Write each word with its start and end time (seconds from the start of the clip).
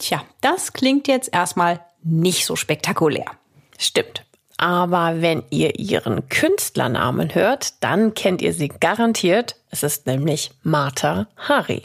Tja, 0.00 0.24
das 0.40 0.72
klingt 0.72 1.08
jetzt 1.08 1.32
erstmal 1.32 1.80
nicht 2.02 2.46
so 2.46 2.56
spektakulär. 2.56 3.26
Stimmt. 3.78 4.24
Aber 4.56 5.20
wenn 5.20 5.42
ihr 5.50 5.78
ihren 5.78 6.28
Künstlernamen 6.28 7.34
hört, 7.34 7.82
dann 7.82 8.14
kennt 8.14 8.42
ihr 8.42 8.52
sie 8.52 8.68
garantiert. 8.68 9.56
Es 9.70 9.82
ist 9.82 10.06
nämlich 10.06 10.50
Martha 10.62 11.28
Hari. 11.36 11.82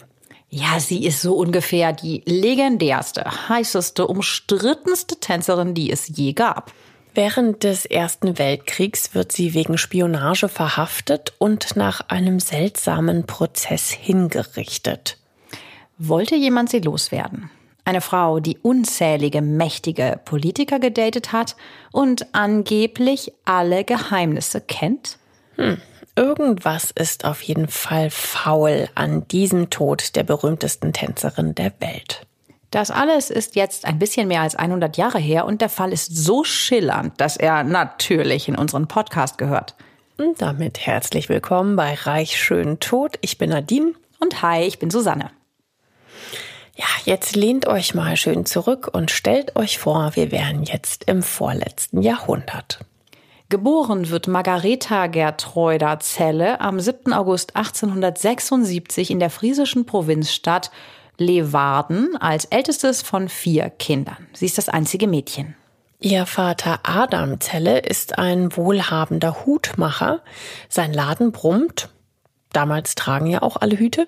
Ja, 0.49 0.79
sie 0.79 1.05
ist 1.05 1.21
so 1.21 1.35
ungefähr 1.35 1.91
die 1.91 2.23
legendärste, 2.25 3.49
heißeste, 3.49 4.07
umstrittenste 4.07 5.19
Tänzerin, 5.19 5.73
die 5.73 5.91
es 5.91 6.07
je 6.15 6.31
gab. 6.31 6.71
Während 7.13 7.63
des 7.63 7.85
Ersten 7.85 8.37
Weltkriegs 8.37 9.13
wird 9.13 9.33
sie 9.33 9.53
wegen 9.53 9.77
Spionage 9.77 10.47
verhaftet 10.47 11.33
und 11.37 11.75
nach 11.75 12.09
einem 12.09 12.39
seltsamen 12.39 13.25
Prozess 13.25 13.89
hingerichtet. 13.89 15.17
Wollte 15.97 16.35
jemand 16.35 16.69
sie 16.69 16.79
loswerden? 16.79 17.49
Eine 17.87 18.01
Frau, 18.01 18.39
die 18.39 18.57
unzählige 18.57 19.43
mächtige 19.43 20.19
Politiker 20.25 20.79
gedatet 20.79 21.31
hat 21.31 21.55
und 21.91 22.25
angeblich 22.33 23.31
alle 23.45 23.83
Geheimnisse 23.83 24.59
kennt? 24.59 25.19
Hm. 25.55 25.79
Irgendwas 26.15 26.89
ist 26.89 27.25
auf 27.25 27.43
jeden 27.43 27.67
Fall 27.67 28.09
faul 28.09 28.89
an 28.95 29.27
diesem 29.27 29.69
Tod 29.69 30.15
der 30.15 30.23
berühmtesten 30.23 30.93
Tänzerin 30.93 31.53
der 31.53 31.73
Welt. 31.79 32.25
Das 32.71 32.89
alles 32.89 33.29
ist 33.29 33.55
jetzt 33.55 33.85
ein 33.85 33.99
bisschen 33.99 34.27
mehr 34.27 34.41
als 34.41 34.55
100 34.55 34.97
Jahre 34.97 35.19
her 35.19 35.45
und 35.45 35.61
der 35.61 35.69
Fall 35.69 35.93
ist 35.93 36.15
so 36.15 36.43
schillernd, 36.43 37.21
dass 37.21 37.37
er 37.37 37.63
natürlich 37.63 38.47
in 38.47 38.55
unseren 38.55 38.87
Podcast 38.87 39.37
gehört. 39.37 39.75
Und 40.17 40.41
damit 40.41 40.87
herzlich 40.87 41.29
willkommen 41.29 41.75
bei 41.75 41.93
Reich 41.93 42.41
Schön 42.41 42.79
Tod. 42.79 43.17
Ich 43.21 43.37
bin 43.37 43.51
Nadine. 43.51 43.93
Und 44.19 44.41
hi, 44.41 44.63
ich 44.63 44.79
bin 44.79 44.89
Susanne. 44.89 45.29
Ja, 46.75 46.85
jetzt 47.05 47.35
lehnt 47.35 47.67
euch 47.67 47.95
mal 47.95 48.17
schön 48.17 48.45
zurück 48.45 48.89
und 48.91 49.09
stellt 49.09 49.55
euch 49.55 49.79
vor, 49.79 50.11
wir 50.15 50.31
wären 50.31 50.63
jetzt 50.63 51.05
im 51.05 51.23
vorletzten 51.23 52.01
Jahrhundert. 52.01 52.79
Geboren 53.47 54.09
wird 54.09 54.27
Margareta 54.27 55.07
Gertruida 55.07 55.99
Zelle 55.99 56.59
am 56.59 56.79
7. 56.79 57.13
August 57.13 57.55
1876 57.55 59.11
in 59.11 59.19
der 59.19 59.29
friesischen 59.29 59.85
Provinzstadt 59.85 60.71
Leeuwarden 61.17 62.17
als 62.17 62.45
ältestes 62.45 63.01
von 63.01 63.29
vier 63.29 63.69
Kindern. 63.69 64.27
Sie 64.33 64.45
ist 64.45 64.57
das 64.57 64.67
einzige 64.67 65.07
Mädchen. 65.07 65.55
Ihr 65.99 66.25
Vater 66.25 66.79
Adam 66.83 67.39
Zelle 67.39 67.79
ist 67.79 68.17
ein 68.17 68.55
wohlhabender 68.57 69.45
Hutmacher. 69.45 70.21
Sein 70.67 70.93
Laden 70.93 71.31
brummt. 71.31 71.89
Damals 72.55 72.95
tragen 72.95 73.27
ja 73.27 73.41
auch 73.41 73.57
alle 73.57 73.77
Hüte. 73.77 74.07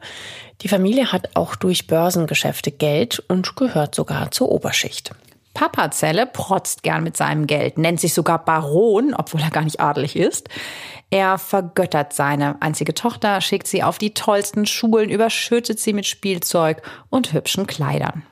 Die 0.62 0.70
Familie 0.70 1.12
hat 1.12 1.36
auch 1.36 1.56
durch 1.58 1.88
Börsengeschäfte 1.88 2.72
Geld 2.72 3.22
und 3.28 3.58
gehört 3.58 3.94
sogar 3.94 4.32
zur 4.32 4.50
Oberschicht. 4.50 5.12
Papa 5.54 5.92
Zelle 5.92 6.26
protzt 6.26 6.84
gern 6.84 7.04
mit 7.04 7.18
seinem 7.18 7.46
Geld, 7.46 7.78
nennt 7.78 8.00
sich 8.00 8.14
sogar 8.14 8.46
Baron, 8.46 9.14
obwohl 9.14 9.42
er 9.42 9.50
gar 9.50 9.64
nicht 9.64 9.82
adelig 9.82 10.16
ist. 10.16 10.48
Er 11.10 11.38
vergöttert 11.38 12.14
seine 12.14 12.62
einzige 12.62 12.94
Tochter, 12.94 13.42
schickt 13.42 13.68
sie 13.68 13.84
auf 13.84 13.98
die 13.98 14.14
tollsten 14.14 14.66
Schulen, 14.66 15.10
überschüttet 15.10 15.80
sie 15.80 15.92
mit 15.92 16.06
Spielzeug 16.06 16.82
und 17.10 17.34
hübschen 17.34 17.68
Kleidern. 17.68 18.24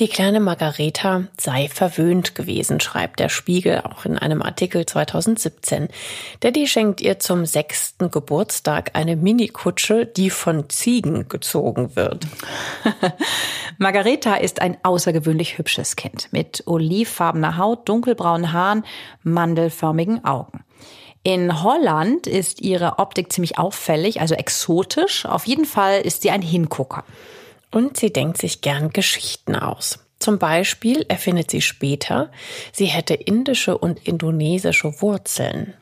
Die 0.00 0.08
kleine 0.08 0.40
Margareta 0.40 1.28
sei 1.38 1.68
verwöhnt 1.68 2.34
gewesen, 2.34 2.80
schreibt 2.80 3.20
der 3.20 3.28
Spiegel 3.28 3.82
auch 3.82 4.04
in 4.04 4.18
einem 4.18 4.42
Artikel 4.42 4.84
2017. 4.84 5.86
Daddy 6.40 6.66
schenkt 6.66 7.00
ihr 7.00 7.20
zum 7.20 7.46
sechsten 7.46 8.10
Geburtstag 8.10 8.90
eine 8.94 9.14
Minikutsche, 9.14 10.04
die 10.04 10.30
von 10.30 10.68
Ziegen 10.68 11.28
gezogen 11.28 11.94
wird. 11.94 12.26
Margareta 13.78 14.34
ist 14.34 14.60
ein 14.60 14.78
außergewöhnlich 14.82 15.58
hübsches 15.58 15.94
Kind 15.94 16.26
mit 16.32 16.64
olivfarbener 16.66 17.56
Haut, 17.56 17.88
dunkelbraunen 17.88 18.52
Haaren, 18.52 18.84
mandelförmigen 19.22 20.24
Augen. 20.24 20.64
In 21.22 21.62
Holland 21.62 22.26
ist 22.26 22.60
ihre 22.60 22.98
Optik 22.98 23.32
ziemlich 23.32 23.58
auffällig, 23.58 24.20
also 24.20 24.34
exotisch. 24.34 25.24
Auf 25.24 25.46
jeden 25.46 25.66
Fall 25.66 26.00
ist 26.00 26.22
sie 26.22 26.32
ein 26.32 26.42
Hingucker. 26.42 27.04
Und 27.74 27.96
sie 27.96 28.12
denkt 28.12 28.38
sich 28.38 28.60
gern 28.60 28.90
Geschichten 28.90 29.56
aus. 29.56 29.98
Zum 30.20 30.38
Beispiel 30.38 31.04
erfindet 31.08 31.50
sie 31.50 31.60
später, 31.60 32.30
sie 32.70 32.86
hätte 32.86 33.14
indische 33.14 33.76
und 33.76 34.06
indonesische 34.06 35.02
Wurzeln. 35.02 35.74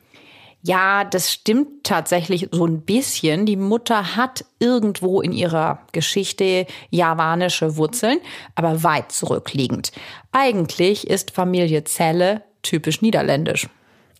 Ja, 0.63 1.03
das 1.03 1.31
stimmt 1.31 1.83
tatsächlich 1.83 2.49
so 2.51 2.65
ein 2.65 2.81
bisschen. 2.81 3.45
Die 3.45 3.57
Mutter 3.57 4.15
hat 4.15 4.43
irgendwo 4.57 5.21
in 5.21 5.33
ihrer 5.33 5.85
Geschichte 5.91 6.65
javanische 6.89 7.77
Wurzeln, 7.77 8.19
aber 8.55 8.81
weit 8.81 9.11
zurückliegend. 9.11 9.91
Eigentlich 10.31 11.05
ist 11.07 11.29
Familie 11.29 11.83
Zelle 11.83 12.41
typisch 12.63 13.03
niederländisch. 13.03 13.67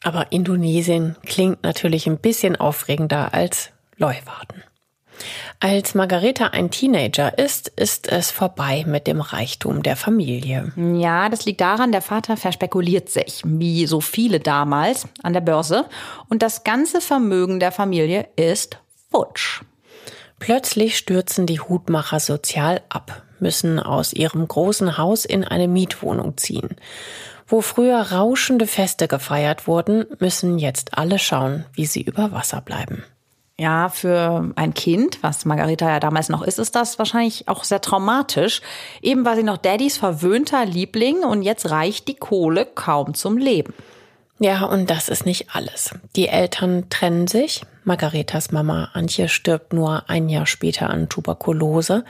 Aber 0.04 0.32
Indonesien 0.32 1.16
klingt 1.26 1.64
natürlich 1.64 2.06
ein 2.06 2.20
bisschen 2.20 2.56
aufregender 2.56 3.34
als 3.34 3.72
Leuwarden. 3.98 4.64
Als 5.60 5.96
Margareta 5.96 6.48
ein 6.48 6.72
Teenager 6.72 7.38
ist, 7.38 7.70
ist 7.70 8.12
es 8.12 8.32
vorbei 8.32 8.84
mit 8.88 9.08
dem 9.08 9.22
Reichtum 9.22 9.82
der 9.82 9.96
Familie. 9.96 10.74
Ja, 10.76 11.30
das 11.30 11.46
liegt 11.46 11.62
daran, 11.62 11.92
der 11.92 12.02
Vater 12.02 12.36
verspekuliert 12.36 13.10
sich, 13.10 13.42
wie 13.46 13.86
so 13.86 14.02
viele 14.02 14.40
damals, 14.40 15.08
an 15.22 15.34
der 15.34 15.42
Börse. 15.42 15.86
Und 16.30 16.42
das 16.42 16.64
ganze 16.64 17.00
Vermögen 17.00 17.60
der 17.60 17.72
Familie 17.72 18.28
ist 18.36 18.78
futsch. 19.12 19.62
Plötzlich 20.40 20.98
stürzen 20.98 21.46
die 21.46 21.62
Hutmacher 21.62 22.20
sozial 22.20 22.82
ab, 22.90 23.24
müssen 23.40 23.80
aus 23.80 24.12
ihrem 24.12 24.46
großen 24.46 24.98
Haus 24.98 25.24
in 25.24 25.46
eine 25.46 25.70
Mietwohnung 25.70 26.36
ziehen. 26.36 26.76
Wo 27.48 27.62
früher 27.62 28.12
rauschende 28.12 28.68
Feste 28.68 29.08
gefeiert 29.08 29.68
wurden, 29.68 30.06
müssen 30.20 30.60
jetzt 30.60 30.98
alle 30.98 31.20
schauen, 31.20 31.66
wie 31.74 31.86
sie 31.86 32.02
über 32.02 32.32
Wasser 32.32 32.62
bleiben. 32.62 33.04
Ja, 33.60 33.90
für 33.90 34.52
ein 34.56 34.74
Kind, 34.74 35.22
was 35.22 35.46
Margarita 35.46 35.88
ja 35.88 36.00
damals 36.00 36.30
noch 36.30 36.42
ist, 36.42 36.58
ist 36.58 36.76
das 36.76 36.98
wahrscheinlich 36.98 37.48
auch 37.48 37.64
sehr 37.64 37.82
traumatisch. 37.82 38.62
Eben 39.02 39.26
war 39.26 39.36
sie 39.36 39.44
noch 39.44 39.58
Daddys 39.58 39.98
verwöhnter 39.98 40.66
Liebling 40.66 41.24
und 41.24 41.44
jetzt 41.44 41.70
reicht 41.70 42.08
die 42.08 42.16
Kohle 42.16 42.66
kaum 42.66 43.14
zum 43.14 43.38
Leben. 43.38 43.74
Ja, 44.40 44.66
und 44.66 44.90
das 44.90 45.08
ist 45.08 45.26
nicht 45.26 45.54
alles. 45.54 45.94
Die 46.16 46.28
Eltern 46.28 46.90
trennen 46.90 47.28
sich. 47.28 47.62
Margaretas 47.84 48.52
Mama 48.52 48.90
Antje 48.94 49.30
stirbt 49.30 49.72
nur 49.72 50.10
ein 50.10 50.30
Jahr 50.30 50.48
später 50.48 50.90
an 50.90 51.08
Tuberkulose. 51.08 52.06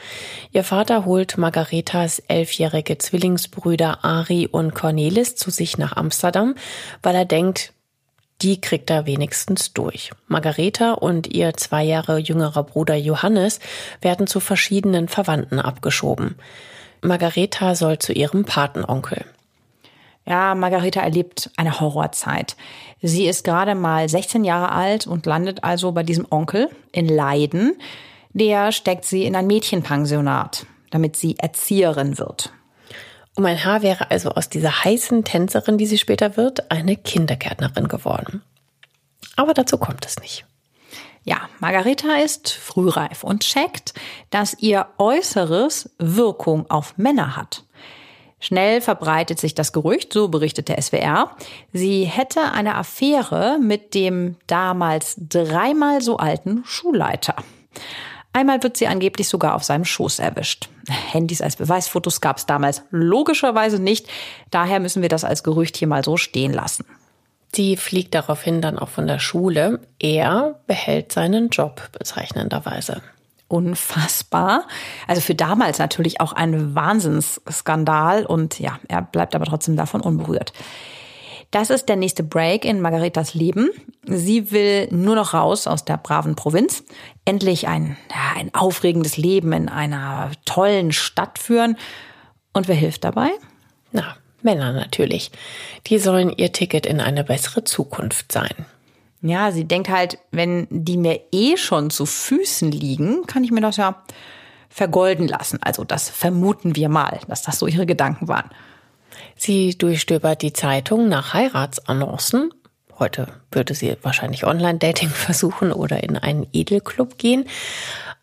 Ihr 0.52 0.64
Vater 0.64 1.04
holt 1.04 1.38
Margaretas 1.38 2.20
elfjährige 2.20 2.98
Zwillingsbrüder 2.98 4.06
Ari 4.06 4.48
und 4.48 4.74
Cornelis 4.74 5.36
zu 5.36 5.52
sich 5.52 5.78
nach 5.78 5.98
Amsterdam, 5.98 6.56
weil 7.02 7.16
er 7.16 7.26
denkt, 7.26 7.74
die 8.42 8.60
kriegt 8.60 8.90
er 8.90 9.06
wenigstens 9.06 9.74
durch. 9.74 10.12
Margareta 10.28 10.94
und 10.94 11.28
ihr 11.28 11.54
zwei 11.54 11.84
Jahre 11.84 12.18
jüngerer 12.18 12.64
Bruder 12.64 12.96
Johannes 12.96 13.60
werden 14.02 14.28
zu 14.28 14.40
verschiedenen 14.40 15.08
Verwandten 15.08 15.60
abgeschoben. 15.60 16.36
Margareta 17.02 17.76
soll 17.76 18.00
zu 18.00 18.14
ihrem 18.14 18.46
Patenonkel. 18.46 19.26
Ja, 20.26 20.56
Margareta 20.56 21.02
erlebt 21.02 21.50
eine 21.58 21.80
Horrorzeit. 21.80 22.56
Sie 23.02 23.26
ist 23.26 23.44
gerade 23.44 23.76
mal 23.76 24.08
16 24.08 24.46
Jahre 24.46 24.72
alt 24.72 25.06
und 25.06 25.26
landet 25.26 25.64
also 25.64 25.92
bei 25.92 26.04
diesem 26.04 26.26
Onkel 26.30 26.70
in 26.94 27.08
Leiden. 27.08 27.76
Der 28.32 28.72
steckt 28.72 29.04
sie 29.06 29.26
in 29.26 29.36
ein 29.36 29.48
Mädchenpensionat, 29.48 30.66
damit 30.92 31.18
sie 31.18 31.38
Erzieherin 31.38 32.18
wird. 32.18 32.54
Um 33.36 33.46
ein 33.46 33.64
Haar 33.64 33.82
wäre 33.82 34.12
also 34.12 34.30
aus 34.30 34.50
dieser 34.50 34.84
heißen 34.84 35.24
Tänzerin, 35.24 35.78
die 35.78 35.88
sie 35.88 35.98
später 35.98 36.38
wird, 36.38 36.72
eine 36.72 36.96
Kindergärtnerin 36.96 37.88
geworden. 37.88 38.44
Aber 39.36 39.54
dazu 39.54 39.78
kommt 39.78 40.06
es 40.06 40.20
nicht. 40.20 40.46
Ja, 41.24 41.50
Margareta 41.60 42.16
ist 42.18 42.52
frühreif 42.52 43.24
und 43.24 43.44
checkt, 43.44 43.94
dass 44.30 44.56
ihr 44.60 44.88
Äußeres 44.98 45.90
Wirkung 45.98 46.70
auf 46.70 46.98
Männer 46.98 47.36
hat. 47.38 47.64
Schnell 48.40 48.82
verbreitet 48.82 49.40
sich 49.40 49.56
das 49.56 49.72
Gerücht, 49.72 50.12
so 50.12 50.28
berichtet 50.28 50.68
der 50.68 50.82
SWR, 50.82 51.32
sie 51.72 52.04
hätte 52.04 52.52
eine 52.52 52.76
Affäre 52.76 53.58
mit 53.58 53.94
dem 53.94 54.36
damals 54.48 55.16
dreimal 55.18 56.02
so 56.02 56.18
alten 56.18 56.66
Schulleiter. 56.66 57.36
Einmal 58.34 58.64
wird 58.64 58.78
sie 58.78 58.88
angeblich 58.88 59.28
sogar 59.28 59.56
auf 59.56 59.64
seinem 59.64 59.86
Schoß 59.86 60.20
erwischt. 60.20 60.70
Handys 60.90 61.42
als 61.42 61.56
Beweisfotos 61.56 62.20
gab 62.20 62.38
es 62.38 62.46
damals 62.46 62.82
logischerweise 62.90 63.80
nicht, 63.80 64.08
daher 64.50 64.80
müssen 64.80 65.02
wir 65.02 65.10
das 65.10 65.24
als 65.24 65.44
Gerücht 65.44 65.78
hier 65.78 65.88
mal 65.88 66.04
so 66.04 66.18
stehen 66.18 66.52
lassen. 66.52 66.86
Sie 67.56 67.78
fliegt 67.78 68.16
daraufhin 68.16 68.62
dann 68.62 68.80
auch 68.80 68.90
von 68.90 69.06
der 69.06 69.20
Schule. 69.20 69.80
Er 70.00 70.60
behält 70.66 71.12
seinen 71.12 71.50
Job 71.50 71.90
bezeichnenderweise. 71.92 73.04
Unfassbar. 73.48 74.64
Also 75.08 75.22
für 75.22 75.36
damals 75.36 75.78
natürlich 75.78 76.20
auch 76.20 76.34
ein 76.34 76.74
Wahnsinnsskandal 76.74 78.26
und 78.26 78.60
ja, 78.60 78.80
er 78.88 79.04
bleibt 79.04 79.36
aber 79.36 79.46
trotzdem 79.46 79.76
davon 79.76 80.02
unberührt. 80.02 80.54
Das 81.54 81.70
ist 81.70 81.88
der 81.88 81.98
nächste 81.98 82.24
Break 82.24 82.66
in 82.66 82.82
Margaretas 82.82 83.36
Leben. 83.36 83.70
Sie 84.08 84.50
will 84.50 84.88
nur 84.90 85.14
noch 85.14 85.36
raus 85.36 85.68
aus 85.68 85.86
der 85.86 85.98
braven 85.98 86.36
Provinz, 86.36 86.84
endlich 87.26 87.68
ein, 87.68 87.96
ja, 88.10 88.40
ein 88.40 88.56
aufregendes 88.56 89.18
Leben 89.18 89.54
in 89.54 89.70
einer 89.70 90.32
tollen 90.46 90.92
Stadt 90.92 91.38
führen. 91.38 91.78
Und 92.54 92.68
wer 92.68 92.74
hilft 92.74 93.04
dabei? 93.04 93.30
Na, 93.92 94.16
Männer 94.42 94.74
natürlich. 94.74 95.32
Die 95.86 96.00
sollen 96.00 96.34
ihr 96.36 96.52
Ticket 96.54 96.88
in 96.88 97.00
eine 97.00 97.24
bessere 97.24 97.64
Zukunft 97.64 98.32
sein. 98.32 98.66
Ja, 99.22 99.52
sie 99.52 99.66
denkt 99.66 99.90
halt, 99.90 100.18
wenn 100.32 100.66
die 100.72 100.98
mir 100.98 101.22
eh 101.32 101.56
schon 101.58 101.92
zu 101.92 102.08
Füßen 102.08 102.72
liegen, 102.72 103.28
kann 103.28 103.44
ich 103.44 103.52
mir 103.52 103.62
das 103.62 103.78
ja 103.78 104.02
vergolden 104.70 105.28
lassen. 105.28 105.60
Also 105.62 105.84
das 105.84 106.10
vermuten 106.10 106.76
wir 106.76 106.90
mal, 106.90 107.20
dass 107.28 107.44
das 107.44 107.60
so 107.60 107.68
ihre 107.68 107.86
Gedanken 107.86 108.28
waren. 108.28 108.50
Sie 109.46 109.78
durchstöbert 109.78 110.42
die 110.42 110.54
Zeitung 110.54 111.10
nach 111.10 111.34
Heiratsannoncen. 111.34 112.54
Heute 112.98 113.28
würde 113.52 113.74
sie 113.74 113.98
wahrscheinlich 114.02 114.46
Online-Dating 114.46 115.10
versuchen 115.10 115.74
oder 115.74 116.02
in 116.02 116.16
einen 116.16 116.48
Edelclub 116.54 117.18
gehen. 117.18 117.44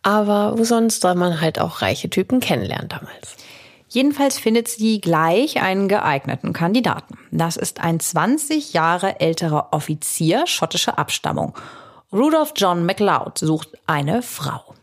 Aber 0.02 0.58
wo 0.58 0.64
sonst 0.64 1.02
soll 1.02 1.14
man 1.16 1.42
halt 1.42 1.60
auch 1.60 1.82
reiche 1.82 2.08
Typen 2.08 2.40
kennenlernen 2.40 2.88
damals? 2.88 3.36
Jedenfalls 3.90 4.38
findet 4.38 4.68
sie 4.68 5.02
gleich 5.02 5.60
einen 5.60 5.88
geeigneten 5.88 6.54
Kandidaten. 6.54 7.18
Das 7.30 7.58
ist 7.58 7.82
ein 7.82 8.00
20 8.00 8.72
Jahre 8.72 9.20
älterer 9.20 9.74
Offizier 9.74 10.46
schottischer 10.46 10.98
Abstammung. 10.98 11.54
Rudolph 12.10 12.54
John 12.56 12.86
MacLeod 12.86 13.36
sucht 13.36 13.68
eine 13.86 14.22
Frau. 14.22 14.74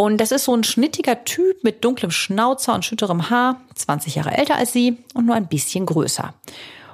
Und 0.00 0.18
das 0.18 0.30
ist 0.30 0.44
so 0.44 0.54
ein 0.54 0.62
schnittiger 0.62 1.24
Typ 1.24 1.64
mit 1.64 1.84
dunklem 1.84 2.12
Schnauzer 2.12 2.72
und 2.72 2.84
schütterem 2.84 3.30
Haar, 3.30 3.60
20 3.74 4.14
Jahre 4.14 4.38
älter 4.38 4.54
als 4.54 4.72
sie 4.72 4.98
und 5.12 5.26
nur 5.26 5.34
ein 5.34 5.48
bisschen 5.48 5.86
größer. 5.86 6.34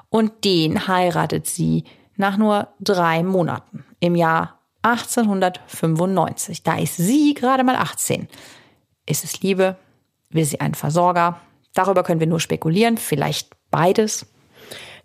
Und 0.09 0.47
den 0.47 0.89
heiratet 0.89 1.47
sie 1.47 1.85
nach 2.17 2.39
nur 2.39 2.69
drei 2.81 3.23
Monaten 3.23 3.85
im 4.01 4.17
Jahr 4.17 4.59
1895. 4.81 6.63
Da 6.63 6.79
ist 6.79 6.97
sie 6.97 7.35
gerade 7.35 7.63
mal 7.63 7.77
18. 7.77 8.27
Ist 9.05 9.23
es 9.23 9.43
Liebe? 9.43 9.77
Will 10.31 10.47
sie 10.47 10.61
einen 10.61 10.75
Versorger? 10.75 11.41
Darüber 11.75 12.05
können 12.05 12.21
wir 12.21 12.27
nur 12.27 12.41
spekulieren, 12.41 12.97
vielleicht 12.97 13.51
beides. 13.71 14.25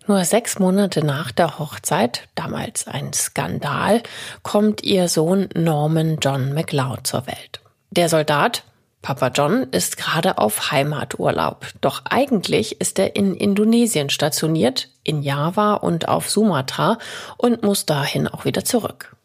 Nur 0.08 0.24
sechs 0.24 0.58
Monate 0.58 1.04
nach 1.04 1.34
der 1.34 1.60
Hochzeit, 1.60 2.30
damals 2.36 2.88
ein 2.88 3.12
Skandal, 3.12 4.04
kommt 4.42 4.84
ihr 4.84 5.10
Sohn 5.10 5.50
Norman 5.54 6.20
John 6.22 6.54
McLeod 6.54 7.06
zur 7.06 7.28
Welt. 7.28 7.60
Der 7.92 8.08
Soldat, 8.08 8.66
Papa 9.02 9.30
John, 9.30 9.64
ist 9.72 9.98
gerade 9.98 10.38
auf 10.38 10.72
Heimaturlaub. 10.72 11.66
Doch 11.82 12.04
eigentlich 12.06 12.80
ist 12.80 13.00
er 13.00 13.16
in 13.16 13.34
Indonesien 13.34 14.12
stationiert, 14.12 14.90
in 15.04 15.24
Java 15.24 15.74
und 15.74 16.08
auf 16.08 16.30
Sumatra 16.30 17.00
und 17.38 17.64
muss 17.64 17.88
dahin 17.88 18.28
auch 18.28 18.46
wieder 18.46 18.64
zurück. 18.64 19.16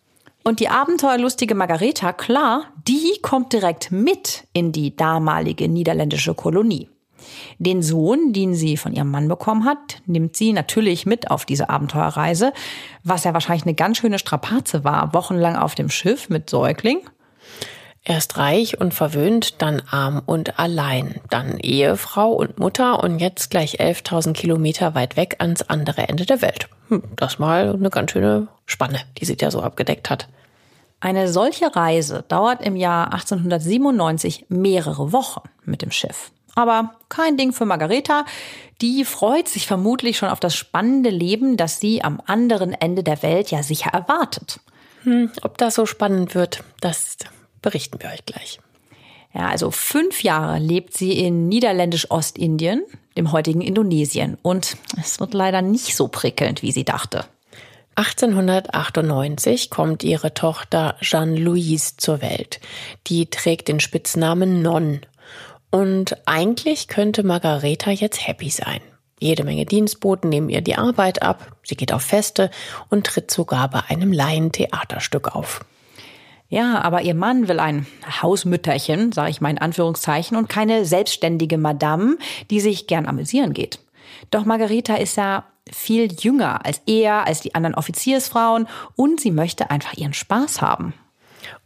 Und 0.45 0.61
die 0.61 0.71
abenteuerlustige 0.71 1.55
Margareta, 1.55 2.15
klar, 2.15 2.65
die 2.89 3.19
kommt 3.21 3.53
direkt 3.53 3.91
mit 3.91 4.45
in 4.55 4.73
die 4.73 4.97
damalige 4.97 5.69
niederländische 5.69 6.35
Kolonie. 6.35 6.89
Den 7.59 7.83
Sohn, 7.83 8.33
den 8.33 8.55
sie 8.55 8.77
von 8.77 8.93
ihrem 8.93 9.11
Mann 9.11 9.29
bekommen 9.29 9.65
hat, 9.65 10.03
nimmt 10.07 10.37
sie 10.37 10.53
natürlich 10.53 11.05
mit 11.05 11.31
auf 11.31 11.45
diese 11.45 11.69
Abenteuerreise, 11.69 12.53
was 13.03 13.25
ja 13.25 13.35
wahrscheinlich 13.35 13.65
eine 13.65 13.75
ganz 13.75 13.99
schöne 13.99 14.19
Strapaze 14.19 14.85
war, 14.85 15.13
wochenlang 15.13 15.57
auf 15.57 15.75
dem 15.75 15.91
Schiff 15.91 16.29
mit 16.29 16.49
Säugling. 16.49 17.01
Erst 18.07 18.37
reich 18.37 18.79
und 18.79 18.93
verwöhnt, 18.93 19.63
dann 19.63 19.83
arm 19.91 20.21
und 20.27 20.59
allein, 20.59 21.21
dann 21.31 21.59
Ehefrau 21.59 22.33
und 22.33 22.59
Mutter 22.59 23.03
und 23.03 23.19
jetzt 23.19 23.49
gleich 23.49 23.81
11.000 23.81 24.35
Kilometer 24.35 24.95
weit 24.95 25.17
weg 25.17 25.37
ans 25.39 25.63
andere 25.63 26.07
Ende 26.07 26.27
der 26.27 26.43
Welt. 26.43 26.69
Hm, 26.89 27.03
das 27.17 27.39
mal 27.39 27.73
eine 27.73 27.89
ganz 27.89 28.11
schöne 28.11 28.49
Spanne, 28.67 29.01
die 29.19 29.25
sie 29.25 29.39
ja 29.41 29.51
so 29.51 29.63
abgedeckt 29.63 30.11
hat. 30.11 30.29
Eine 31.01 31.29
solche 31.29 31.75
Reise 31.75 32.25
dauert 32.29 32.61
im 32.61 32.77
Jahr 32.77 33.13
1897 33.15 34.47
mehrere 34.49 35.13
Wochen 35.13 35.41
mit 35.65 35.81
dem 35.81 35.91
Schiff. 35.91 36.31
Aber 36.55 36.95
kein 37.09 37.37
Ding 37.37 37.53
für 37.53 37.65
Margareta. 37.65 38.27
Die 38.81 39.05
freut 39.05 39.49
sich 39.49 39.67
vermutlich 39.67 40.19
schon 40.19 40.29
auf 40.29 40.41
das 40.41 40.55
spannende 40.55 41.11
Leben, 41.11 41.57
das 41.57 41.81
sie 41.81 42.05
am 42.05 42.21
anderen 42.27 42.73
Ende 42.73 43.03
der 43.03 43.23
Welt 43.23 43.51
ja 43.51 43.63
sicher 43.63 43.91
erwartet. 43.91 44.61
Hm, 45.05 45.31
ob 45.43 45.59
das 45.59 45.75
so 45.75 45.87
spannend 45.87 46.35
wird, 46.35 46.65
das 46.81 47.17
berichten 47.65 47.99
wir 48.01 48.11
euch 48.11 48.25
gleich. 48.27 48.61
Ja, 49.35 49.49
also 49.49 49.73
fünf 49.73 50.23
Jahre 50.23 50.59
lebt 50.59 50.97
sie 50.97 51.19
in 51.19 51.49
niederländisch-Ostindien, 51.49 52.85
dem 53.17 53.33
heutigen 53.33 53.63
Indonesien. 53.63 54.39
Und 54.43 54.77
es 55.01 55.19
wird 55.19 55.35
leider 55.35 55.61
nicht 55.61 55.97
so 55.97 56.07
prickelnd, 56.07 56.63
wie 56.63 56.71
sie 56.71 56.85
dachte. 56.85 57.25
1898 57.97 59.71
kommt 59.71 60.05
ihre 60.05 60.35
Tochter 60.35 60.97
Jeanne-Louise 61.01 61.97
zur 61.97 62.21
Welt. 62.23 62.61
Die 63.07 63.27
trägt 63.27 63.69
den 63.69 63.81
Spitznamen 63.81 64.63
Non. 64.63 65.01
Und 65.71 66.17
eigentlich 66.27 66.87
könnte 66.87 67.25
Margareta 67.25 67.91
jetzt 67.91 68.27
happy 68.27 68.51
sein. 68.51 68.81
Jede 69.21 69.43
Menge 69.45 69.65
Dienstboten 69.65 70.29
nehmen 70.29 70.51
ihr 70.51 70.61
die 70.61 70.77
Arbeit 70.77 71.23
ab, 71.23 71.57
sie 71.63 71.77
geht 71.77 71.93
auf 71.93 72.03
Feste 72.03 72.51
und 72.91 73.07
tritt 73.07 73.31
sogar 73.31 73.71
bei 73.71 73.81
einem 73.89 74.13
Laientheaterstück 74.13 75.35
auf. 75.35 75.65
Ja, 76.49 76.83
aber 76.83 77.03
ihr 77.03 77.15
Mann 77.15 77.49
will 77.49 77.59
ein 77.59 77.87
Hausmütterchen, 78.23 79.13
sage 79.13 79.31
ich 79.31 79.41
mal 79.41 79.51
in 79.51 79.59
Anführungszeichen, 79.59 80.37
und 80.37 80.49
keine 80.49 80.85
selbstständige 80.85 81.59
Madame, 81.59 82.17
die 82.51 82.61
sich 82.61 82.87
gern 82.87 83.07
amüsieren 83.07 83.53
geht. 83.53 83.81
Doch 84.31 84.45
Margareta 84.45 84.95
ist 84.97 85.17
ja 85.17 85.45
viel 85.73 86.13
jünger 86.13 86.65
als 86.65 86.83
er, 86.87 87.27
als 87.27 87.41
die 87.41 87.55
anderen 87.55 87.75
Offiziersfrauen 87.75 88.69
und 88.97 89.21
sie 89.21 89.31
möchte 89.31 89.71
einfach 89.71 89.95
ihren 89.95 90.15
Spaß 90.15 90.61
haben. 90.61 90.95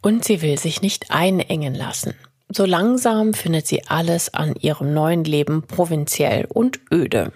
Und 0.01 0.23
sie 0.23 0.41
will 0.41 0.57
sich 0.57 0.81
nicht 0.81 1.11
einengen 1.11 1.75
lassen. 1.75 2.13
So 2.49 2.65
langsam 2.65 3.33
findet 3.33 3.67
sie 3.67 3.87
alles 3.87 4.33
an 4.33 4.55
ihrem 4.55 4.93
neuen 4.93 5.23
Leben 5.23 5.63
provinziell 5.63 6.45
und 6.45 6.79
öde. 6.91 7.31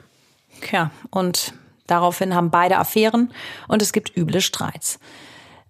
Ja, 0.72 0.92
und 1.12 1.54
daraufhin 1.88 2.34
haben 2.34 2.50
beide 2.50 2.78
Affären 2.78 3.32
und 3.68 3.82
es 3.82 3.94
gibt 3.94 4.16
üble 4.18 4.42
Streits. 4.42 5.00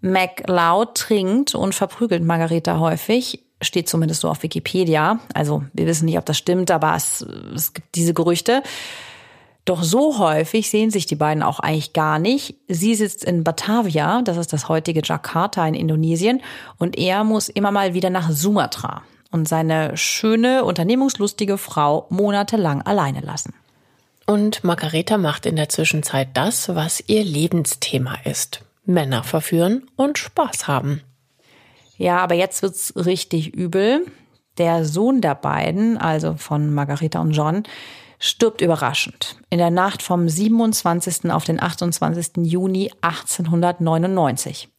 MacLeod 0.04 0.96
trinkt 0.96 1.56
und 1.56 1.74
verprügelt 1.74 2.24
Margareta 2.24 2.78
häufig, 2.80 3.40
steht 3.62 3.88
zumindest 3.88 4.22
so 4.22 4.30
auf 4.30 4.44
Wikipedia. 4.44 5.20
Also 5.34 5.64
wir 5.72 5.88
wissen 5.88 6.06
nicht, 6.06 6.18
ob 6.18 6.26
das 6.26 6.38
stimmt, 6.38 6.70
aber 6.72 6.94
es, 6.96 7.26
es 7.56 7.74
gibt 7.74 7.96
diese 7.96 8.14
Gerüchte. 8.14 8.62
Doch 9.66 9.82
so 9.82 10.20
häufig 10.20 10.70
sehen 10.70 10.92
sich 10.92 11.06
die 11.06 11.16
beiden 11.16 11.42
auch 11.42 11.62
eigentlich 11.62 11.94
gar 11.94 12.20
nicht. 12.20 12.56
Sie 12.68 12.96
sitzt 12.96 13.24
in 13.24 13.46
Batavia, 13.46 14.22
das 14.22 14.36
ist 14.36 14.52
das 14.52 14.68
heutige 14.68 15.02
Jakarta 15.02 15.66
in 15.66 15.74
Indonesien, 15.74 16.42
und 16.78 16.98
er 16.98 17.24
muss 17.24 17.48
immer 17.48 17.72
mal 17.72 17.94
wieder 17.94 18.10
nach 18.10 18.30
Sumatra 18.30 19.04
und 19.32 19.48
seine 19.48 19.96
schöne, 19.96 20.66
unternehmungslustige 20.66 21.58
Frau 21.58 22.08
monatelang 22.10 22.82
alleine 22.82 23.22
lassen. 23.22 23.54
Und 24.26 24.66
Margareta 24.66 25.18
macht 25.18 25.46
in 25.46 25.56
der 25.56 25.70
Zwischenzeit 25.70 26.30
das, 26.34 26.76
was 26.76 27.02
ihr 27.08 27.24
Lebensthema 27.24 28.18
ist. 28.26 28.62
Männer 28.86 29.24
verführen 29.24 29.90
und 29.96 30.18
Spaß 30.18 30.68
haben. 30.68 31.02
Ja, 31.98 32.18
aber 32.18 32.36
jetzt 32.36 32.62
wird's 32.62 32.94
richtig 32.96 33.54
übel. 33.54 34.06
Der 34.58 34.86
Sohn 34.86 35.22
der 35.22 35.36
beiden, 35.36 35.98
also 35.98 36.36
von 36.36 36.74
Margareta 36.74 37.20
und 37.20 37.32
John, 37.32 37.64
stirbt 38.20 38.62
überraschend 38.62 39.38
in 39.50 39.58
der 39.58 39.70
Nacht 39.72 40.02
vom 40.02 40.30
27. 40.30 41.32
auf 41.32 41.44
den 41.44 41.62
28. 41.62 42.46
Juni 42.46 42.92
1899. 43.02 44.70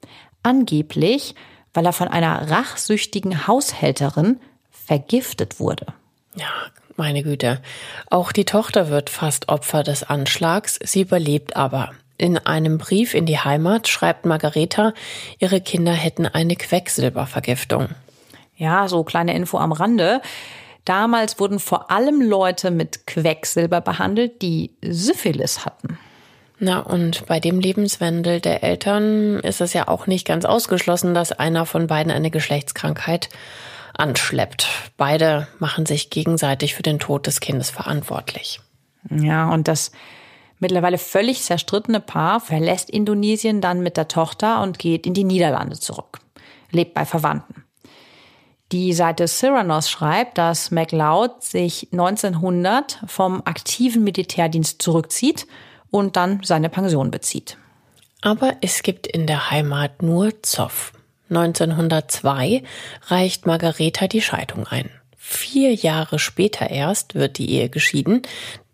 Angeblich, 0.43 1.35
weil 1.73 1.87
er 1.87 1.93
von 1.93 2.09
einer 2.09 2.51
rachsüchtigen 2.51 3.47
Haushälterin 3.47 4.41
vergiftet 4.71 5.61
wurde. 5.61 5.87
Ja, 6.35 6.51
Meine 6.97 7.23
Güte. 7.23 7.61
Auch 8.09 8.31
die 8.31 8.45
Tochter 8.45 8.89
wird 8.89 9.11
fast 9.11 9.49
Opfer 9.49 9.83
des 9.83 10.05
Anschlags, 10.05 10.79
sie 10.83 11.03
überlebt 11.03 11.57
aber. 11.57 11.93
In 12.17 12.39
einem 12.39 12.79
Brief 12.79 13.15
in 13.15 13.27
die 13.27 13.39
Heimat 13.39 13.89
schreibt 13.89 14.25
Margareta, 14.25 14.95
ihre 15.39 15.61
Kinder 15.61 15.93
hätten 15.93 16.27
eine 16.27 16.55
Quecksilbervergiftung. 16.57 17.89
Ja, 18.57 18.87
so 18.89 19.03
kleine 19.03 19.35
Info 19.35 19.59
am 19.59 19.73
Rande. 19.73 20.21
Damals 20.85 21.41
wurden 21.41 21.59
vor 21.59 21.91
allem 21.91 22.21
Leute 22.21 22.71
mit 22.71 23.07
Quecksilber 23.07 23.81
behandelt, 23.81 24.43
die 24.43 24.71
Syphilis 24.83 25.65
hatten. 25.65 25.99
Na, 26.61 26.79
und 26.81 27.27
bei 27.27 27.41
dem 27.41 27.59
Lebenswandel 27.59 28.41
der 28.41 28.63
Eltern 28.63 29.41
ist 29.41 29.61
es 29.61 29.73
ja 29.73 29.89
auch 29.89 30.07
nicht 30.07 30.27
ganz 30.27 30.45
ausgeschlossen, 30.45 31.15
dass 31.15 31.33
einer 31.33 31.67
von 31.67 31.89
beiden 31.89 32.13
eine 32.13 32.31
Geschlechtskrankheit 32.31 33.29
anschleppt. 33.95 34.69
Beide 34.97 35.49
machen 35.59 35.85
sich 35.85 36.11
gegenseitig 36.11 36.75
für 36.75 36.83
den 36.83 37.01
Tod 37.01 37.27
des 37.27 37.41
Kindes 37.41 37.71
verantwortlich. 37.71 38.61
Ja, 39.11 39.51
und 39.51 39.69
das 39.69 39.91
mittlerweile 40.65 40.97
völlig 40.97 41.43
zerstrittene 41.43 42.01
Paar 42.01 42.41
verlässt 42.41 42.89
Indonesien 42.89 43.61
dann 43.61 43.83
mit 43.83 43.99
der 43.99 44.09
Tochter 44.09 44.63
und 44.63 44.79
geht 44.79 45.07
in 45.07 45.13
die 45.13 45.25
Niederlande 45.25 45.79
zurück. 45.79 46.21
Lebt 46.71 46.95
bei 46.95 47.05
Verwandten. 47.05 47.65
Die 48.73 48.95
Seite 48.95 49.29
Cyranos 49.29 49.91
schreibt, 49.91 50.39
dass 50.39 50.71
MacLeod 50.71 51.43
sich 51.43 51.89
1900 51.93 52.99
vom 53.07 53.43
aktiven 53.45 54.05
Militärdienst 54.05 54.81
zurückzieht 54.81 55.47
und 55.91 56.17
dann 56.17 56.41
seine 56.43 56.71
Pension 56.71 57.11
bezieht. 57.11 57.59
Aber 58.23 58.55
es 58.63 58.83
gibt 58.83 59.07
in 59.07 59.27
der 59.27 59.51
Heimat 59.51 60.01
nur 60.01 60.43
Zoff. 60.43 60.95
1902 61.29 62.63
reicht 63.09 63.45
Margareta 63.45 64.09
die 64.09 64.23
Scheidung 64.23 64.67
ein. 64.67 64.89
Vier 65.19 65.75
Jahre 65.75 66.19
später 66.19 66.71
erst 66.71 67.15
wird 67.15 67.37
die 67.37 67.51
Ehe 67.51 67.69
geschieden. 67.69 68.23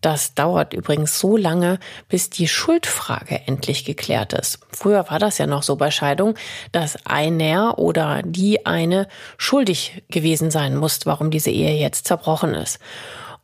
Das 0.00 0.34
dauert 0.34 0.72
übrigens 0.72 1.18
so 1.18 1.36
lange, 1.36 1.78
bis 2.08 2.30
die 2.30 2.48
Schuldfrage 2.48 3.42
endlich 3.46 3.84
geklärt 3.84 4.32
ist. 4.32 4.60
Früher 4.70 5.10
war 5.10 5.18
das 5.18 5.38
ja 5.38 5.46
noch 5.46 5.62
so 5.62 5.76
bei 5.76 5.90
Scheidung, 5.90 6.34
dass 6.72 7.04
einer 7.04 7.78
oder 7.78 8.22
die 8.24 8.64
eine 8.64 9.08
schuldig 9.36 10.02
gewesen 10.08 10.50
sein 10.50 10.76
muss, 10.76 11.00
warum 11.04 11.30
diese 11.30 11.50
Ehe 11.50 11.76
jetzt 11.78 12.06
zerbrochen 12.06 12.54
ist. 12.54 12.78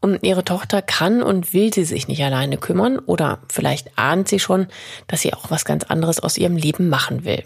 Um 0.00 0.18
ihre 0.22 0.44
Tochter 0.44 0.82
kann 0.82 1.22
und 1.22 1.52
will 1.52 1.72
sie 1.75 1.84
sich 1.84 2.08
nicht 2.08 2.22
alleine 2.22 2.58
kümmern 2.58 2.98
oder 2.98 3.40
vielleicht 3.48 3.98
ahnt 3.98 4.28
sie 4.28 4.38
schon, 4.38 4.68
dass 5.08 5.20
sie 5.20 5.34
auch 5.34 5.50
was 5.50 5.64
ganz 5.64 5.84
anderes 5.84 6.20
aus 6.20 6.38
ihrem 6.38 6.56
Leben 6.56 6.88
machen 6.88 7.25
will. 7.25 7.44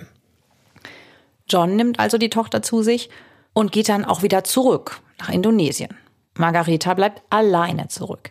John 1.49 1.75
nimmt 1.75 1.99
also 1.99 2.17
die 2.17 2.31
Tochter 2.31 2.62
zu 2.62 2.83
sich 2.83 3.11
und 3.52 3.73
geht 3.73 3.88
dann 3.88 4.05
auch 4.05 4.23
wieder 4.23 4.45
zurück 4.45 5.00
nach 5.19 5.31
Indonesien. 5.31 5.97
Margareta 6.37 6.95
bleibt 6.95 7.23
alleine 7.31 7.88
zurück. 7.88 8.31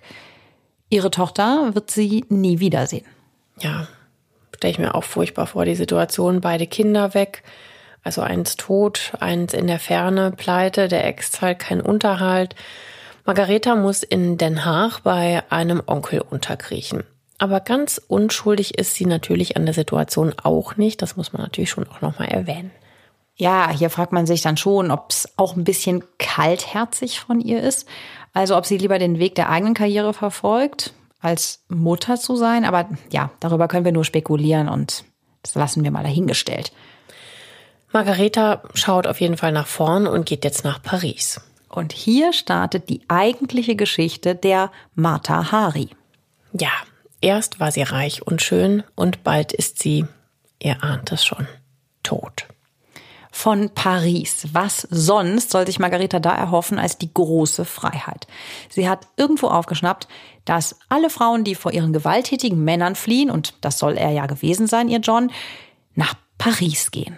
Ihre 0.89 1.11
Tochter 1.11 1.69
wird 1.73 1.91
sie 1.91 2.25
nie 2.29 2.59
wiedersehen. 2.59 3.05
Ja, 3.59 3.87
stelle 4.55 4.71
ich 4.71 4.79
mir 4.79 4.95
auch 4.95 5.03
furchtbar 5.03 5.47
vor, 5.47 5.65
die 5.65 5.75
Situation. 5.75 6.41
Beide 6.41 6.67
Kinder 6.67 7.13
weg, 7.13 7.43
also 8.03 8.21
eins 8.21 8.55
tot, 8.55 9.13
eins 9.19 9.53
in 9.53 9.67
der 9.67 9.79
Ferne, 9.79 10.31
pleite, 10.31 10.87
der 10.87 11.05
Ex 11.05 11.31
zahlt 11.31 11.59
keinen 11.59 11.81
Unterhalt. 11.81 12.55
Margareta 13.25 13.75
muss 13.75 14.01
in 14.03 14.37
Den 14.37 14.65
Haag 14.65 15.01
bei 15.03 15.43
einem 15.49 15.83
Onkel 15.85 16.21
unterkriechen. 16.21 17.03
Aber 17.37 17.61
ganz 17.61 18.01
unschuldig 18.07 18.77
ist 18.77 18.95
sie 18.95 19.05
natürlich 19.05 19.55
an 19.55 19.65
der 19.65 19.73
Situation 19.73 20.33
auch 20.43 20.75
nicht. 20.75 21.01
Das 21.01 21.15
muss 21.15 21.31
man 21.31 21.41
natürlich 21.41 21.69
schon 21.69 21.87
auch 21.87 22.01
nochmal 22.01 22.27
erwähnen. 22.29 22.71
Ja, 23.35 23.71
hier 23.71 23.89
fragt 23.89 24.11
man 24.11 24.27
sich 24.27 24.41
dann 24.41 24.57
schon, 24.57 24.91
ob 24.91 25.11
es 25.11 25.29
auch 25.37 25.55
ein 25.55 25.63
bisschen 25.63 26.03
kaltherzig 26.17 27.21
von 27.21 27.39
ihr 27.39 27.61
ist. 27.63 27.87
Also 28.33 28.55
ob 28.57 28.65
sie 28.65 28.77
lieber 28.77 28.99
den 28.99 29.19
Weg 29.19 29.35
der 29.35 29.49
eigenen 29.49 29.73
Karriere 29.73 30.13
verfolgt, 30.13 30.93
als 31.19 31.63
Mutter 31.67 32.17
zu 32.17 32.35
sein. 32.35 32.65
Aber 32.65 32.89
ja, 33.11 33.31
darüber 33.39 33.67
können 33.67 33.85
wir 33.85 33.91
nur 33.91 34.05
spekulieren 34.05 34.69
und 34.69 35.03
das 35.43 35.55
lassen 35.55 35.83
wir 35.83 35.91
mal 35.91 36.03
dahingestellt. 36.03 36.71
Margareta 37.91 38.61
schaut 38.75 39.07
auf 39.07 39.19
jeden 39.19 39.37
Fall 39.37 39.51
nach 39.51 39.67
vorn 39.67 40.05
und 40.05 40.25
geht 40.25 40.43
jetzt 40.43 40.63
nach 40.63 40.81
Paris. 40.81 41.41
Und 41.69 41.91
hier 41.91 42.33
startet 42.33 42.89
die 42.89 43.01
eigentliche 43.07 43.75
Geschichte 43.75 44.35
der 44.35 44.71
Mata 44.95 45.51
Hari. 45.51 45.89
Ja, 46.53 46.71
erst 47.21 47.59
war 47.59 47.71
sie 47.71 47.83
reich 47.83 48.25
und 48.25 48.41
schön 48.41 48.83
und 48.95 49.23
bald 49.23 49.53
ist 49.53 49.79
sie, 49.79 50.05
ihr 50.61 50.83
ahnt 50.83 51.11
es 51.11 51.25
schon, 51.25 51.47
tot 52.03 52.47
von 53.39 53.69
Paris. 53.69 54.49
Was 54.51 54.85
sonst 54.91 55.51
soll 55.51 55.65
sich 55.65 55.79
Margareta 55.79 56.19
da 56.19 56.35
erhoffen 56.35 56.77
als 56.77 56.97
die 56.97 57.13
große 57.13 57.63
Freiheit? 57.63 58.27
Sie 58.67 58.89
hat 58.89 59.07
irgendwo 59.15 59.47
aufgeschnappt, 59.47 60.09
dass 60.43 60.77
alle 60.89 61.09
Frauen, 61.09 61.45
die 61.45 61.55
vor 61.55 61.71
ihren 61.71 61.93
gewalttätigen 61.93 62.61
Männern 62.61 62.95
fliehen, 62.95 63.31
und 63.31 63.53
das 63.61 63.79
soll 63.79 63.97
er 63.97 64.11
ja 64.11 64.25
gewesen 64.25 64.67
sein, 64.67 64.89
ihr 64.89 64.99
John, 64.99 65.31
nach 65.95 66.15
Paris 66.37 66.91
gehen. 66.91 67.17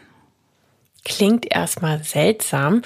Klingt 1.03 1.51
erstmal 1.51 2.03
seltsam. 2.03 2.83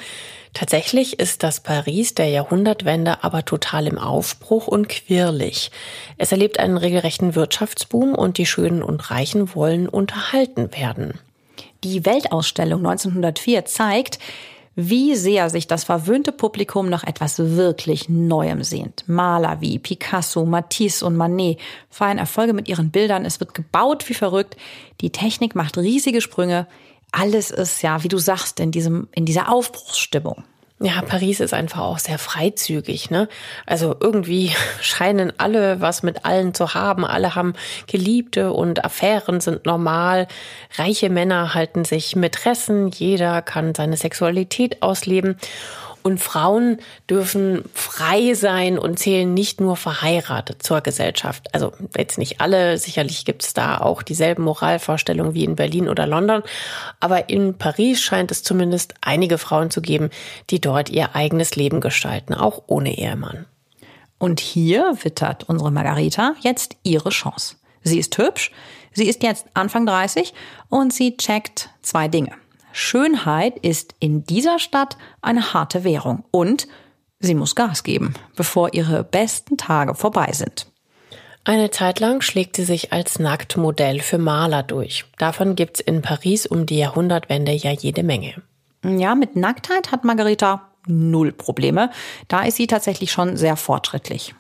Tatsächlich 0.54 1.20
ist 1.20 1.44
das 1.44 1.60
Paris 1.60 2.16
der 2.16 2.30
Jahrhundertwende 2.30 3.22
aber 3.22 3.44
total 3.44 3.88
im 3.88 3.98
Aufbruch 3.98 4.68
und 4.68 4.88
quirlig. 4.88 5.72
Es 6.18 6.32
erlebt 6.32 6.58
einen 6.58 6.78
regelrechten 6.78 7.36
Wirtschaftsboom 7.36 8.16
und 8.16 8.38
die 8.38 8.46
Schönen 8.46 8.82
und 8.82 9.12
Reichen 9.12 9.54
wollen 9.54 9.90
unterhalten 9.90 10.72
werden. 10.72 11.20
Die 11.84 12.06
Weltausstellung 12.06 12.86
1904 12.86 13.66
zeigt, 13.66 14.20
wie 14.76 15.16
sehr 15.16 15.50
sich 15.50 15.68
das 15.68 15.86
verwöhnte 15.86 16.32
Publikum 16.34 16.90
nach 16.90 17.06
etwas 17.06 17.40
wirklich 17.40 18.10
Neuem 18.10 18.64
sehnt. 18.64 19.06
Maler 19.08 19.62
wie 19.62 19.80
Picasso, 19.80 20.46
Matisse 20.46 21.06
und 21.06 21.16
Manet 21.16 21.60
feiern 21.90 22.18
Erfolge 22.18 22.54
mit 22.54 22.68
ihren 22.68 22.92
Bildern. 22.92 23.26
Es 23.26 23.40
wird 23.40 23.54
gebaut 23.54 24.08
wie 24.10 24.14
verrückt. 24.14 24.58
Die 25.00 25.12
Technik 25.12 25.56
macht 25.56 25.78
riesige 25.78 26.20
Sprünge. 26.20 26.68
Alles 27.12 27.52
ist 27.52 27.82
ja, 27.84 28.04
wie 28.04 28.10
du 28.10 28.18
sagst, 28.18 28.60
in 28.60 28.72
diesem, 28.72 29.08
in 29.14 29.26
dieser 29.26 29.50
Aufbruchsstimmung. 29.50 30.44
Ja, 30.82 31.02
Paris 31.02 31.40
ist 31.40 31.54
einfach 31.54 31.80
auch 31.80 32.00
sehr 32.00 32.20
freizügig, 32.20 33.10
ne? 33.10 33.30
Also 33.66 33.96
irgendwie 33.98 34.54
scheinen 34.82 35.32
alle 35.38 35.80
was 35.80 36.04
mit 36.04 36.26
allen 36.26 36.54
zu 36.54 36.74
haben. 36.74 37.06
Alle 37.06 37.34
haben 37.34 37.54
Geliebte 37.88 38.52
und 38.52 38.84
Affären 38.84 39.40
sind 39.40 39.66
normal. 39.66 40.28
Reiche 40.78 41.10
Männer 41.10 41.54
halten 41.54 41.86
sich 41.86 42.18
Mätressen. 42.18 42.90
Jeder 42.90 43.42
kann 43.42 43.74
seine 43.74 43.96
Sexualität 43.96 44.82
ausleben. 44.82 45.38
Und 46.06 46.20
Frauen 46.20 46.78
dürfen 47.10 47.64
frei 47.74 48.36
sein 48.36 48.78
und 48.78 49.00
zählen 49.00 49.34
nicht 49.34 49.60
nur 49.60 49.76
verheiratet 49.76 50.62
zur 50.62 50.82
Gesellschaft. 50.82 51.52
Also 51.52 51.74
jetzt 51.98 52.20
nicht 52.20 52.42
alle, 52.42 52.78
sicherlich 52.78 53.26
gibt 53.26 53.44
es 53.44 53.56
da 53.56 53.80
auch 53.80 54.04
dieselben 54.04 54.44
Moralvorstellungen 54.44 55.34
wie 55.34 55.46
in 55.46 55.56
Berlin 55.56 55.90
oder 55.90 56.06
London. 56.06 56.44
Aber 57.00 57.30
in 57.30 57.58
Paris 57.58 58.04
scheint 58.04 58.30
es 58.30 58.44
zumindest 58.44 58.94
einige 59.02 59.40
Frauen 59.40 59.72
zu 59.72 59.82
geben, 59.82 60.12
die 60.52 60.62
dort 60.62 60.92
ihr 60.92 61.16
eigenes 61.16 61.56
Leben 61.56 61.82
gestalten, 61.82 62.36
auch 62.36 62.62
ohne 62.68 62.96
Ehemann. 62.96 63.48
Und 64.20 64.40
hier 64.40 64.96
wittert 65.02 65.46
unsere 65.50 65.72
Margarita 65.72 66.36
jetzt 66.42 66.76
ihre 66.84 67.10
Chance. 67.10 67.56
Sie 67.82 67.98
ist 67.98 68.16
hübsch, 68.20 68.52
sie 68.94 69.08
ist 69.08 69.24
jetzt 69.24 69.48
Anfang 69.56 69.88
30 69.88 70.36
und 70.70 70.94
sie 70.94 71.18
checkt 71.18 71.72
zwei 71.82 72.08
Dinge. 72.08 72.34
Schönheit 72.78 73.58
ist 73.60 73.96
in 74.00 74.26
dieser 74.26 74.60
Stadt 74.60 74.98
eine 75.22 75.54
harte 75.54 75.86
Währung 75.86 76.26
und 76.32 76.68
sie 77.22 77.34
muss 77.34 77.56
Gas 77.56 77.84
geben, 77.84 78.16
bevor 78.36 78.74
ihre 78.74 79.06
besten 79.06 79.56
Tage 79.56 79.96
vorbei 79.96 80.34
sind. 80.34 80.68
Eine 81.46 81.72
Zeit 81.72 82.02
lang 82.02 82.20
schlägt 82.20 82.58
sie 82.58 82.66
sich 82.66 82.92
als 82.92 83.18
Nacktmodell 83.18 84.02
für 84.02 84.18
Maler 84.18 84.62
durch. 84.62 85.06
Davon 85.18 85.56
gibt's 85.56 85.80
in 85.80 86.02
Paris 86.02 86.46
um 86.46 86.66
die 86.66 86.78
Jahrhundertwende 86.78 87.54
ja 87.54 87.72
jede 87.72 88.04
Menge. 88.04 88.42
Ja, 88.84 89.16
mit 89.16 89.38
Nacktheit 89.38 89.94
hat 89.94 90.04
Margarita 90.04 90.70
null 90.86 91.32
Probleme. 91.32 91.92
Da 92.28 92.44
ist 92.44 92.58
sie 92.58 92.68
tatsächlich 92.68 93.10
schon 93.10 93.38
sehr 93.38 93.56
fortschrittlich. 93.56 94.36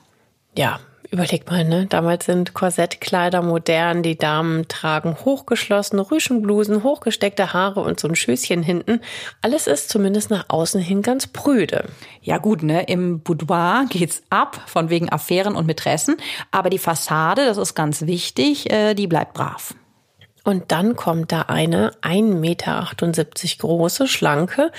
Ja, 0.58 0.82
Überleg 1.16 1.50
mal, 1.50 1.64
ne? 1.64 1.86
Damals 1.86 2.26
sind 2.26 2.54
Korsettkleider 2.54 3.42
modern, 3.42 4.04
die 4.04 4.18
Damen 4.18 4.68
tragen 4.68 5.16
hochgeschlossene 5.24 6.12
Rüschenblusen, 6.12 6.84
hochgesteckte 6.84 7.54
Haare 7.54 7.80
und 7.80 8.02
so 8.02 8.10
ein 8.10 8.18
Schößchen 8.18 8.62
hinten. 8.62 9.00
Alles 9.42 9.68
ist 9.68 9.88
zumindest 9.88 10.30
nach 10.30 10.44
außen 10.50 10.82
hin 10.82 11.02
ganz 11.02 11.28
prüde. 11.28 11.86
Ja 12.22 12.38
gut, 12.38 12.64
ne? 12.64 12.84
Im 12.84 13.22
Boudoir 13.22 13.86
geht's 13.90 14.24
ab, 14.30 14.62
von 14.66 14.90
wegen 14.90 15.10
Affären 15.10 15.56
und 15.56 15.68
Mätressen. 15.68 16.18
Aber 16.52 16.70
die 16.70 16.80
Fassade, 16.80 17.46
das 17.46 17.56
ist 17.56 17.76
ganz 17.76 18.02
wichtig, 18.02 18.70
äh, 18.70 18.94
die 18.94 19.08
bleibt 19.08 19.36
brav. 19.36 19.74
Und 20.44 20.74
dann 20.74 20.98
kommt 20.98 21.32
da 21.32 21.44
eine 21.44 21.92
1,78 22.02 22.34
Meter 22.42 22.90
große, 23.60 24.10
schlanke 24.10 24.70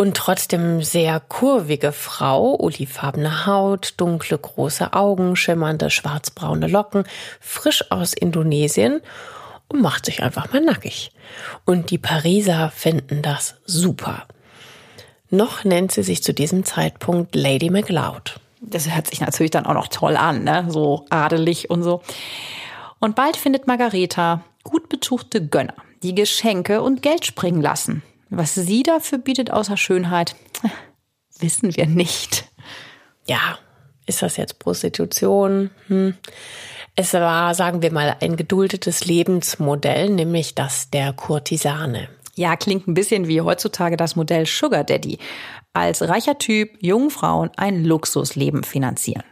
und 0.00 0.16
trotzdem 0.16 0.82
sehr 0.82 1.20
kurvige 1.20 1.92
Frau, 1.92 2.58
olivfarbene 2.58 3.44
Haut, 3.44 3.92
dunkle 3.98 4.38
große 4.38 4.94
Augen, 4.94 5.36
schimmernde 5.36 5.90
schwarzbraune 5.90 6.68
Locken, 6.68 7.04
frisch 7.38 7.90
aus 7.90 8.14
Indonesien 8.14 9.02
und 9.68 9.82
macht 9.82 10.06
sich 10.06 10.22
einfach 10.22 10.50
mal 10.54 10.62
nackig. 10.62 11.12
Und 11.66 11.90
die 11.90 11.98
Pariser 11.98 12.70
finden 12.70 13.20
das 13.20 13.56
super. 13.66 14.26
Noch 15.28 15.64
nennt 15.64 15.92
sie 15.92 16.02
sich 16.02 16.22
zu 16.22 16.32
diesem 16.32 16.64
Zeitpunkt 16.64 17.34
Lady 17.34 17.68
MacLeod. 17.68 18.40
Das 18.62 18.90
hört 18.90 19.06
sich 19.06 19.20
natürlich 19.20 19.50
dann 19.50 19.66
auch 19.66 19.74
noch 19.74 19.88
toll 19.88 20.16
an, 20.16 20.44
ne? 20.44 20.64
so 20.70 21.04
adelig 21.10 21.68
und 21.68 21.82
so. 21.82 22.00
Und 23.00 23.16
bald 23.16 23.36
findet 23.36 23.66
Margareta 23.66 24.44
gut 24.64 24.88
betuchte 24.88 25.46
Gönner, 25.46 25.74
die 26.02 26.14
Geschenke 26.14 26.80
und 26.80 27.02
Geld 27.02 27.26
springen 27.26 27.60
lassen. 27.60 28.02
Was 28.30 28.54
sie 28.54 28.84
dafür 28.84 29.18
bietet 29.18 29.50
außer 29.50 29.76
Schönheit, 29.76 30.36
wissen 31.40 31.76
wir 31.76 31.86
nicht. 31.86 32.44
Ja, 33.26 33.58
ist 34.06 34.22
das 34.22 34.36
jetzt 34.36 34.58
Prostitution? 34.58 35.70
Hm. 35.88 36.14
Es 36.94 37.12
war, 37.14 37.54
sagen 37.54 37.82
wir 37.82 37.92
mal, 37.92 38.16
ein 38.20 38.36
geduldetes 38.36 39.04
Lebensmodell, 39.04 40.10
nämlich 40.10 40.54
das 40.54 40.90
der 40.90 41.12
Kurtisane. 41.12 42.08
Ja, 42.34 42.56
klingt 42.56 42.88
ein 42.88 42.94
bisschen 42.94 43.26
wie 43.26 43.40
heutzutage 43.40 43.96
das 43.96 44.16
Modell 44.16 44.46
Sugar 44.46 44.84
Daddy. 44.84 45.18
Als 45.72 46.02
reicher 46.02 46.38
Typ 46.38 46.70
jungen 46.80 47.10
Frauen 47.10 47.50
ein 47.56 47.84
Luxusleben 47.84 48.64
finanzieren. 48.64 49.24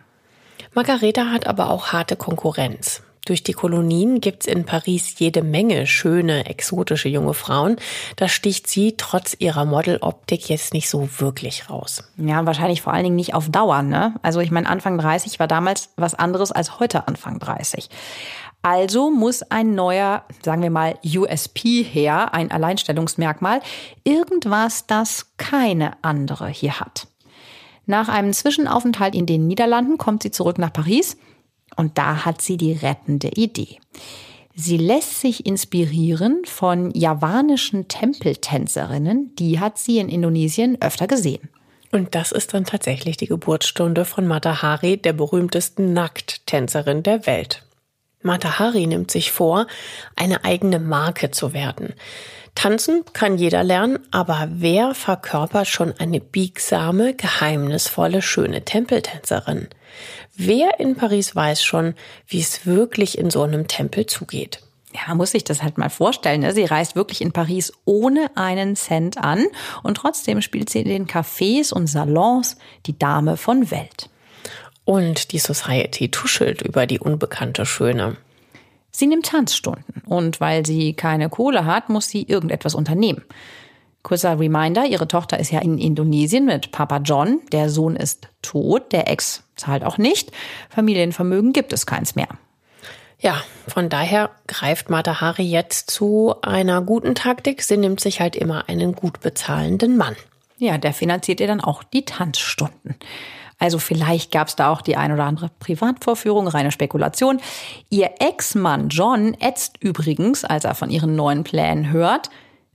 Margareta 0.75 1.31
hat 1.31 1.47
aber 1.47 1.71
auch 1.71 1.89
harte 1.89 2.17
Konkurrenz. 2.17 3.03
Durch 3.29 3.43
die 3.43 3.53
Kolonien 3.53 4.23
gibt's 4.23 4.47
in 4.47 4.65
Paris 4.65 5.19
jede 5.19 5.43
Menge 5.43 5.87
schöne, 5.87 6.47
exotische 6.47 7.11
junge 7.11 7.35
Frauen. 7.35 7.77
Da 8.17 8.27
sticht 8.27 8.67
sie 8.69 8.95
trotz 8.97 9.37
ihrer 9.39 9.67
Modeloptik 9.67 10.49
jetzt 10.49 10.73
nicht 10.73 10.89
so 10.89 11.11
wirklich 11.19 11.69
raus. 11.69 12.05
Ja, 12.17 12.47
wahrscheinlich 12.47 12.81
vor 12.81 12.95
allen 12.95 13.05
Dingen 13.05 13.17
nicht 13.17 13.35
auf 13.35 13.51
Dauer. 13.51 13.83
Ne? 13.83 14.15
Also 14.23 14.41
ich 14.41 14.51
meine, 14.51 14.67
Anfang 14.67 14.97
30 14.97 15.39
war 15.39 15.47
damals 15.47 15.91
was 15.97 16.15
anderes 16.15 16.53
als 16.53 16.81
heute 16.81 17.07
Anfang 17.07 17.39
30. 17.39 17.91
Also 18.63 19.11
muss 19.11 19.43
ein 19.43 19.75
neuer, 19.75 20.25
sagen 20.43 20.63
wir 20.63 20.71
mal, 20.71 20.95
USP 21.05 21.83
her, 21.83 22.33
ein 22.33 22.51
Alleinstellungsmerkmal, 22.51 23.61
irgendwas, 24.05 24.87
das 24.87 25.35
keine 25.37 26.03
andere 26.03 26.49
hier 26.49 26.81
hat. 26.81 27.09
Nach 27.85 28.09
einem 28.09 28.33
Zwischenaufenthalt 28.33 29.15
in 29.15 29.27
den 29.27 29.47
Niederlanden 29.47 29.99
kommt 29.99 30.23
sie 30.23 30.31
zurück 30.31 30.59
nach 30.59 30.73
Paris 30.73 31.19
und 31.79 31.97
da 31.97 32.25
hat 32.25 32.43
sie 32.43 32.57
die 32.57 32.73
rettende 32.73 33.29
Idee. 33.29 33.79
Sie 34.55 34.77
lässt 34.77 35.21
sich 35.21 35.47
inspirieren 35.47 36.43
von 36.45 36.91
javanischen 36.91 37.87
Tempeltänzerinnen, 37.87 39.37
die 39.37 39.61
hat 39.61 39.79
sie 39.79 39.99
in 39.99 40.09
Indonesien 40.09 40.77
öfter 40.83 41.07
gesehen. 41.07 41.49
Und 41.93 42.17
das 42.17 42.33
ist 42.33 42.53
dann 42.53 42.65
tatsächlich 42.65 43.17
die 43.17 43.29
Geburtsstunde 43.29 44.05
von 44.05 44.27
Matahari, 44.27 44.97
der 44.97 45.13
berühmtesten 45.13 45.93
Nackttänzerin 45.93 47.05
der 47.05 47.27
Welt. 47.27 47.65
Matahari 48.21 48.89
nimmt 48.89 49.13
sich 49.13 49.31
vor, 49.31 49.69
eine 50.17 50.45
eigene 50.45 50.81
Marke 50.81 51.31
zu 51.31 51.53
werden. 51.53 51.95
Tanzen 52.57 53.05
kann 53.13 53.39
jeder 53.39 53.63
lernen, 53.63 54.01
aber 54.11 54.49
wer 54.51 54.97
verkörpert 54.97 55.69
schon 55.69 55.95
eine 55.99 56.19
biegsame, 56.19 57.15
geheimnisvolle, 57.15 58.21
schöne 58.21 58.65
Tempeltänzerin? 58.65 59.69
Wer 60.41 60.79
in 60.79 60.95
Paris 60.95 61.35
weiß 61.35 61.65
schon, 61.65 61.95
wie 62.29 62.39
es 62.39 62.65
wirklich 62.65 63.19
in 63.19 63.29
so 63.29 63.43
einem 63.43 63.67
Tempel 63.67 64.07
zugeht? 64.07 64.63
Ja, 64.95 65.13
muss 65.17 65.33
sich 65.33 65.43
das 65.43 65.65
halt 65.65 65.79
mal 65.79 65.91
vorstellen. 65.91 66.43
Ne? 66.43 66.53
Sie 66.53 66.65
reist 66.65 66.95
wirklich 66.95 67.23
in 67.23 67.33
Paris 67.33 67.73
ohne 67.85 68.31
einen 68.37 68.77
Cent 68.77 69.19
an 69.19 69.45
und 69.83 69.97
trotzdem 69.97 70.41
spielt 70.41 70.71
sie 70.71 70.83
in 70.83 70.89
den 70.89 71.07
Cafés 71.09 71.73
und 71.75 71.89
Salons 71.89 72.57
die 72.87 72.97
Dame 72.97 73.37
von 73.37 73.73
Welt. 73.73 74.11
Und 74.85 75.33
die 75.33 75.41
Society 75.41 76.09
tuschelt 76.09 76.63
über 76.63 76.87
die 76.87 77.01
unbekannte 77.01 77.67
Schöne. 77.67 78.17
Sie 78.93 79.09
nimmt 79.09 79.27
Tanzstunden 79.27 80.03
und 80.07 80.41
weil 80.41 80.65
sie 80.65 80.95
keine 80.95 81.31
Kohle 81.31 81.65
hat, 81.65 81.89
muss 81.89 82.09
sie 82.09 82.23
irgendetwas 82.23 82.77
unternehmen. 82.77 83.25
Kurzer 84.05 84.39
Reminder, 84.39 84.87
ihre 84.87 85.09
Tochter 85.09 85.41
ist 85.41 85.51
ja 85.51 85.59
in 85.59 85.79
Indonesien 85.79 86.45
mit 86.45 86.71
Papa 86.71 86.99
John. 86.99 87.41
Der 87.51 87.69
Sohn 87.71 87.97
ist 87.97 88.29
tot, 88.41 88.93
der 88.93 89.11
Ex 89.11 89.43
zahlt 89.59 89.85
auch 89.85 89.99
nicht. 89.99 90.33
Familienvermögen 90.71 91.53
gibt 91.53 91.73
es 91.73 91.87
keins 91.87 92.15
mehr. 92.15 92.29
Ja, 93.21 93.43
von 93.67 93.89
daher 93.89 94.31
greift 94.47 94.91
Matahari 94.91 95.43
jetzt 95.43 95.91
zu 95.91 96.37
einer 96.43 96.81
guten 96.83 97.15
Taktik. 97.15 97.63
Sie 97.63 97.77
nimmt 97.77 98.01
sich 98.01 98.21
halt 98.21 98.37
immer 98.37 98.69
einen 98.69 98.95
gut 98.95 99.21
bezahlenden 99.21 99.97
Mann. 99.97 100.15
Ja, 100.59 100.79
der 100.79 100.93
finanziert 100.93 101.41
ihr 101.41 101.49
dann 101.49 101.61
auch 101.61 101.83
die 101.83 102.05
Tanzstunden. 102.05 102.97
Also 103.59 103.81
vielleicht 103.81 104.31
gab 104.31 104.49
es 104.49 104.57
da 104.57 104.71
auch 104.71 104.83
die 104.83 104.97
ein 104.97 105.13
oder 105.13 105.25
andere 105.25 105.51
Privatvorführung, 105.59 106.47
reine 106.47 106.71
Spekulation. 106.71 107.41
Ihr 107.91 108.11
Ex-Mann 108.21 108.89
John 108.89 109.35
ätzt 109.35 109.77
übrigens, 109.81 110.45
als 110.45 110.65
er 110.65 110.77
von 110.77 110.91
ihren 110.91 111.17
neuen 111.17 111.43
Plänen 111.43 111.91
hört, 111.91 112.31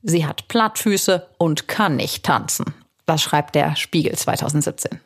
Sie 0.06 0.26
hat 0.26 0.50
Plattfüße 0.50 1.30
und 1.38 1.70
kann 1.70 1.96
nicht 1.96 2.26
tanzen. 2.26 2.74
Das 3.06 3.22
schreibt 3.22 3.56
der 3.56 3.78
Spiegel 3.78 4.14
2017. 4.14 5.00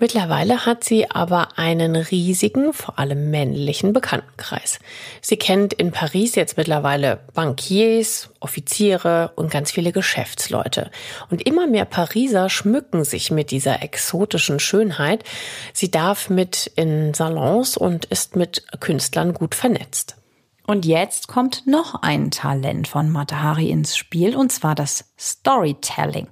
Mittlerweile 0.00 0.64
hat 0.64 0.82
sie 0.82 1.10
aber 1.10 1.58
einen 1.58 1.94
riesigen, 1.94 2.72
vor 2.72 2.98
allem 2.98 3.30
männlichen 3.30 3.92
Bekanntenkreis. 3.92 4.78
Sie 5.20 5.36
kennt 5.36 5.74
in 5.74 5.92
Paris 5.92 6.36
jetzt 6.36 6.56
mittlerweile 6.56 7.20
Bankiers, 7.34 8.30
Offiziere 8.40 9.32
und 9.36 9.50
ganz 9.50 9.70
viele 9.70 9.92
Geschäftsleute. 9.92 10.90
Und 11.28 11.46
immer 11.46 11.66
mehr 11.66 11.84
Pariser 11.84 12.48
schmücken 12.48 13.04
sich 13.04 13.30
mit 13.30 13.50
dieser 13.50 13.82
exotischen 13.82 14.58
Schönheit. 14.58 15.22
Sie 15.74 15.90
darf 15.90 16.30
mit 16.30 16.72
in 16.76 17.12
Salons 17.12 17.76
und 17.76 18.06
ist 18.06 18.36
mit 18.36 18.64
Künstlern 18.80 19.34
gut 19.34 19.54
vernetzt. 19.54 20.16
Und 20.70 20.86
jetzt 20.86 21.26
kommt 21.26 21.66
noch 21.66 21.96
ein 22.00 22.30
Talent 22.30 22.86
von 22.86 23.10
Matahari 23.10 23.70
ins 23.70 23.96
Spiel, 23.96 24.36
und 24.36 24.52
zwar 24.52 24.76
das 24.76 25.12
Storytelling. 25.18 26.28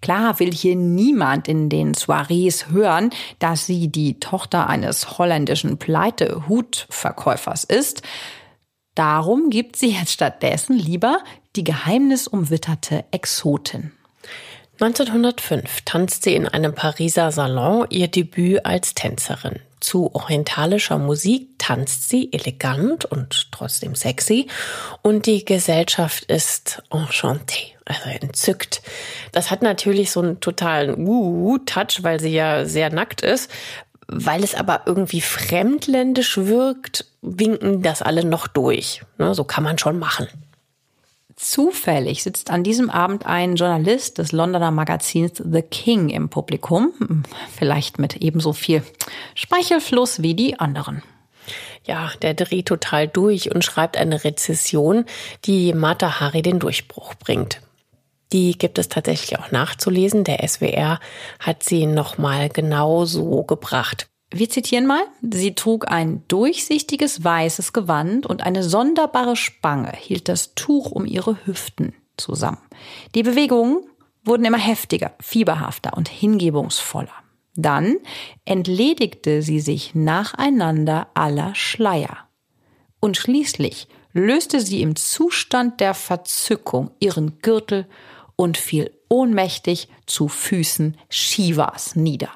Klar 0.00 0.38
will 0.38 0.52
hier 0.52 0.76
niemand 0.76 1.48
in 1.48 1.68
den 1.68 1.92
Soirees 1.92 2.68
hören, 2.68 3.10
dass 3.40 3.66
sie 3.66 3.88
die 3.88 4.20
Tochter 4.20 4.68
eines 4.68 5.18
holländischen 5.18 5.78
Pleitehutverkäufers 5.78 7.64
ist. 7.64 8.02
Darum 8.94 9.50
gibt 9.50 9.74
sie 9.74 9.90
jetzt 9.90 10.12
stattdessen 10.12 10.78
lieber 10.78 11.18
die 11.56 11.64
geheimnisumwitterte 11.64 13.04
Exotin. 13.10 13.90
1905 14.78 15.80
tanzt 15.84 16.22
sie 16.22 16.36
in 16.36 16.46
einem 16.46 16.76
Pariser 16.76 17.32
Salon 17.32 17.88
ihr 17.90 18.06
Debüt 18.06 18.64
als 18.64 18.94
Tänzerin. 18.94 19.58
Zu 19.80 20.14
orientalischer 20.14 20.98
Musik 20.98 21.51
tanzt 21.62 22.08
sie 22.08 22.32
elegant 22.32 23.04
und 23.04 23.52
trotzdem 23.52 23.94
sexy 23.94 24.48
und 25.00 25.26
die 25.26 25.44
Gesellschaft 25.44 26.24
ist 26.24 26.82
enchanté, 26.90 27.74
also 27.84 28.08
entzückt. 28.08 28.82
Das 29.30 29.52
hat 29.52 29.62
natürlich 29.62 30.10
so 30.10 30.20
einen 30.20 30.40
totalen 30.40 31.06
Uh-Touch, 31.06 32.02
weil 32.02 32.18
sie 32.18 32.30
ja 32.32 32.64
sehr 32.64 32.92
nackt 32.92 33.20
ist. 33.20 33.48
Weil 34.08 34.42
es 34.42 34.56
aber 34.56 34.82
irgendwie 34.86 35.20
fremdländisch 35.22 36.36
wirkt, 36.36 37.06
winken 37.22 37.80
das 37.80 38.02
alle 38.02 38.24
noch 38.24 38.48
durch. 38.48 39.02
Ne, 39.16 39.34
so 39.34 39.44
kann 39.44 39.64
man 39.64 39.78
schon 39.78 39.98
machen. 39.98 40.26
Zufällig 41.36 42.24
sitzt 42.24 42.50
an 42.50 42.64
diesem 42.64 42.90
Abend 42.90 43.24
ein 43.24 43.54
Journalist 43.54 44.18
des 44.18 44.32
Londoner 44.32 44.72
Magazins 44.72 45.40
The 45.42 45.62
King 45.62 46.10
im 46.10 46.28
Publikum, 46.28 46.92
vielleicht 47.56 47.98
mit 47.98 48.16
ebenso 48.16 48.52
viel 48.52 48.82
Speichelfluss 49.34 50.20
wie 50.22 50.34
die 50.34 50.58
anderen. 50.58 51.02
Ja, 51.84 52.12
der 52.22 52.34
dreht 52.34 52.66
total 52.66 53.08
durch 53.08 53.52
und 53.54 53.64
schreibt 53.64 53.96
eine 53.96 54.24
Rezession, 54.24 55.04
die 55.44 55.72
Mata 55.72 56.20
Hari 56.20 56.42
den 56.42 56.58
Durchbruch 56.58 57.14
bringt. 57.14 57.60
Die 58.32 58.56
gibt 58.56 58.78
es 58.78 58.88
tatsächlich 58.88 59.38
auch 59.38 59.50
nachzulesen. 59.50 60.24
Der 60.24 60.46
SWR 60.46 61.00
hat 61.38 61.62
sie 61.62 61.86
nochmal 61.86 62.48
genau 62.48 63.04
so 63.04 63.42
gebracht. 63.42 64.08
Wir 64.32 64.48
zitieren 64.48 64.86
mal. 64.86 65.02
Sie 65.20 65.54
trug 65.54 65.90
ein 65.90 66.22
durchsichtiges 66.28 67.22
weißes 67.22 67.74
Gewand 67.74 68.24
und 68.24 68.42
eine 68.42 68.62
sonderbare 68.62 69.36
Spange 69.36 69.92
hielt 69.94 70.28
das 70.28 70.54
Tuch 70.54 70.90
um 70.90 71.04
ihre 71.04 71.44
Hüften 71.44 71.94
zusammen. 72.16 72.58
Die 73.14 73.22
Bewegungen 73.22 73.84
wurden 74.24 74.46
immer 74.46 74.58
heftiger, 74.58 75.12
fieberhafter 75.20 75.94
und 75.96 76.08
hingebungsvoller. 76.08 77.12
Dann 77.54 77.98
entledigte 78.44 79.42
sie 79.42 79.60
sich 79.60 79.94
nacheinander 79.94 81.08
aller 81.14 81.54
Schleier. 81.54 82.28
Und 83.00 83.16
schließlich 83.16 83.88
löste 84.12 84.60
sie 84.60 84.82
im 84.82 84.96
Zustand 84.96 85.80
der 85.80 85.94
Verzückung 85.94 86.90
ihren 87.00 87.38
Gürtel 87.40 87.86
und 88.36 88.56
fiel 88.56 88.90
ohnmächtig 89.08 89.88
zu 90.06 90.28
Füßen 90.28 90.96
Shivas 91.08 91.96
nieder. 91.96 92.30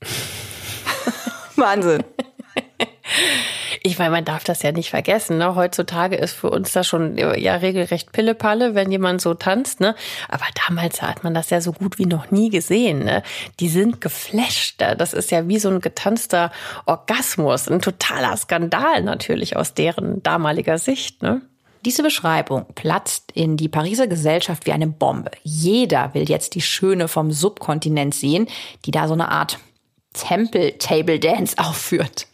Wahnsinn. 1.56 2.04
Ich 3.82 3.98
meine, 3.98 4.10
man 4.10 4.24
darf 4.24 4.44
das 4.44 4.62
ja 4.62 4.72
nicht 4.72 4.90
vergessen. 4.90 5.38
Ne? 5.38 5.54
Heutzutage 5.54 6.16
ist 6.16 6.32
für 6.32 6.50
uns 6.50 6.72
das 6.72 6.86
schon 6.86 7.16
ja 7.16 7.56
regelrecht 7.56 8.12
Pillepalle, 8.12 8.74
wenn 8.74 8.90
jemand 8.90 9.20
so 9.20 9.34
tanzt. 9.34 9.80
Ne? 9.80 9.94
Aber 10.28 10.44
damals 10.68 11.02
hat 11.02 11.24
man 11.24 11.34
das 11.34 11.50
ja 11.50 11.60
so 11.60 11.72
gut 11.72 11.98
wie 11.98 12.06
noch 12.06 12.30
nie 12.30 12.50
gesehen. 12.50 13.04
Ne? 13.04 13.22
Die 13.60 13.68
sind 13.68 14.00
geflasht. 14.00 14.80
Das 14.98 15.12
ist 15.12 15.30
ja 15.30 15.48
wie 15.48 15.58
so 15.58 15.68
ein 15.68 15.80
getanzter 15.80 16.50
Orgasmus. 16.86 17.68
Ein 17.68 17.80
totaler 17.80 18.36
Skandal 18.36 19.02
natürlich 19.02 19.56
aus 19.56 19.74
deren 19.74 20.22
damaliger 20.22 20.78
Sicht. 20.78 21.22
Ne? 21.22 21.42
Diese 21.84 22.04
Beschreibung 22.04 22.66
platzt 22.74 23.32
in 23.32 23.56
die 23.56 23.68
Pariser 23.68 24.06
Gesellschaft 24.06 24.66
wie 24.66 24.72
eine 24.72 24.86
Bombe. 24.86 25.32
Jeder 25.42 26.14
will 26.14 26.28
jetzt 26.28 26.54
die 26.54 26.60
Schöne 26.60 27.08
vom 27.08 27.32
Subkontinent 27.32 28.14
sehen, 28.14 28.46
die 28.84 28.92
da 28.92 29.08
so 29.08 29.14
eine 29.14 29.30
Art 29.30 29.58
Tempel 30.12 30.72
Table 30.78 31.18
Dance 31.18 31.56
aufführt. 31.58 32.28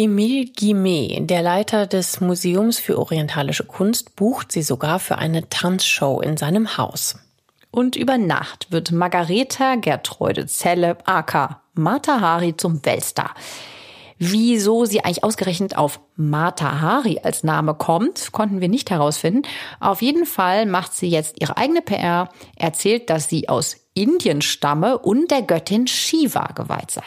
Emile 0.00 0.46
Guimet, 0.56 1.28
der 1.28 1.42
Leiter 1.42 1.88
des 1.88 2.20
Museums 2.20 2.78
für 2.78 3.00
orientalische 3.00 3.64
Kunst, 3.64 4.14
bucht 4.14 4.52
sie 4.52 4.62
sogar 4.62 5.00
für 5.00 5.18
eine 5.18 5.48
Tanzshow 5.48 6.20
in 6.20 6.36
seinem 6.36 6.78
Haus. 6.78 7.18
Und 7.72 7.96
über 7.96 8.16
Nacht 8.16 8.70
wird 8.70 8.92
Margareta 8.92 9.74
Gertrude 9.74 10.46
Zelle, 10.46 10.98
aka 11.04 11.62
Mata 11.74 12.20
Hari, 12.20 12.56
zum 12.56 12.86
Weltstar. 12.86 13.34
Wieso 14.18 14.84
sie 14.84 15.02
eigentlich 15.02 15.24
ausgerechnet 15.24 15.76
auf 15.76 15.98
Mata 16.14 16.80
Hari 16.80 17.18
als 17.24 17.42
Name 17.42 17.74
kommt, 17.74 18.30
konnten 18.30 18.60
wir 18.60 18.68
nicht 18.68 18.92
herausfinden. 18.92 19.42
Auf 19.80 20.00
jeden 20.00 20.26
Fall 20.26 20.66
macht 20.66 20.94
sie 20.94 21.08
jetzt 21.08 21.40
ihre 21.40 21.56
eigene 21.56 21.82
PR, 21.82 22.28
erzählt, 22.54 23.10
dass 23.10 23.28
sie 23.28 23.48
aus 23.48 23.78
Indien 23.94 24.42
stamme 24.42 24.96
und 24.96 25.32
der 25.32 25.42
Göttin 25.42 25.88
Shiva 25.88 26.52
geweiht 26.54 26.92
sei. 26.92 27.02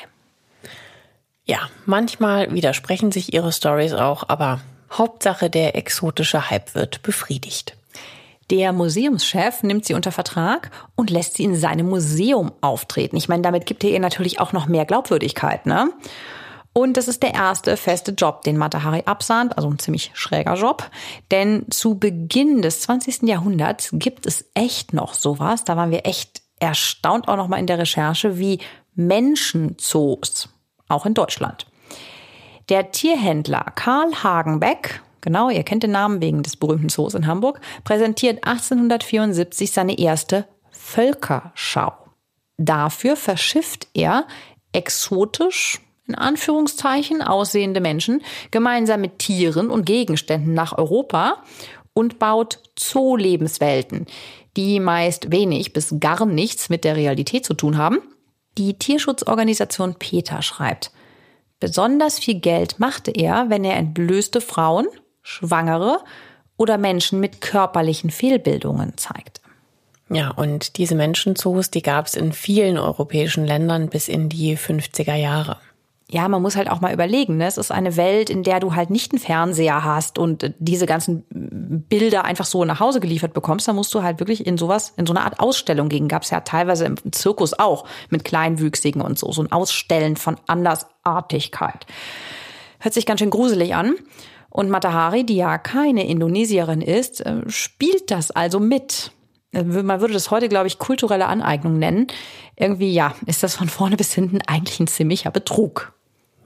Ja, 1.51 1.67
manchmal 1.85 2.53
widersprechen 2.53 3.11
sich 3.11 3.33
ihre 3.33 3.51
Stories 3.51 3.91
auch, 3.91 4.23
aber 4.29 4.61
Hauptsache 4.89 5.49
der 5.49 5.75
exotische 5.75 6.49
Hype 6.49 6.75
wird 6.75 7.01
befriedigt. 7.01 7.75
Der 8.49 8.71
Museumschef 8.71 9.61
nimmt 9.61 9.83
sie 9.83 9.93
unter 9.93 10.13
Vertrag 10.13 10.71
und 10.95 11.09
lässt 11.09 11.35
sie 11.35 11.43
in 11.43 11.57
seinem 11.57 11.89
Museum 11.89 12.53
auftreten. 12.61 13.17
Ich 13.17 13.27
meine, 13.27 13.41
damit 13.41 13.65
gibt 13.65 13.83
er 13.83 13.89
ihr 13.89 13.99
natürlich 13.99 14.39
auch 14.39 14.53
noch 14.53 14.67
mehr 14.67 14.85
Glaubwürdigkeit, 14.85 15.65
ne? 15.65 15.91
Und 16.71 16.95
das 16.95 17.09
ist 17.09 17.21
der 17.21 17.33
erste 17.33 17.75
feste 17.75 18.13
Job, 18.13 18.43
den 18.43 18.55
Matahari 18.55 19.03
absahnt, 19.05 19.57
also 19.57 19.69
ein 19.69 19.77
ziemlich 19.77 20.11
schräger 20.13 20.55
Job. 20.55 20.89
Denn 21.31 21.65
zu 21.69 21.99
Beginn 21.99 22.61
des 22.61 22.79
20. 22.83 23.23
Jahrhunderts 23.23 23.89
gibt 23.91 24.25
es 24.25 24.45
echt 24.53 24.93
noch 24.93 25.13
sowas. 25.13 25.65
Da 25.65 25.75
waren 25.75 25.91
wir 25.91 26.05
echt 26.05 26.43
erstaunt 26.61 27.27
auch 27.27 27.35
noch 27.35 27.49
mal 27.49 27.59
in 27.59 27.67
der 27.67 27.77
Recherche, 27.77 28.39
wie 28.39 28.59
Menschenzoos, 28.95 30.47
auch 30.91 31.05
in 31.05 31.13
Deutschland. 31.13 31.65
Der 32.69 32.91
Tierhändler 32.91 33.65
Karl 33.75 34.13
Hagenbeck, 34.23 35.01
genau, 35.21 35.49
ihr 35.49 35.63
kennt 35.63 35.83
den 35.83 35.91
Namen 35.91 36.21
wegen 36.21 36.43
des 36.43 36.55
berühmten 36.55 36.89
Zoos 36.89 37.13
in 37.13 37.27
Hamburg, 37.27 37.59
präsentiert 37.83 38.45
1874 38.45 39.71
seine 39.71 39.97
erste 39.97 40.45
Völkerschau. 40.71 41.93
Dafür 42.57 43.15
verschifft 43.15 43.87
er 43.93 44.25
exotisch 44.71 45.81
in 46.07 46.15
Anführungszeichen 46.15 47.21
aussehende 47.21 47.79
Menschen 47.79 48.21
gemeinsam 48.51 49.01
mit 49.01 49.19
Tieren 49.19 49.69
und 49.69 49.85
Gegenständen 49.85 50.53
nach 50.53 50.77
Europa 50.77 51.37
und 51.93 52.19
baut 52.19 52.59
Zoolebenswelten, 52.75 54.07
die 54.57 54.79
meist 54.79 55.31
wenig 55.31 55.73
bis 55.73 55.95
gar 55.99 56.25
nichts 56.25 56.69
mit 56.69 56.83
der 56.83 56.95
Realität 56.95 57.45
zu 57.45 57.53
tun 57.53 57.77
haben. 57.77 57.99
Die 58.57 58.77
Tierschutzorganisation 58.77 59.95
PETA 59.95 60.41
schreibt, 60.41 60.91
besonders 61.59 62.19
viel 62.19 62.39
Geld 62.39 62.79
machte 62.79 63.11
er, 63.11 63.49
wenn 63.49 63.63
er 63.63 63.77
entblößte 63.77 64.41
Frauen, 64.41 64.87
Schwangere 65.21 65.99
oder 66.57 66.77
Menschen 66.77 67.19
mit 67.19 67.41
körperlichen 67.41 68.09
Fehlbildungen 68.09 68.97
zeigte. 68.97 69.41
Ja, 70.09 70.31
und 70.31 70.77
diese 70.77 70.95
Menschenzoos, 70.95 71.71
die 71.71 71.81
gab 71.81 72.07
es 72.07 72.15
in 72.15 72.33
vielen 72.33 72.77
europäischen 72.77 73.45
Ländern 73.45 73.87
bis 73.89 74.09
in 74.09 74.27
die 74.27 74.57
50er 74.57 75.15
Jahre 75.15 75.57
ja, 76.13 76.27
man 76.27 76.41
muss 76.41 76.57
halt 76.57 76.69
auch 76.69 76.81
mal 76.81 76.93
überlegen, 76.93 77.37
ne? 77.37 77.47
es 77.47 77.57
ist 77.57 77.71
eine 77.71 77.95
Welt, 77.95 78.29
in 78.29 78.43
der 78.43 78.59
du 78.59 78.75
halt 78.75 78.89
nicht 78.89 79.13
einen 79.13 79.19
Fernseher 79.19 79.85
hast 79.85 80.17
und 80.19 80.53
diese 80.59 80.85
ganzen 80.85 81.23
Bilder 81.87 82.25
einfach 82.25 82.45
so 82.45 82.65
nach 82.65 82.81
Hause 82.81 82.99
geliefert 82.99 83.33
bekommst, 83.33 83.69
dann 83.69 83.77
musst 83.77 83.93
du 83.93 84.03
halt 84.03 84.19
wirklich 84.19 84.45
in 84.45 84.57
sowas, 84.57 84.93
in 84.97 85.05
so 85.05 85.13
eine 85.13 85.23
Art 85.23 85.39
Ausstellung 85.39 85.87
gehen. 85.87 86.09
Gab 86.09 86.23
es 86.23 86.29
ja 86.29 86.41
teilweise 86.41 86.83
im 86.83 86.97
Zirkus 87.13 87.57
auch 87.57 87.85
mit 88.09 88.25
Kleinwüchsigen 88.25 89.01
und 89.01 89.17
so, 89.17 89.31
so 89.31 89.41
ein 89.41 89.53
Ausstellen 89.53 90.17
von 90.17 90.35
Andersartigkeit. 90.47 91.85
Hört 92.79 92.93
sich 92.93 93.05
ganz 93.05 93.21
schön 93.21 93.29
gruselig 93.29 93.73
an. 93.73 93.95
Und 94.49 94.69
Matahari, 94.69 95.23
die 95.23 95.37
ja 95.37 95.57
keine 95.57 96.05
Indonesierin 96.05 96.81
ist, 96.81 97.25
äh, 97.25 97.49
spielt 97.49 98.11
das 98.11 98.31
also 98.31 98.59
mit. 98.59 99.13
Äh, 99.53 99.63
man 99.63 100.01
würde 100.01 100.13
das 100.13 100.29
heute, 100.29 100.49
glaube 100.49 100.67
ich, 100.67 100.77
kulturelle 100.77 101.27
Aneignung 101.27 101.79
nennen. 101.79 102.07
Irgendwie, 102.57 102.91
ja, 102.91 103.15
ist 103.27 103.43
das 103.43 103.55
von 103.55 103.69
vorne 103.69 103.95
bis 103.97 104.13
hinten 104.13 104.39
eigentlich 104.45 104.81
ein 104.81 104.87
ziemlicher 104.87 105.31
Betrug. 105.31 105.93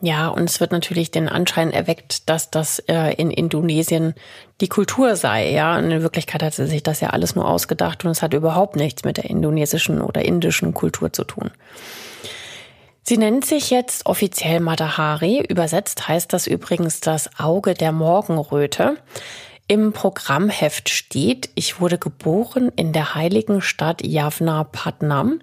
Ja, 0.02 0.28
und 0.28 0.50
es 0.50 0.60
wird 0.60 0.72
natürlich 0.72 1.10
den 1.10 1.30
Anschein 1.30 1.72
erweckt, 1.72 2.30
dass 2.30 2.52
das 2.52 2.80
äh, 2.80 3.14
in 3.14 3.32
Indonesien 3.32 4.14
die 4.62 4.68
Kultur 4.68 5.16
sei. 5.16 5.52
Ja, 5.52 5.78
und 5.78 5.90
in 5.90 6.02
Wirklichkeit 6.02 6.44
hat 6.44 6.54
sie 6.54 6.68
sich 6.68 6.84
das 6.84 7.00
ja 7.00 7.12
alles 7.12 7.36
nur 7.36 7.48
ausgedacht 7.48 8.04
und 8.04 8.12
es 8.12 8.22
hat 8.22 8.34
überhaupt 8.34 8.76
nichts 8.76 9.04
mit 9.04 9.18
der 9.18 9.30
indonesischen 9.30 10.02
oder 10.02 10.24
indischen 10.24 10.74
Kultur 10.74 11.14
zu 11.14 11.24
tun. 11.24 11.50
Sie 13.04 13.18
nennt 13.18 13.46
sich 13.46 13.70
jetzt 13.70 14.08
offiziell 14.08 14.60
Madahari. 14.60 15.46
Übersetzt 15.48 16.08
heißt 16.08 16.34
das 16.34 16.48
übrigens 16.48 17.00
das 17.00 17.30
Auge 17.40 17.76
der 17.76 17.92
Morgenröte. 17.92 18.98
Im 19.68 19.94
Programmheft 19.94 20.90
steht, 20.90 21.50
ich 21.56 21.80
wurde 21.80 21.98
geboren 21.98 22.72
in 22.76 22.94
der 22.94 23.16
heiligen 23.16 23.62
Stadt 23.62 24.06
Javna 24.06 24.64
Patnam 24.64 25.40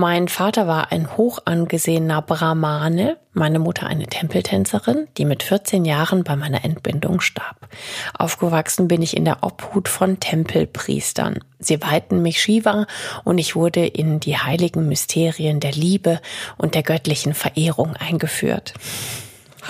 mein 0.00 0.28
Vater 0.28 0.66
war 0.66 0.92
ein 0.92 1.18
hoch 1.18 1.40
angesehener 1.44 2.22
Brahmane, 2.22 3.18
meine 3.34 3.58
Mutter 3.58 3.86
eine 3.86 4.06
Tempeltänzerin, 4.06 5.08
die 5.18 5.26
mit 5.26 5.42
14 5.42 5.84
Jahren 5.84 6.24
bei 6.24 6.36
meiner 6.36 6.64
Entbindung 6.64 7.20
starb. 7.20 7.68
Aufgewachsen 8.16 8.88
bin 8.88 9.02
ich 9.02 9.14
in 9.14 9.26
der 9.26 9.42
Obhut 9.42 9.90
von 9.90 10.18
Tempelpriestern. 10.18 11.44
Sie 11.58 11.82
weihten 11.82 12.22
mich 12.22 12.40
Shiva 12.40 12.86
und 13.24 13.36
ich 13.36 13.54
wurde 13.54 13.86
in 13.86 14.20
die 14.20 14.38
heiligen 14.38 14.88
Mysterien 14.88 15.60
der 15.60 15.72
Liebe 15.72 16.22
und 16.56 16.74
der 16.74 16.82
göttlichen 16.82 17.34
Verehrung 17.34 17.94
eingeführt. 17.94 18.72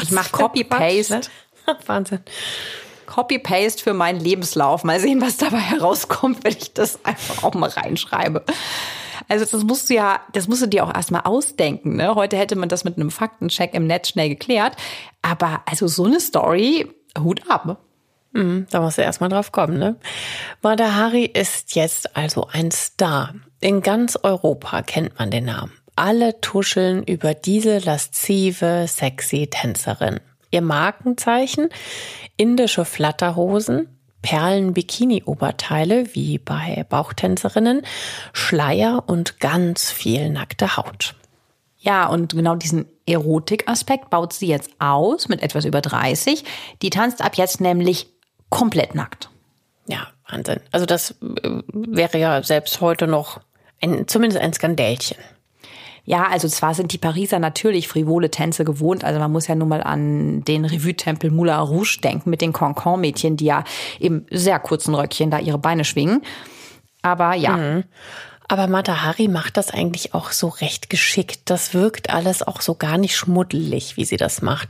Ich 0.01 0.12
mache 0.12 0.31
Copy-Paste. 0.31 1.23
Wahnsinn. 1.87 2.21
Copy-Paste 3.07 3.83
für 3.83 3.95
meinen 3.95 4.21
Lebenslauf. 4.21 4.85
Mal 4.85 5.01
sehen, 5.01 5.21
was 5.21 5.38
dabei 5.38 5.59
herauskommt, 5.59 6.45
wenn 6.45 6.57
ich 6.57 6.73
das 6.73 7.05
einfach 7.05 7.43
auch 7.43 7.55
mal 7.55 7.71
reinschreibe. 7.71 8.45
Also 9.31 9.45
das 9.45 9.62
musst 9.64 9.88
du 9.88 9.95
ja, 9.95 10.21
das 10.33 10.49
musst 10.49 10.62
du 10.62 10.66
dir 10.66 10.85
auch 10.85 10.93
erstmal 10.93 11.23
ausdenken. 11.23 11.95
Ne? 11.95 12.16
Heute 12.16 12.37
hätte 12.37 12.57
man 12.57 12.69
das 12.69 12.83
mit 12.83 12.97
einem 12.97 13.12
Faktencheck 13.12 13.75
im 13.75 13.87
Netz 13.87 14.09
schnell 14.09 14.29
geklärt. 14.29 14.75
Aber 15.23 15.62
also 15.66 15.87
so 15.87 16.05
eine 16.05 16.19
Story, 16.19 16.90
Hut 17.16 17.49
ab. 17.49 17.79
Mhm, 18.33 18.66
da 18.71 18.81
musst 18.81 18.99
du 18.99 19.03
erstmal 19.03 19.31
drauf 19.31 19.53
kommen, 19.53 19.79
ne? 19.79 19.97
Madahari 20.62 21.25
ist 21.25 21.75
jetzt 21.75 22.16
also 22.16 22.49
ein 22.51 22.71
Star. 22.71 23.35
In 23.61 23.83
ganz 23.83 24.19
Europa 24.21 24.83
kennt 24.83 25.19
man 25.19 25.31
den 25.31 25.45
Namen. 25.45 25.73
Alle 25.95 26.40
tuscheln 26.40 27.03
über 27.03 27.35
diese 27.35 27.79
laszive, 27.79 28.87
sexy 28.88 29.49
Tänzerin. 29.49 30.19
Ihr 30.51 30.62
Markenzeichen? 30.62 31.69
Indische 32.37 32.85
Flatterhosen, 32.85 34.00
Perlen-Bikini-Oberteile 34.23 36.15
wie 36.15 36.39
bei 36.39 36.85
Bauchtänzerinnen, 36.89 37.83
Schleier 38.33 39.05
und 39.07 39.41
ganz 39.41 39.91
viel 39.91 40.31
nackte 40.31 40.77
Haut. 40.77 41.15
Ja, 41.79 42.07
und 42.07 42.35
genau 42.35 42.57
diesen 42.57 42.87
Erotikaspekt 43.07 44.11
baut 44.11 44.35
sie 44.35 44.47
jetzt 44.47 44.71
aus 44.79 45.29
mit 45.29 45.43
etwas 45.43 45.65
über 45.65 45.81
30. 45.81 46.45
Die 46.83 46.91
tanzt 46.91 47.23
ab 47.23 47.37
jetzt 47.37 47.61
nämlich 47.61 48.09
komplett 48.51 48.95
nackt. 48.95 49.31
Ja, 49.87 50.09
Wahnsinn. 50.29 50.61
Also 50.73 50.85
das 50.85 51.13
äh, 51.23 51.63
wäre 51.73 52.19
ja 52.19 52.43
selbst 52.43 52.81
heute 52.81 53.07
noch 53.07 53.41
ein, 53.81 54.07
zumindest 54.07 54.43
ein 54.43 54.53
Skandälchen. 54.53 55.17
Ja, 56.11 56.27
also 56.27 56.49
zwar 56.49 56.75
sind 56.75 56.92
die 56.92 56.99
Pariser 56.99 57.38
natürlich 57.38 57.87
frivole 57.87 58.33
Tänze 58.33 58.64
gewohnt. 58.64 59.05
Also 59.05 59.20
man 59.20 59.31
muss 59.31 59.46
ja 59.46 59.55
nun 59.55 59.68
mal 59.68 59.81
an 59.81 60.42
den 60.42 60.64
Revue-Tempel 60.64 61.31
Moulin 61.31 61.55
Rouge 61.55 61.99
denken 62.03 62.31
mit 62.31 62.40
den 62.40 62.53
Concon-Mädchen, 62.53 63.37
die 63.37 63.44
ja 63.44 63.62
im 64.01 64.27
sehr 64.29 64.59
kurzen 64.59 64.92
Röckchen 64.96 65.31
da 65.31 65.38
ihre 65.38 65.59
Beine 65.59 65.85
schwingen. 65.85 66.23
Aber 67.03 67.35
ja. 67.35 67.57
Mhm. 67.57 67.85
Aber 68.49 68.66
Matahari 68.66 69.29
macht 69.29 69.57
das 69.57 69.70
eigentlich 69.70 70.12
auch 70.12 70.33
so 70.33 70.49
recht 70.49 70.90
geschickt. 70.90 71.42
Das 71.44 71.75
wirkt 71.75 72.11
alles 72.11 72.42
auch 72.42 72.61
so 72.61 72.75
gar 72.75 72.99
nicht 72.99 73.16
schmuddelig, 73.16 73.96
wie 73.96 74.05
sie 74.05 74.16
das 74.16 74.42
macht. 74.42 74.68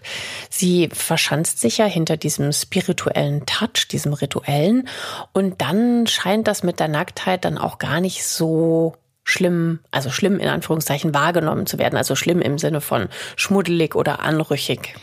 Sie 0.51 0.91
verschanzt 0.93 1.59
sich 1.59 1.79
ja 1.79 1.87
hinter 1.87 2.19
diesem 2.19 2.53
spirituellen 2.53 3.47
Touch, 3.47 3.89
diesem 3.91 4.13
rituellen. 4.13 4.87
Und 5.33 5.63
dann 5.63 6.07
scheint 6.07 6.49
das 6.49 6.63
mit 6.63 6.81
der 6.81 6.89
Nacktheit 6.89 7.47
dann 7.47 7.57
auch 7.57 7.79
gar 7.79 8.03
nicht 8.03 8.27
so 8.27 8.95
schlimm, 9.31 9.81
also 9.91 10.11
schlimm 10.11 10.39
in 10.39 10.49
Anführungszeichen 10.49 11.15
wahrgenommen 11.15 11.67
zu 11.67 11.79
werden, 11.79 11.97
also 11.97 12.15
schlimm 12.15 12.41
im 12.41 12.59
Sinne 12.59 12.81
von 12.81 13.09
schmuddelig 13.37 13.95
oder 13.95 14.21
anrüchig. 14.21 14.95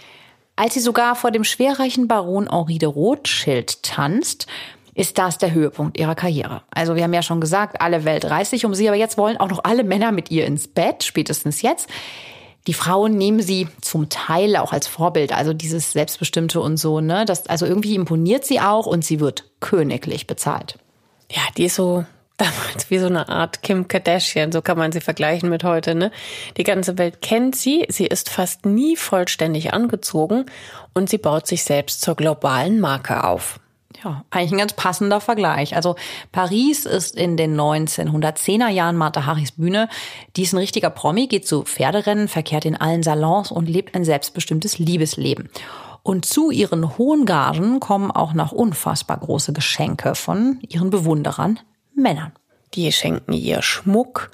Als 0.56 0.74
sie 0.74 0.80
sogar 0.80 1.16
vor 1.16 1.32
dem 1.32 1.44
schwerreichen 1.44 2.08
Baron 2.08 2.50
Henri 2.50 2.80
de 2.80 2.90
Rothschild 2.90 3.84
tanzt, 3.84 4.48
ist 4.96 5.20
das 5.20 5.38
der 5.38 5.54
Höhepunkt 5.54 6.00
ihrer 6.00 6.16
Karriere. 6.16 6.63
Also 6.72 6.96
wir 6.96 7.04
haben 7.04 7.13
ja 7.13 7.22
schon 7.22 7.40
gesagt, 7.40 7.82
alle 7.82 8.04
Welt 8.04 8.26
reißt 8.26 8.50
sich 8.50 8.66
um 8.66 8.74
sie, 8.74 8.88
aber 8.88 8.98
jetzt 8.98 9.18
wollen 9.18 9.38
auch 9.38 9.50
noch 9.50 9.63
alle 9.63 9.84
Männer 9.84 10.12
mit 10.12 10.32
ihr 10.32 10.46
ins 10.46 10.68
Bett, 10.68 11.04
spätestens 11.04 11.62
jetzt. 11.62 11.88
Die 12.66 12.74
Frauen 12.74 13.16
nehmen 13.16 13.40
sie 13.40 13.68
zum 13.82 14.10
Teil 14.10 14.58
auch 14.58 14.74
als 14.74 14.88
Vorbild, 14.88 15.32
also 15.32 15.54
dieses 15.54 15.94
Selbstbestimmte 15.94 16.60
und 16.60 16.78
so, 16.78 17.00
ne? 17.00 17.24
Das, 17.26 17.46
also 17.48 17.66
irgendwie 17.68 17.96
imponiert 17.96 18.44
sie 18.44 18.60
auch 18.60 18.88
und 18.88 19.06
sie 19.06 19.20
wird 19.20 19.46
königlich 19.60 20.26
bezahlt. 20.26 20.80
Ja, 21.32 21.44
die 21.56 21.66
ist 21.66 21.76
so 21.76 22.06
damals 22.38 22.89
wie 22.89 23.00
so 23.00 23.08
eine 23.08 23.30
Art 23.30 23.63
Kim 23.63 23.88
Kardashian, 23.88 24.52
so 24.52 24.62
kann 24.62 24.78
man 24.78 24.91
sie 24.91 25.02
vergleichen 25.02 25.50
mit 25.50 25.63
heute, 25.63 25.95
ne? 25.95 26.12
Die 26.58 26.63
ganze 26.63 26.97
Welt 26.97 27.21
kennt 27.21 27.56
sie, 27.56 27.86
sie 27.89 28.06
ist 28.06 28.30
fast 28.30 28.65
nie 28.65 28.95
vollständig 28.95 29.73
angezogen 29.73 30.45
und 30.93 31.10
sie 31.10 31.17
baut 31.17 31.47
sich 31.47 31.63
selbst 31.63 32.02
zur 32.02 32.15
globalen 32.15 32.80
Marke 32.80 33.23
auf. 33.23 33.60
Ja, 34.04 34.23
eigentlich 34.30 34.52
ein 34.52 34.60
ganz 34.60 34.73
passender 34.73 35.19
Vergleich. 35.19 35.76
Also 35.76 35.95
Paris 36.32 36.86
ist 36.86 37.15
in 37.15 37.36
den 37.36 37.60
1910er 37.60 38.69
Jahren 38.69 38.95
Martha 38.95 39.26
Harris 39.26 39.54
Bühne. 39.54 39.89
Die 40.36 40.43
ist 40.43 40.54
ein 40.54 40.60
richtiger 40.60 40.91
Promi, 40.91 41.26
geht 41.26 41.47
zu 41.47 41.63
Pferderennen, 41.63 42.28
verkehrt 42.28 42.65
in 42.65 42.76
allen 42.76 43.02
Salons 43.02 43.52
und 43.52 43.67
lebt 43.67 43.95
ein 43.95 44.06
selbstbestimmtes 44.06 44.78
Liebesleben. 44.78 45.50
Und 46.04 46.26
zu 46.26 46.52
ihren 46.52 46.97
hohen 46.97 47.26
Gagen 47.26 47.80
kommen 47.80 48.12
auch 48.12 48.34
noch 48.34 48.52
unfassbar 48.52 49.17
große 49.17 49.52
Geschenke 49.52 50.13
von 50.13 50.60
ihren 50.62 50.91
Bewunderern, 50.91 51.60
Männern. 51.98 52.32
Die 52.74 52.92
schenken 52.92 53.34
ihr 53.34 53.62
Schmuck, 53.62 54.30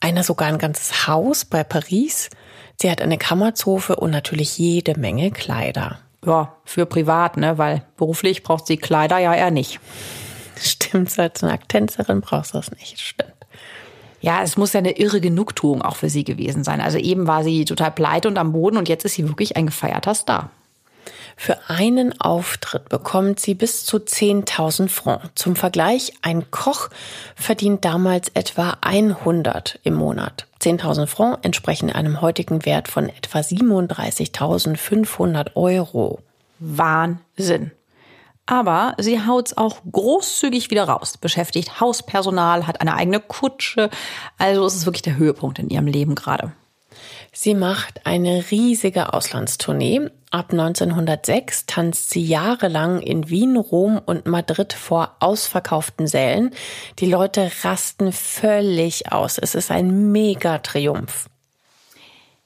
einer 0.00 0.22
sogar 0.22 0.48
ein 0.48 0.58
ganzes 0.58 1.06
Haus 1.06 1.44
bei 1.44 1.64
Paris. 1.64 2.28
Sie 2.80 2.90
hat 2.90 3.00
eine 3.00 3.18
Kammerzofe 3.18 3.96
und 3.96 4.10
natürlich 4.10 4.58
jede 4.58 4.98
Menge 4.98 5.30
Kleider. 5.30 5.98
Ja, 6.26 6.56
für 6.64 6.86
privat, 6.86 7.36
ne, 7.36 7.58
weil 7.58 7.82
beruflich 7.96 8.42
braucht 8.42 8.66
sie 8.66 8.76
Kleider 8.76 9.18
ja 9.18 9.34
eher 9.34 9.50
nicht. 9.50 9.80
Stimmt, 10.56 11.18
als 11.18 11.42
Nacktänzerin 11.42 12.20
brauchst 12.20 12.54
du 12.54 12.58
das 12.58 12.70
nicht, 12.72 13.00
stimmt. 13.00 13.32
Ja, 14.20 14.42
es 14.42 14.56
muss 14.56 14.72
ja 14.72 14.78
eine 14.78 14.96
irre 14.98 15.20
Genugtuung 15.20 15.82
auch 15.82 15.96
für 15.96 16.08
sie 16.08 16.24
gewesen 16.24 16.64
sein. 16.64 16.80
Also 16.80 16.96
eben 16.98 17.26
war 17.26 17.44
sie 17.44 17.64
total 17.64 17.90
pleite 17.90 18.26
und 18.26 18.38
am 18.38 18.52
Boden 18.52 18.78
und 18.78 18.88
jetzt 18.88 19.04
ist 19.04 19.14
sie 19.14 19.28
wirklich 19.28 19.56
ein 19.56 19.66
gefeierter 19.66 20.14
Star. 20.14 20.50
Für 21.36 21.58
einen 21.68 22.20
Auftritt 22.20 22.88
bekommt 22.88 23.40
sie 23.40 23.54
bis 23.54 23.84
zu 23.84 23.98
10.000 23.98 24.88
Francs. 24.88 25.30
Zum 25.34 25.56
Vergleich, 25.56 26.12
ein 26.22 26.50
Koch 26.50 26.88
verdient 27.34 27.84
damals 27.84 28.28
etwa 28.30 28.78
100 28.80 29.80
im 29.82 29.94
Monat. 29.94 30.46
10.000 30.60 31.06
Francs 31.06 31.40
entsprechen 31.42 31.90
einem 31.90 32.20
heutigen 32.20 32.64
Wert 32.64 32.88
von 32.88 33.08
etwa 33.08 33.40
37.500 33.40 35.56
Euro. 35.56 36.20
Wahnsinn. 36.58 37.72
Aber 38.46 38.94
sie 38.98 39.24
haut's 39.24 39.56
auch 39.56 39.78
großzügig 39.90 40.70
wieder 40.70 40.84
raus, 40.84 41.16
beschäftigt 41.16 41.80
Hauspersonal, 41.80 42.66
hat 42.66 42.80
eine 42.80 42.94
eigene 42.94 43.20
Kutsche. 43.20 43.88
Also 44.38 44.66
es 44.66 44.74
ist 44.74 44.86
wirklich 44.86 45.02
der 45.02 45.16
Höhepunkt 45.16 45.58
in 45.58 45.70
ihrem 45.70 45.86
Leben 45.86 46.14
gerade. 46.14 46.52
Sie 47.36 47.54
macht 47.54 48.06
eine 48.06 48.44
riesige 48.52 49.12
Auslandstournee. 49.12 50.08
Ab 50.30 50.52
1906 50.52 51.66
tanzt 51.66 52.10
sie 52.10 52.24
jahrelang 52.24 53.00
in 53.00 53.28
Wien, 53.28 53.56
Rom 53.56 54.00
und 54.06 54.26
Madrid 54.26 54.72
vor 54.72 55.16
ausverkauften 55.18 56.06
Sälen. 56.06 56.54
Die 57.00 57.10
Leute 57.10 57.50
rasten 57.64 58.12
völlig 58.12 59.10
aus. 59.10 59.38
Es 59.38 59.56
ist 59.56 59.72
ein 59.72 60.12
Mega-Triumph. 60.12 61.28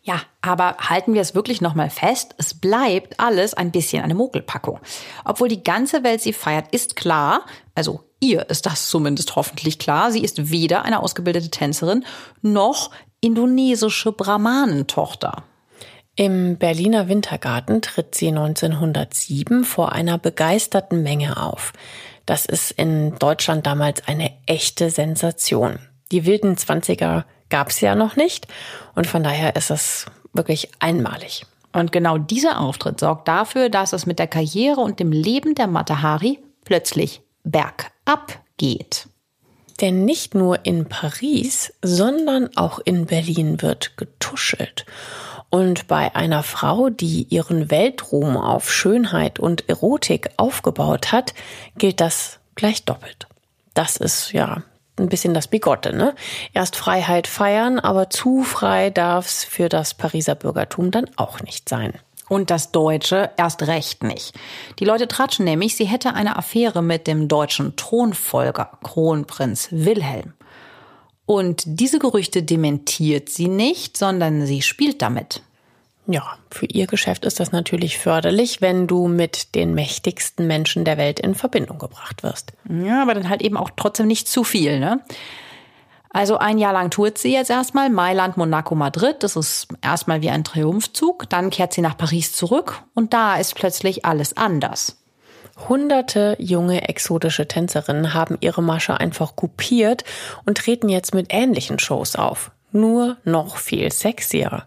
Ja, 0.00 0.22
aber 0.40 0.78
halten 0.78 1.12
wir 1.12 1.20
es 1.20 1.34
wirklich 1.34 1.60
nochmal 1.60 1.90
fest, 1.90 2.34
es 2.38 2.54
bleibt 2.54 3.20
alles 3.20 3.52
ein 3.52 3.70
bisschen 3.70 4.02
eine 4.02 4.14
Mogelpackung. 4.14 4.80
Obwohl 5.26 5.48
die 5.48 5.62
ganze 5.62 6.02
Welt 6.02 6.22
sie 6.22 6.32
feiert, 6.32 6.72
ist 6.72 6.96
klar, 6.96 7.44
also 7.74 8.04
ihr 8.18 8.48
ist 8.48 8.64
das 8.64 8.88
zumindest 8.88 9.36
hoffentlich 9.36 9.78
klar, 9.78 10.10
sie 10.10 10.24
ist 10.24 10.50
weder 10.50 10.86
eine 10.86 11.02
ausgebildete 11.02 11.50
Tänzerin 11.50 12.06
noch 12.40 12.90
indonesische 13.20 14.12
Brahmanentochter. 14.12 15.44
Im 16.14 16.56
Berliner 16.56 17.08
Wintergarten 17.08 17.80
tritt 17.82 18.14
sie 18.14 18.28
1907 18.28 19.64
vor 19.64 19.92
einer 19.92 20.18
begeisterten 20.18 21.02
Menge 21.02 21.40
auf. 21.40 21.72
Das 22.26 22.44
ist 22.44 22.72
in 22.72 23.14
Deutschland 23.18 23.66
damals 23.66 24.06
eine 24.06 24.32
echte 24.46 24.90
Sensation. 24.90 25.78
Die 26.10 26.26
wilden 26.26 26.56
Zwanziger 26.56 27.24
gab 27.48 27.70
es 27.70 27.80
ja 27.80 27.94
noch 27.94 28.16
nicht 28.16 28.48
und 28.94 29.06
von 29.06 29.22
daher 29.22 29.56
ist 29.56 29.70
es 29.70 30.06
wirklich 30.32 30.70
einmalig. 30.80 31.46
Und 31.72 31.92
genau 31.92 32.18
dieser 32.18 32.60
Auftritt 32.60 33.00
sorgt 33.00 33.28
dafür, 33.28 33.68
dass 33.68 33.92
es 33.92 34.06
mit 34.06 34.18
der 34.18 34.26
Karriere 34.26 34.80
und 34.80 35.00
dem 35.00 35.12
Leben 35.12 35.54
der 35.54 35.66
Matahari 35.66 36.38
plötzlich 36.64 37.20
bergab 37.44 38.40
geht. 38.56 39.08
Denn 39.80 40.04
nicht 40.04 40.34
nur 40.34 40.64
in 40.64 40.86
Paris, 40.86 41.72
sondern 41.82 42.56
auch 42.56 42.80
in 42.80 43.06
Berlin 43.06 43.62
wird 43.62 43.96
getuschelt. 43.96 44.84
Und 45.50 45.86
bei 45.86 46.14
einer 46.14 46.42
Frau, 46.42 46.90
die 46.90 47.22
ihren 47.30 47.70
Weltruhm 47.70 48.36
auf 48.36 48.70
Schönheit 48.70 49.38
und 49.38 49.68
Erotik 49.68 50.30
aufgebaut 50.36 51.12
hat, 51.12 51.32
gilt 51.78 52.00
das 52.00 52.38
gleich 52.54 52.84
doppelt. 52.84 53.26
Das 53.74 53.96
ist 53.96 54.32
ja 54.32 54.62
ein 54.98 55.08
bisschen 55.08 55.32
das 55.32 55.46
Bigotte, 55.46 55.94
ne? 55.94 56.14
Erst 56.52 56.76
Freiheit 56.76 57.26
feiern, 57.26 57.78
aber 57.78 58.10
zu 58.10 58.42
frei 58.42 58.90
darf's 58.90 59.44
für 59.44 59.68
das 59.68 59.94
Pariser 59.94 60.34
Bürgertum 60.34 60.90
dann 60.90 61.08
auch 61.16 61.40
nicht 61.40 61.68
sein. 61.68 61.94
Und 62.28 62.50
das 62.50 62.72
Deutsche 62.72 63.30
erst 63.36 63.62
recht 63.62 64.02
nicht. 64.02 64.34
Die 64.78 64.84
Leute 64.84 65.08
tratschen 65.08 65.44
nämlich, 65.44 65.76
sie 65.76 65.86
hätte 65.86 66.14
eine 66.14 66.36
Affäre 66.36 66.82
mit 66.82 67.06
dem 67.06 67.28
deutschen 67.28 67.76
Thronfolger, 67.76 68.78
Kronprinz 68.82 69.68
Wilhelm. 69.70 70.34
Und 71.26 71.62
diese 71.66 71.98
Gerüchte 71.98 72.42
dementiert 72.42 73.28
sie 73.28 73.48
nicht, 73.48 73.96
sondern 73.96 74.46
sie 74.46 74.62
spielt 74.62 75.02
damit. 75.02 75.42
Ja, 76.10 76.38
für 76.50 76.64
ihr 76.64 76.86
Geschäft 76.86 77.26
ist 77.26 77.38
das 77.38 77.52
natürlich 77.52 77.98
förderlich, 77.98 78.62
wenn 78.62 78.86
du 78.86 79.08
mit 79.08 79.54
den 79.54 79.74
mächtigsten 79.74 80.46
Menschen 80.46 80.86
der 80.86 80.96
Welt 80.96 81.20
in 81.20 81.34
Verbindung 81.34 81.78
gebracht 81.78 82.22
wirst. 82.22 82.54
Ja, 82.66 83.02
aber 83.02 83.12
dann 83.12 83.28
halt 83.28 83.42
eben 83.42 83.58
auch 83.58 83.68
trotzdem 83.76 84.06
nicht 84.06 84.26
zu 84.26 84.42
viel, 84.42 84.80
ne? 84.80 85.00
Also 86.18 86.36
ein 86.36 86.58
Jahr 86.58 86.72
lang 86.72 86.90
tourt 86.90 87.16
sie 87.16 87.32
jetzt 87.32 87.48
erstmal 87.48 87.90
Mailand, 87.90 88.36
Monaco, 88.36 88.74
Madrid. 88.74 89.22
Das 89.22 89.36
ist 89.36 89.68
erstmal 89.82 90.20
wie 90.20 90.30
ein 90.30 90.42
Triumphzug. 90.42 91.30
Dann 91.30 91.48
kehrt 91.48 91.72
sie 91.72 91.80
nach 91.80 91.96
Paris 91.96 92.32
zurück 92.32 92.82
und 92.94 93.14
da 93.14 93.36
ist 93.36 93.54
plötzlich 93.54 94.04
alles 94.04 94.36
anders. 94.36 95.00
Hunderte 95.68 96.34
junge 96.40 96.88
exotische 96.88 97.46
Tänzerinnen 97.46 98.14
haben 98.14 98.36
ihre 98.40 98.64
Masche 98.64 98.98
einfach 98.98 99.36
kopiert 99.36 100.02
und 100.44 100.58
treten 100.58 100.88
jetzt 100.88 101.14
mit 101.14 101.28
ähnlichen 101.30 101.78
Shows 101.78 102.16
auf. 102.16 102.50
Nur 102.72 103.18
noch 103.22 103.56
viel 103.56 103.92
sexier. 103.92 104.66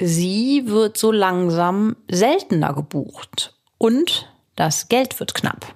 Sie 0.00 0.64
wird 0.66 0.98
so 0.98 1.12
langsam 1.12 1.94
seltener 2.10 2.74
gebucht 2.74 3.54
und 3.78 4.28
das 4.56 4.88
Geld 4.88 5.20
wird 5.20 5.34
knapp. 5.34 5.72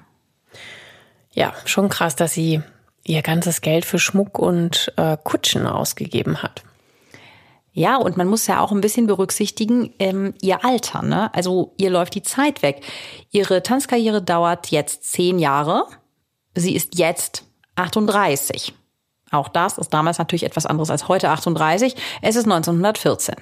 Ja, 1.31 1.53
schon 1.65 1.89
krass, 1.89 2.17
dass 2.17 2.33
sie 2.33 2.61
ihr 3.05 3.23
ganzes 3.23 3.61
Geld 3.61 3.85
für 3.85 3.99
Schmuck 3.99 4.39
und 4.39 4.93
äh, 4.97 5.17
Kutschen 5.23 5.67
ausgegeben 5.67 6.43
hat. 6.43 6.63
Ja, 7.75 7.97
und 7.97 8.19
man 8.19 8.29
muss 8.29 8.47
ja 8.47 8.61
auch 8.61 8.71
ein 8.71 8.83
bisschen 8.83 9.07
berücksichtigen, 9.07 9.95
ähm, 9.99 10.35
ihr 10.43 10.65
Alter, 10.65 11.03
ne? 11.03 11.35
Also 11.35 11.73
ihr 11.79 11.89
läuft 11.89 12.15
die 12.15 12.23
Zeit 12.23 12.63
weg. 12.63 12.83
Ihre 13.31 13.63
Tanzkarriere 13.63 14.21
dauert 14.21 14.71
jetzt 14.71 15.05
zehn 15.11 15.39
Jahre. 15.39 15.87
Sie 16.55 16.75
ist 16.75 16.99
jetzt 16.99 17.45
38. 17.77 18.75
Auch 19.31 19.49
das 19.49 19.79
ist 19.79 19.95
damals 19.95 20.19
natürlich 20.19 20.43
etwas 20.43 20.67
anderes 20.67 20.91
als 20.91 21.09
heute 21.09 21.31
38. 21.31 21.97
Es 22.21 22.37
ist 22.37 22.45
1914. 22.45 23.37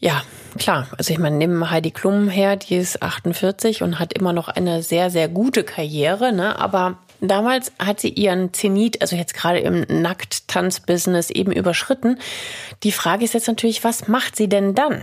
Ja, 0.00 0.22
klar. 0.58 0.88
Also 0.98 1.12
ich 1.12 1.20
meine, 1.20 1.36
nehmen 1.36 1.70
Heidi 1.70 1.92
Klum 1.92 2.28
her, 2.28 2.56
die 2.56 2.74
ist 2.74 3.00
48 3.00 3.84
und 3.84 4.00
hat 4.00 4.12
immer 4.12 4.32
noch 4.32 4.48
eine 4.48 4.82
sehr, 4.82 5.10
sehr 5.10 5.28
gute 5.28 5.62
Karriere, 5.62 6.32
ne? 6.32 6.58
Aber 6.58 6.98
Damals 7.22 7.70
hat 7.78 8.00
sie 8.00 8.08
ihren 8.08 8.52
Zenit, 8.52 9.00
also 9.00 9.14
jetzt 9.14 9.34
gerade 9.34 9.60
im 9.60 9.86
Nackttanz-Business 9.88 11.30
eben 11.30 11.52
überschritten. 11.52 12.18
Die 12.82 12.90
Frage 12.90 13.24
ist 13.24 13.32
jetzt 13.32 13.46
natürlich, 13.46 13.84
was 13.84 14.08
macht 14.08 14.34
sie 14.34 14.48
denn 14.48 14.74
dann? 14.74 15.02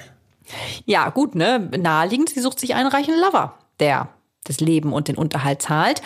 Ja, 0.85 1.09
gut, 1.09 1.33
ne? 1.33 1.59
Naheliegend, 1.77 2.29
sie 2.29 2.41
sucht 2.41 2.59
sich 2.59 2.75
einen 2.75 2.89
reichen 2.89 3.15
Lover, 3.17 3.53
der 3.79 4.09
das 4.43 4.59
Leben 4.59 4.91
und 4.91 5.07
den 5.07 5.15
Unterhalt 5.15 5.61
zahlt. 5.61 6.01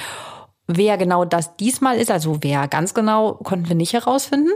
Wer 0.67 0.97
genau 0.97 1.25
das 1.25 1.55
diesmal 1.57 1.97
ist, 1.97 2.11
also 2.11 2.37
wer 2.41 2.67
ganz 2.67 2.93
genau, 2.93 3.33
konnten 3.33 3.67
wir 3.67 3.75
nicht 3.75 3.93
herausfinden. 3.93 4.51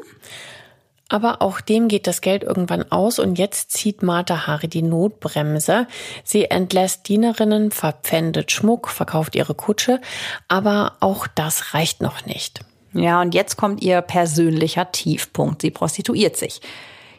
Aber 1.10 1.42
auch 1.42 1.62
dem 1.62 1.88
geht 1.88 2.06
das 2.06 2.22
Geld 2.22 2.44
irgendwann 2.44 2.92
aus 2.92 3.18
und 3.18 3.38
jetzt 3.38 3.72
zieht 3.72 4.04
Martha 4.04 4.46
Hari 4.46 4.68
die 4.68 4.82
Notbremse. 4.82 5.88
Sie 6.24 6.46
entlässt 6.46 7.08
Dienerinnen, 7.08 7.72
verpfändet 7.72 8.52
Schmuck, 8.52 8.90
verkauft 8.90 9.36
ihre 9.36 9.56
Kutsche, 9.56 10.02
aber 10.50 10.98
auch 11.00 11.28
das 11.28 11.74
reicht 11.74 12.02
noch 12.02 12.26
nicht. 12.26 12.62
Ja, 12.94 13.22
und 13.22 13.34
jetzt 13.36 13.56
kommt 13.58 13.82
ihr 13.82 14.02
persönlicher 14.02 14.92
Tiefpunkt. 14.92 15.62
Sie 15.62 15.72
prostituiert 15.72 16.36
sich. 16.36 16.62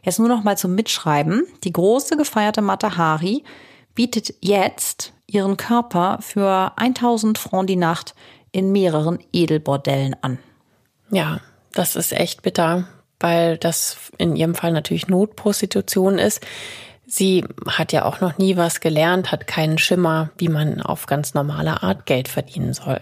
Jetzt 0.02 0.18
nur 0.18 0.28
noch 0.28 0.42
mal 0.42 0.58
zum 0.58 0.74
Mitschreiben. 0.74 1.46
Die 1.64 1.72
große 1.72 2.16
gefeierte 2.16 2.62
Martha 2.62 2.96
Hari 2.96 3.44
bietet 3.94 4.34
jetzt 4.40 5.12
ihren 5.26 5.56
Körper 5.56 6.18
für 6.20 6.72
1000 6.76 7.38
Francs 7.38 7.66
die 7.66 7.76
Nacht 7.76 8.14
in 8.52 8.72
mehreren 8.72 9.18
Edelbordellen 9.32 10.16
an. 10.22 10.38
Ja, 11.10 11.40
das 11.72 11.96
ist 11.96 12.12
echt 12.12 12.42
bitter 12.42 12.88
weil 13.20 13.58
das 13.58 13.96
in 14.18 14.36
ihrem 14.36 14.54
Fall 14.54 14.72
natürlich 14.72 15.08
Notprostitution 15.08 16.18
ist. 16.18 16.44
Sie 17.06 17.44
hat 17.66 17.92
ja 17.92 18.04
auch 18.04 18.20
noch 18.20 18.38
nie 18.38 18.56
was 18.56 18.80
gelernt, 18.80 19.32
hat 19.32 19.46
keinen 19.46 19.78
Schimmer, 19.78 20.30
wie 20.36 20.48
man 20.48 20.82
auf 20.82 21.06
ganz 21.06 21.34
normale 21.34 21.82
Art 21.82 22.06
Geld 22.06 22.28
verdienen 22.28 22.74
soll. 22.74 23.00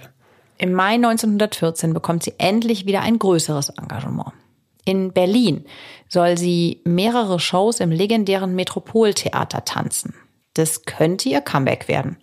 Im 0.58 0.72
Mai 0.72 0.94
1914 0.94 1.92
bekommt 1.92 2.22
sie 2.22 2.34
endlich 2.38 2.86
wieder 2.86 3.02
ein 3.02 3.18
größeres 3.18 3.70
Engagement. 3.70 4.32
In 4.84 5.12
Berlin 5.12 5.66
soll 6.08 6.38
sie 6.38 6.80
mehrere 6.84 7.40
Shows 7.40 7.80
im 7.80 7.90
legendären 7.90 8.54
Metropoltheater 8.54 9.64
tanzen. 9.64 10.14
Das 10.54 10.84
könnte 10.84 11.28
ihr 11.28 11.40
Comeback 11.40 11.88
werden. 11.88 12.16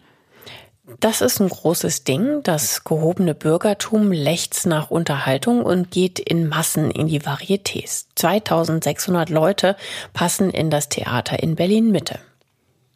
Das 1.00 1.22
ist 1.22 1.40
ein 1.40 1.48
großes 1.48 2.04
Ding. 2.04 2.44
Das 2.44 2.84
gehobene 2.84 3.34
Bürgertum 3.34 4.12
lechzt 4.12 4.66
nach 4.66 4.92
Unterhaltung 4.92 5.64
und 5.64 5.92
geht 5.92 6.20
in 6.20 6.50
Massen 6.50 6.92
in 6.92 7.08
die 7.08 7.22
Varietés. 7.22 8.08
2600 8.16 9.30
Leute 9.30 9.78
passen 10.12 10.50
in 10.50 10.70
das 10.70 10.90
Theater 10.90 11.42
in 11.42 11.56
Berlin 11.56 11.92
Mitte. 11.92 12.20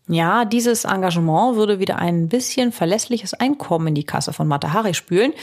Ja, 0.10 0.44
dieses 0.44 0.84
Engagement 0.84 1.56
würde 1.56 1.80
wieder 1.80 1.98
ein 1.98 2.28
bisschen 2.28 2.74
verlässliches 2.74 3.34
Einkommen 3.34 3.88
in 3.88 3.96
die 3.96 4.06
Kasse 4.06 4.34
von 4.34 4.48
Matahari 4.48 4.94
spülen. 4.94 5.34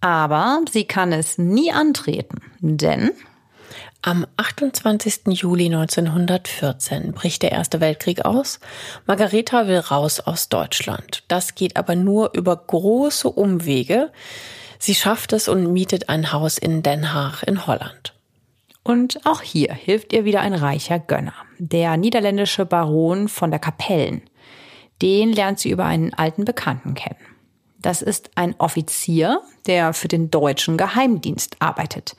Aber 0.00 0.62
sie 0.70 0.84
kann 0.84 1.12
es 1.12 1.38
nie 1.38 1.72
antreten, 1.72 2.40
denn 2.60 3.12
am 4.06 4.24
28. 4.36 5.22
Juli 5.32 5.66
1914 5.66 7.10
bricht 7.12 7.42
der 7.42 7.50
Erste 7.50 7.80
Weltkrieg 7.80 8.24
aus. 8.24 8.60
Margareta 9.04 9.66
will 9.66 9.80
raus 9.80 10.20
aus 10.20 10.48
Deutschland. 10.48 11.24
Das 11.26 11.56
geht 11.56 11.76
aber 11.76 11.96
nur 11.96 12.32
über 12.34 12.56
große 12.56 13.28
Umwege. 13.28 14.12
Sie 14.78 14.94
schafft 14.94 15.32
es 15.32 15.48
und 15.48 15.72
mietet 15.72 16.08
ein 16.08 16.32
Haus 16.32 16.56
in 16.56 16.84
Den 16.84 17.12
Haag 17.12 17.42
in 17.42 17.66
Holland. 17.66 18.14
Und 18.84 19.26
auch 19.26 19.42
hier 19.42 19.74
hilft 19.74 20.12
ihr 20.12 20.24
wieder 20.24 20.40
ein 20.40 20.54
reicher 20.54 21.00
Gönner, 21.00 21.34
der 21.58 21.96
niederländische 21.96 22.64
Baron 22.64 23.26
von 23.26 23.50
der 23.50 23.58
Kapellen. 23.58 24.22
Den 25.02 25.32
lernt 25.32 25.58
sie 25.58 25.70
über 25.70 25.84
einen 25.84 26.14
alten 26.14 26.44
Bekannten 26.44 26.94
kennen. 26.94 27.18
Das 27.82 28.02
ist 28.02 28.30
ein 28.36 28.54
Offizier, 28.58 29.40
der 29.66 29.92
für 29.92 30.08
den 30.08 30.30
deutschen 30.30 30.76
Geheimdienst 30.76 31.56
arbeitet. 31.58 32.14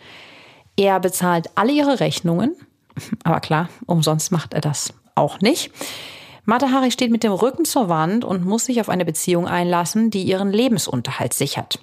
Er 0.78 1.00
bezahlt 1.00 1.50
alle 1.56 1.74
ihre 1.74 2.00
Rechnungen, 2.00 2.56
aber 3.24 3.42
klar, 3.42 3.70
umsonst 3.86 4.32
macht 4.32 4.54
er 4.54 4.62
das 4.62 4.94
auch 5.16 5.42
nicht. 5.42 5.72
Matahari 6.46 6.92
steht 6.92 7.12
mit 7.12 7.24
dem 7.24 7.34
Rücken 7.34 7.66
zur 7.66 7.90
Wand 7.90 8.24
und 8.24 8.46
muss 8.46 8.66
sich 8.66 8.80
auf 8.80 8.88
eine 8.88 9.04
Beziehung 9.04 9.48
einlassen, 9.48 10.12
die 10.12 10.24
ihren 10.24 10.52
Lebensunterhalt 10.54 11.34
sichert. 11.34 11.80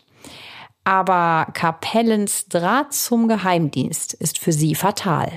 Aber 0.84 1.48
Kapellens 1.52 2.46
Draht 2.48 2.94
zum 2.94 3.28
Geheimdienst 3.28 4.14
ist 4.14 4.38
für 4.38 4.52
sie 4.52 4.74
fatal. 4.74 5.30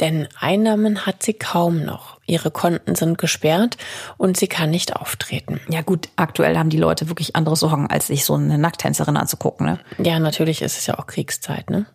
Denn 0.00 0.28
Einnahmen 0.38 1.06
hat 1.06 1.22
sie 1.22 1.34
kaum 1.34 1.84
noch. 1.84 2.18
Ihre 2.26 2.50
Konten 2.50 2.94
sind 2.94 3.18
gesperrt 3.18 3.76
und 4.16 4.36
sie 4.36 4.48
kann 4.48 4.70
nicht 4.70 4.96
auftreten. 4.96 5.60
Ja 5.68 5.82
gut, 5.82 6.08
aktuell 6.16 6.56
haben 6.56 6.70
die 6.70 6.78
Leute 6.78 7.08
wirklich 7.08 7.36
andere 7.36 7.56
Sorgen, 7.56 7.88
als 7.88 8.08
sich 8.08 8.24
so 8.24 8.34
eine 8.34 8.58
Nacktänzerin 8.58 9.16
anzugucken. 9.16 9.66
Ne? 9.66 9.78
Ja, 9.98 10.18
natürlich 10.18 10.62
ist 10.62 10.78
es 10.78 10.86
ja 10.86 10.98
auch 10.98 11.06
Kriegszeit. 11.06 11.70
Ne? 11.70 11.86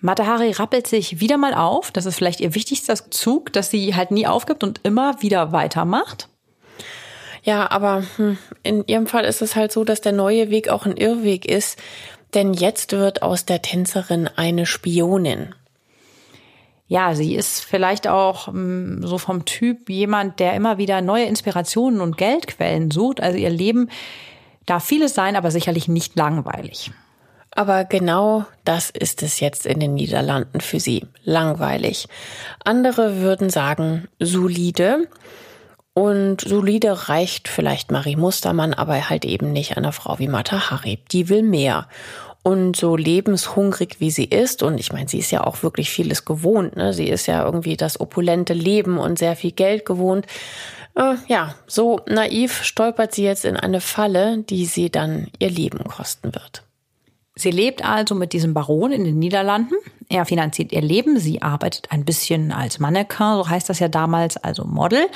Matahari 0.00 0.52
rappelt 0.52 0.86
sich 0.86 1.20
wieder 1.20 1.36
mal 1.36 1.54
auf. 1.54 1.90
Das 1.90 2.06
ist 2.06 2.16
vielleicht 2.16 2.40
ihr 2.40 2.54
wichtigster 2.54 2.94
Zug, 3.10 3.52
dass 3.52 3.70
sie 3.70 3.94
halt 3.94 4.10
nie 4.10 4.26
aufgibt 4.26 4.64
und 4.64 4.80
immer 4.82 5.20
wieder 5.22 5.52
weitermacht. 5.52 6.28
Ja, 7.42 7.70
aber 7.70 8.04
hm, 8.16 8.38
in 8.62 8.86
ihrem 8.86 9.06
Fall 9.06 9.24
ist 9.24 9.42
es 9.42 9.56
halt 9.56 9.72
so, 9.72 9.84
dass 9.84 10.00
der 10.00 10.12
neue 10.12 10.50
Weg 10.50 10.68
auch 10.68 10.86
ein 10.86 10.96
Irrweg 10.96 11.46
ist. 11.46 11.78
Denn 12.34 12.54
jetzt 12.54 12.92
wird 12.92 13.22
aus 13.22 13.44
der 13.44 13.62
Tänzerin 13.62 14.28
eine 14.28 14.66
Spionin. 14.66 15.54
Ja, 16.86 17.14
sie 17.14 17.34
ist 17.34 17.60
vielleicht 17.60 18.08
auch 18.08 18.48
hm, 18.48 19.06
so 19.06 19.18
vom 19.18 19.44
Typ 19.44 19.88
jemand, 19.88 20.40
der 20.40 20.54
immer 20.54 20.78
wieder 20.78 21.00
neue 21.02 21.24
Inspirationen 21.24 22.00
und 22.00 22.16
Geldquellen 22.16 22.90
sucht. 22.90 23.20
Also 23.20 23.38
ihr 23.38 23.50
Leben 23.50 23.90
darf 24.66 24.84
vieles 24.84 25.14
sein, 25.14 25.36
aber 25.36 25.50
sicherlich 25.50 25.88
nicht 25.88 26.16
langweilig. 26.16 26.90
Aber 27.52 27.84
genau 27.84 28.44
das 28.64 28.90
ist 28.90 29.22
es 29.22 29.40
jetzt 29.40 29.66
in 29.66 29.80
den 29.80 29.94
Niederlanden 29.94 30.60
für 30.60 30.78
sie. 30.80 31.06
Langweilig. 31.24 32.06
Andere 32.64 33.16
würden 33.18 33.50
sagen 33.50 34.08
solide. 34.18 35.08
Und 35.92 36.42
solide 36.42 37.08
reicht 37.08 37.48
vielleicht 37.48 37.90
Marie 37.90 38.16
Mustermann, 38.16 38.72
aber 38.74 39.10
halt 39.10 39.24
eben 39.24 39.52
nicht 39.52 39.76
einer 39.76 39.92
Frau 39.92 40.18
wie 40.20 40.28
Mata 40.28 40.70
Harib. 40.70 41.08
Die 41.08 41.28
will 41.28 41.42
mehr. 41.42 41.88
Und 42.42 42.76
so 42.76 42.96
lebenshungrig 42.96 43.96
wie 43.98 44.10
sie 44.10 44.24
ist, 44.24 44.62
und 44.62 44.78
ich 44.78 44.92
meine, 44.92 45.08
sie 45.08 45.18
ist 45.18 45.30
ja 45.30 45.44
auch 45.44 45.62
wirklich 45.62 45.90
vieles 45.90 46.24
gewohnt, 46.24 46.74
ne? 46.74 46.94
Sie 46.94 47.08
ist 47.08 47.26
ja 47.26 47.44
irgendwie 47.44 47.76
das 47.76 48.00
opulente 48.00 48.54
Leben 48.54 48.96
und 48.96 49.18
sehr 49.18 49.36
viel 49.36 49.52
Geld 49.52 49.84
gewohnt. 49.84 50.24
Äh, 50.94 51.16
ja, 51.26 51.54
so 51.66 52.00
naiv 52.06 52.62
stolpert 52.62 53.14
sie 53.14 53.24
jetzt 53.24 53.44
in 53.44 53.58
eine 53.58 53.82
Falle, 53.82 54.38
die 54.38 54.64
sie 54.64 54.88
dann 54.88 55.26
ihr 55.38 55.50
Leben 55.50 55.84
kosten 55.84 56.34
wird. 56.34 56.62
Sie 57.40 57.50
lebt 57.50 57.82
also 57.82 58.14
mit 58.14 58.34
diesem 58.34 58.52
Baron 58.52 58.92
in 58.92 59.04
den 59.04 59.18
Niederlanden. 59.18 59.74
Er 60.10 60.26
finanziert 60.26 60.72
ihr 60.72 60.82
Leben. 60.82 61.18
Sie 61.18 61.40
arbeitet 61.40 61.90
ein 61.90 62.04
bisschen 62.04 62.52
als 62.52 62.78
Mannequin, 62.78 63.36
so 63.36 63.48
heißt 63.48 63.68
das 63.70 63.78
ja 63.78 63.88
damals, 63.88 64.36
also 64.36 64.64
Model. 64.64 65.06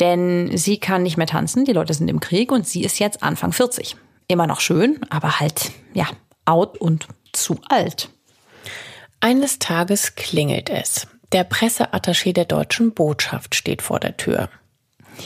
Denn 0.00 0.54
sie 0.56 0.78
kann 0.78 1.02
nicht 1.02 1.16
mehr 1.16 1.26
tanzen, 1.26 1.64
die 1.64 1.72
Leute 1.72 1.94
sind 1.94 2.08
im 2.08 2.20
Krieg 2.20 2.52
und 2.52 2.66
sie 2.66 2.82
ist 2.82 2.98
jetzt 2.98 3.22
Anfang 3.22 3.52
40. 3.52 3.96
Immer 4.28 4.46
noch 4.46 4.60
schön, 4.60 5.00
aber 5.08 5.40
halt, 5.40 5.72
ja, 5.94 6.06
out 6.44 6.76
und 6.76 7.08
zu 7.32 7.58
alt. 7.70 8.10
Eines 9.20 9.58
Tages 9.58 10.16
klingelt 10.16 10.68
es. 10.68 11.06
Der 11.32 11.48
Presseattaché 11.48 12.34
der 12.34 12.44
deutschen 12.44 12.92
Botschaft 12.92 13.54
steht 13.54 13.80
vor 13.80 13.98
der 13.98 14.18
Tür. 14.18 14.50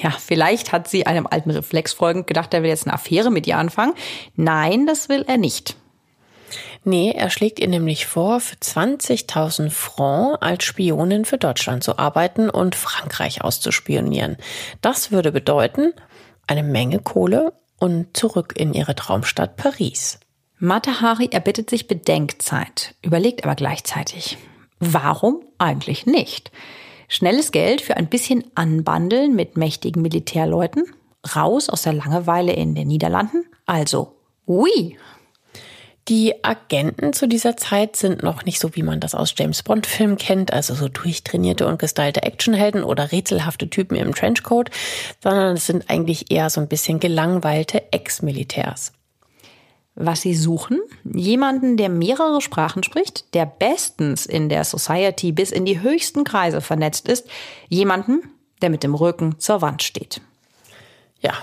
Ja, 0.01 0.11
vielleicht 0.11 0.71
hat 0.71 0.89
sie 0.89 1.07
einem 1.07 1.27
alten 1.27 1.51
Reflex 1.51 1.93
folgend 1.93 2.29
gedacht, 2.29 2.55
er 2.55 2.63
will 2.63 2.71
jetzt 2.71 2.87
eine 2.87 2.95
Affäre 2.95 3.33
mit 3.33 3.49
ihr 3.49 3.59
anfangen. 3.59 3.95
Nein, 4.37 4.87
das 4.87 5.09
will 5.09 5.25
er 5.27 5.39
nicht. 5.39 5.77
Nee, 6.85 7.13
er 7.17 7.31
schlägt 7.31 7.61
ihr 7.61 7.69
nämlich 7.69 8.07
vor, 8.07 8.41
für 8.41 8.57
20.000 8.57 9.71
Francs 9.71 10.39
als 10.43 10.65
Spionin 10.65 11.25
für 11.25 11.39
Deutschland 11.39 11.83
zu 11.83 11.99
arbeiten 11.99 12.51
und 12.51 12.75
Frankreich 12.75 13.43
auszuspionieren. 13.43 14.37
Das 14.83 15.11
würde 15.11 15.33
bedeuten, 15.33 15.95
eine 16.47 16.63
Menge 16.63 16.99
Kohle 16.99 17.55
und 17.79 18.15
zurück 18.15 18.53
in 18.57 18.75
ihre 18.75 18.95
Traumstadt 18.95 19.57
Paris. 19.57 20.21
Matahari 20.59 21.31
erbittet 21.33 21.71
sich 21.71 21.89
Bedenkzeit, 21.89 22.95
überlegt 23.03 23.45
aber 23.45 23.55
gleichzeitig, 23.55 24.37
warum 24.79 25.43
eigentlich 25.57 26.05
nicht? 26.05 26.53
Schnelles 27.09 27.51
Geld 27.51 27.81
für 27.81 27.97
ein 27.97 28.09
bisschen 28.09 28.45
Anbandeln 28.55 29.35
mit 29.35 29.57
mächtigen 29.57 30.03
Militärleuten? 30.03 30.85
Raus 31.35 31.71
aus 31.71 31.83
der 31.83 31.95
Langeweile 31.95 32.53
in 32.53 32.75
den 32.75 32.89
Niederlanden? 32.89 33.45
Also, 33.67 34.17
oui, 34.47 34.99
die 36.09 36.45
Agenten 36.45 37.15
zu 37.15 37.27
dieser 37.27 37.57
Zeit 37.57 37.97
sind 37.97 38.23
noch 38.23 38.45
nicht 38.45 38.61
so, 38.61 38.75
wie 38.77 38.83
man 38.83 39.01
das 39.01 39.15
aus 39.15 39.35
James 39.37 39.63
Bond-Filmen 39.63 40.19
kennt, 40.19 40.53
also 40.53 40.75
so 40.75 40.89
durchtrainierte 40.89 41.67
und 41.67 41.79
gestylte 41.79 42.23
Actionhelden 42.23 42.85
oder 42.85 43.11
rätselhafte 43.11 43.71
Typen 43.71 43.97
im 43.97 44.15
Trenchcoat, 44.15 44.71
sondern 45.23 45.57
es 45.57 45.67
sind 45.67 45.89
eigentlich 45.89 46.31
eher 46.31 46.51
so 46.51 46.61
ein 46.61 46.69
bisschen 46.69 47.01
gelangweilte 47.01 47.91
Ex-Militärs. 47.93 48.93
Was 49.95 50.23
sie 50.23 50.35
suchen? 50.35 50.81
Jemanden, 51.05 51.77
der 51.77 51.89
mehrere 51.89 52.41
Sprachen 52.41 52.83
spricht, 52.83 53.33
der 53.33 53.47
bestens 53.47 54.27
in 54.27 54.49
der 54.49 54.65
Society 54.65 55.33
bis 55.33 55.53
in 55.53 55.65
die 55.65 55.81
höchsten 55.81 56.25
Kreise 56.25 56.61
vernetzt 56.61 57.09
ist, 57.09 57.29
jemanden, 57.69 58.23
der 58.61 58.71
mit 58.71 58.83
dem 58.83 58.95
Rücken 58.95 59.39
zur 59.39 59.63
Wand 59.63 59.83
steht. 59.83 60.21
Ja, 61.21 61.35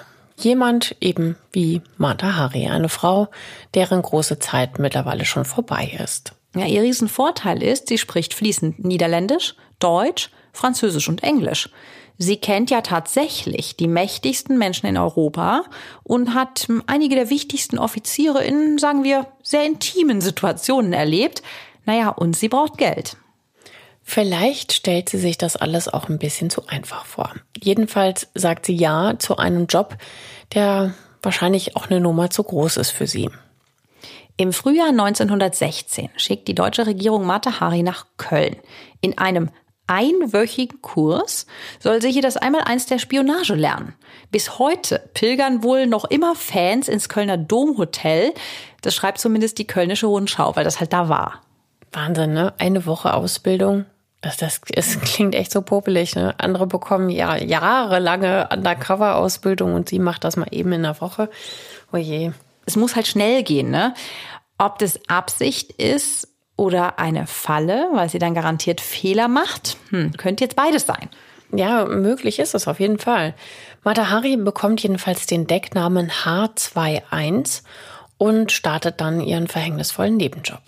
Jemand 0.42 0.96
eben 1.02 1.38
wie 1.52 1.82
Mata 1.98 2.36
Hari, 2.36 2.68
eine 2.68 2.90
Frau, 2.90 3.28
deren 3.76 4.02
große 4.02 4.40
Zeit 4.40 4.80
mittlerweile 4.80 5.24
schon 5.26 5.46
vorbei 5.46 5.98
ist. 6.04 6.34
Ja, 6.56 6.66
ihr 6.66 6.82
Riesenvorteil 6.82 7.62
ist, 7.62 7.88
sie 7.88 8.00
spricht 8.00 8.34
fließend 8.34 8.84
Niederländisch, 8.84 9.56
Deutsch, 9.80 10.32
Französisch 10.52 11.08
und 11.08 11.24
Englisch. 11.24 11.70
Sie 12.18 12.38
kennt 12.38 12.72
ja 12.72 12.82
tatsächlich 12.82 13.78
die 13.78 13.88
mächtigsten 13.88 14.58
Menschen 14.58 14.88
in 14.88 14.98
Europa 14.98 15.64
und 16.04 16.34
hat 16.34 16.68
einige 16.88 17.16
der 17.16 17.30
wichtigsten 17.30 17.78
Offiziere 17.78 18.44
in, 18.44 18.80
sagen 18.80 19.04
wir, 19.04 19.28
sehr 19.44 19.66
intimen 19.66 20.22
Situationen 20.22 20.94
erlebt. 20.94 21.42
Naja, 21.86 22.10
und 22.10 22.36
sie 22.36 22.50
braucht 22.50 22.78
Geld. 22.78 23.16
Vielleicht 24.04 24.74
stellt 24.74 25.10
sie 25.10 25.20
sich 25.20 25.38
das 25.38 25.56
alles 25.56 25.88
auch 25.88 26.10
ein 26.10 26.20
bisschen 26.20 26.50
zu 26.50 26.68
einfach 26.68 27.06
vor. 27.06 27.34
Jedenfalls 27.62 28.28
sagt 28.34 28.66
sie 28.66 28.76
ja 28.76 29.16
zu 29.20 29.38
einem 29.38 29.68
Job, 29.68 29.96
der 30.54 30.94
wahrscheinlich 31.22 31.76
auch 31.76 31.90
eine 31.90 32.00
Nummer 32.00 32.30
zu 32.30 32.44
groß 32.44 32.78
ist 32.78 32.92
für 32.92 33.08
sie. 33.08 33.30
Im 34.38 34.54
Frühjahr 34.54 34.90
1916 34.90 36.10
schickt 36.16 36.48
die 36.48 36.56
deutsche 36.56 36.88
Regierung 36.88 37.26
Mata 37.26 37.60
Hari 37.60 37.84
nach 37.84 38.08
Köln. 38.18 38.56
In 39.02 39.18
einem 39.18 39.50
einwöchigen 39.88 40.82
Kurs 40.82 41.46
soll 41.80 42.02
sie 42.02 42.12
hier 42.12 42.22
das 42.22 42.38
Einmaleins 42.38 42.86
der 42.86 42.98
Spionage 42.98 43.56
lernen. 43.56 43.94
Bis 44.32 44.58
heute 44.58 45.10
pilgern 45.14 45.64
wohl 45.64 45.86
noch 45.86 46.06
immer 46.06 46.34
Fans 46.36 46.88
ins 46.88 47.10
Kölner 47.10 47.38
Domhotel. 47.38 48.34
Das 48.82 48.96
schreibt 48.96 49.20
zumindest 49.20 49.58
die 49.58 49.68
Kölnische 49.68 50.08
Rundschau, 50.08 50.56
weil 50.56 50.64
das 50.64 50.80
halt 50.80 50.94
da 50.94 51.10
war. 51.10 51.42
Wahnsinn, 51.92 52.34
ne? 52.34 52.54
Eine 52.58 52.86
Woche 52.86 53.14
Ausbildung 53.14 53.86
das, 54.22 54.38
das, 54.38 54.62
es 54.74 55.00
klingt 55.02 55.34
echt 55.36 55.52
so 55.52 55.62
popelig. 55.62 56.16
Ne? 56.16 56.36
Andere 56.38 56.68
bekommen 56.68 57.10
ja 57.10 57.36
jahrelange 57.36 58.50
Undercover-Ausbildung 58.54 59.74
und 59.74 59.90
sie 59.90 60.00
macht 60.00 60.24
das 60.24 60.38
mal 60.38 60.48
eben 60.52 60.72
in 60.74 60.84
der 60.84 61.02
Woche. 61.02 61.30
Oh 61.92 61.98
je. 61.98 62.32
es 62.66 62.76
muss 62.76 62.96
halt 62.96 63.08
schnell 63.08 63.44
gehen, 63.44 63.72
ne? 63.72 63.94
Ob 64.58 64.78
das 64.78 65.00
Absicht 65.08 65.72
ist 65.72 66.28
oder 66.56 67.00
eine 67.00 67.26
Falle, 67.26 67.90
weil 67.94 68.10
sie 68.10 68.20
dann 68.20 68.36
garantiert 68.36 68.80
Fehler 68.80 69.28
macht, 69.28 69.78
hm, 69.90 70.14
könnte 70.14 70.44
jetzt 70.44 70.56
beides 70.56 70.86
sein. 70.86 71.10
Ja, 71.52 71.86
möglich 71.86 72.38
ist 72.38 72.54
es 72.54 72.68
auf 72.68 72.80
jeden 72.80 73.00
Fall. 73.00 73.34
Matahari 73.84 74.38
bekommt 74.38 74.84
jedenfalls 74.84 75.26
den 75.26 75.48
Decknamen 75.48 76.12
H21 76.12 77.64
und 78.18 78.52
startet 78.52 79.02
dann 79.02 79.20
ihren 79.20 79.48
verhängnisvollen 79.48 80.16
Nebenjob. 80.16 80.62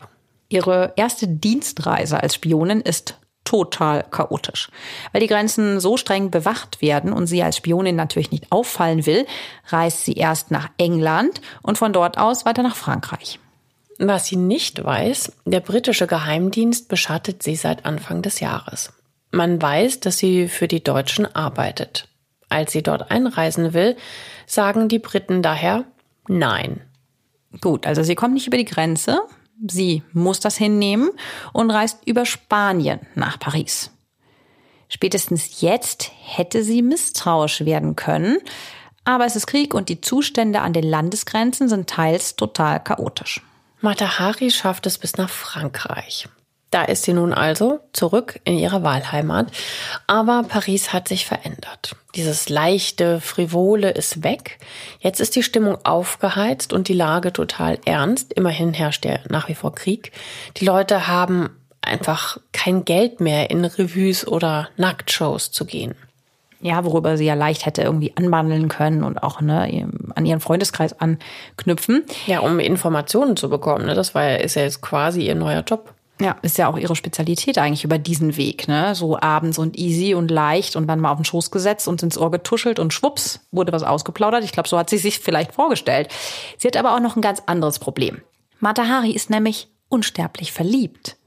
Ihre 0.49 0.93
erste 0.95 1.27
Dienstreise 1.27 2.21
als 2.21 2.35
Spionin 2.35 2.81
ist 2.81 3.19
total 3.43 4.03
chaotisch. 4.09 4.69
Weil 5.11 5.21
die 5.21 5.27
Grenzen 5.27 5.79
so 5.79 5.97
streng 5.97 6.31
bewacht 6.31 6.81
werden 6.81 7.11
und 7.13 7.27
sie 7.27 7.43
als 7.43 7.57
Spionin 7.57 7.95
natürlich 7.95 8.31
nicht 8.31 8.51
auffallen 8.51 9.05
will, 9.05 9.25
reist 9.67 10.05
sie 10.05 10.13
erst 10.13 10.51
nach 10.51 10.69
England 10.77 11.41
und 11.61 11.77
von 11.77 11.93
dort 11.93 12.17
aus 12.17 12.45
weiter 12.45 12.63
nach 12.63 12.75
Frankreich. 12.75 13.39
Was 13.99 14.27
sie 14.27 14.37
nicht 14.37 14.83
weiß, 14.83 15.33
der 15.45 15.59
britische 15.59 16.07
Geheimdienst 16.07 16.87
beschattet 16.87 17.43
sie 17.43 17.55
seit 17.55 17.85
Anfang 17.85 18.21
des 18.21 18.39
Jahres. 18.39 18.91
Man 19.31 19.61
weiß, 19.61 19.99
dass 19.99 20.17
sie 20.17 20.47
für 20.47 20.67
die 20.67 20.83
Deutschen 20.83 21.25
arbeitet. 21.35 22.07
Als 22.49 22.71
sie 22.71 22.83
dort 22.83 23.11
einreisen 23.11 23.73
will, 23.73 23.95
sagen 24.45 24.87
die 24.87 24.99
Briten 24.99 25.41
daher 25.41 25.85
Nein. 26.27 26.81
Gut, 27.61 27.85
also 27.85 28.03
sie 28.03 28.15
kommt 28.15 28.33
nicht 28.33 28.47
über 28.47 28.57
die 28.57 28.65
Grenze, 28.65 29.19
sie 29.67 30.03
muss 30.13 30.39
das 30.39 30.57
hinnehmen 30.57 31.11
und 31.51 31.71
reist 31.71 31.99
über 32.05 32.25
Spanien 32.25 32.99
nach 33.15 33.39
Paris. 33.39 33.91
Spätestens 34.89 35.61
jetzt 35.61 36.11
hätte 36.21 36.63
sie 36.63 36.81
misstrauisch 36.81 37.65
werden 37.65 37.95
können, 37.95 38.37
aber 39.05 39.25
es 39.25 39.35
ist 39.35 39.47
Krieg 39.47 39.73
und 39.73 39.89
die 39.89 40.01
Zustände 40.01 40.61
an 40.61 40.73
den 40.73 40.83
Landesgrenzen 40.83 41.67
sind 41.67 41.89
teils 41.89 42.35
total 42.35 42.81
chaotisch. 42.81 43.41
Matahari 43.81 44.49
schafft 44.51 44.85
es 44.85 44.97
bis 44.97 45.17
nach 45.17 45.29
Frankreich. 45.29 46.29
Da 46.73 46.81
ist 46.81 47.03
sie 47.03 47.13
nun 47.13 47.33
also 47.33 47.81
zurück 47.93 48.39
in 48.45 48.57
ihre 48.57 48.81
Wahlheimat. 48.81 49.45
Aber 50.07 50.41
Paris 50.41 50.91
hat 50.91 51.07
sich 51.07 51.27
verändert. 51.27 51.95
Dieses 52.15 52.49
leichte, 52.49 53.21
frivole 53.21 53.91
ist 53.91 54.23
weg. 54.23 54.57
Jetzt 54.99 55.19
ist 55.19 55.35
die 55.35 55.43
Stimmung 55.43 55.77
aufgeheizt 55.85 56.73
und 56.73 56.87
die 56.87 56.95
Lage 56.95 57.31
total 57.31 57.77
ernst. 57.85 58.33
Immerhin 58.33 58.73
herrscht 58.73 59.05
ja 59.05 59.19
nach 59.29 59.49
wie 59.49 59.53
vor 59.53 59.75
Krieg. 59.75 60.13
Die 60.57 60.65
Leute 60.65 61.07
haben 61.07 61.51
einfach 61.83 62.39
kein 62.53 62.85
Geld 62.85 63.19
mehr, 63.19 63.51
in 63.51 63.63
Revues 63.65 64.25
oder 64.25 64.69
Nacktshows 64.75 65.51
zu 65.51 65.65
gehen. 65.65 65.93
Ja, 66.59 66.85
worüber 66.85 67.17
sie 67.17 67.25
ja 67.25 67.35
leicht 67.35 67.67
hätte 67.67 67.83
irgendwie 67.83 68.13
anbandeln 68.15 68.67
können 68.67 69.03
und 69.03 69.21
auch 69.21 69.41
ne, 69.41 69.91
an 70.15 70.25
ihren 70.25 70.39
Freundeskreis 70.39 70.95
anknüpfen. 70.99 72.03
Ja, 72.25 72.39
um 72.39 72.59
Informationen 72.59 73.37
zu 73.37 73.47
bekommen. 73.49 73.85
Ne? 73.85 73.93
Das 73.93 74.15
war 74.15 74.23
ja, 74.23 74.35
ist 74.37 74.55
ja 74.55 74.63
jetzt 74.63 74.81
quasi 74.81 75.27
ihr 75.27 75.35
neuer 75.35 75.61
Job. 75.61 75.92
Ja, 76.21 76.37
ist 76.43 76.57
ja 76.57 76.67
auch 76.67 76.77
ihre 76.77 76.95
Spezialität 76.95 77.57
eigentlich 77.57 77.83
über 77.83 77.97
diesen 77.97 78.37
Weg, 78.37 78.67
ne? 78.67 78.93
So 78.93 79.19
abends 79.19 79.57
und 79.57 79.77
easy 79.77 80.13
und 80.13 80.29
leicht 80.29 80.75
und 80.75 80.87
dann 80.87 80.99
mal 80.99 81.11
auf 81.11 81.17
den 81.17 81.25
Schoß 81.25 81.49
gesetzt 81.49 81.87
und 81.87 82.03
ins 82.03 82.17
Ohr 82.17 82.29
getuschelt 82.29 82.77
und 82.77 82.93
schwupps 82.93 83.39
wurde 83.51 83.71
was 83.71 83.83
ausgeplaudert. 83.83 84.43
Ich 84.43 84.51
glaube, 84.51 84.69
so 84.69 84.77
hat 84.77 84.89
sie 84.89 84.99
sich 84.99 85.19
vielleicht 85.19 85.53
vorgestellt. 85.53 86.09
Sie 86.57 86.67
hat 86.67 86.77
aber 86.77 86.95
auch 86.95 86.99
noch 86.99 87.15
ein 87.15 87.21
ganz 87.21 87.41
anderes 87.47 87.79
Problem. 87.79 88.21
Mata 88.59 88.87
Hari 88.87 89.11
ist 89.11 89.29
nämlich 89.29 89.67
unsterblich 89.89 90.51
verliebt 90.51 91.17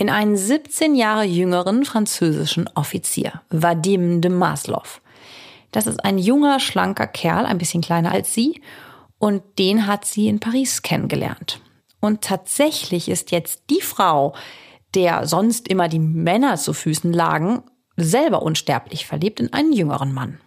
in 0.00 0.08
einen 0.08 0.34
17 0.34 0.94
Jahre 0.94 1.24
jüngeren 1.24 1.84
französischen 1.84 2.68
Offizier, 2.74 3.42
Vadim 3.50 4.22
de 4.22 4.30
Maslov. 4.30 5.02
Das 5.72 5.86
ist 5.86 6.02
ein 6.04 6.16
junger, 6.16 6.58
schlanker 6.58 7.06
Kerl, 7.06 7.44
ein 7.44 7.58
bisschen 7.58 7.82
kleiner 7.82 8.10
als 8.10 8.32
sie, 8.32 8.62
und 9.18 9.42
den 9.58 9.86
hat 9.86 10.06
sie 10.06 10.28
in 10.28 10.40
Paris 10.40 10.80
kennengelernt. 10.80 11.60
Und 12.00 12.22
tatsächlich 12.22 13.08
ist 13.08 13.30
jetzt 13.30 13.62
die 13.70 13.82
Frau, 13.82 14.34
der 14.94 15.26
sonst 15.26 15.68
immer 15.68 15.88
die 15.88 15.98
Männer 15.98 16.56
zu 16.56 16.72
Füßen 16.72 17.12
lagen, 17.12 17.62
selber 17.96 18.42
unsterblich 18.42 19.06
verliebt 19.06 19.40
in 19.40 19.52
einen 19.52 19.72
jüngeren 19.72 20.12
Mann. 20.12 20.40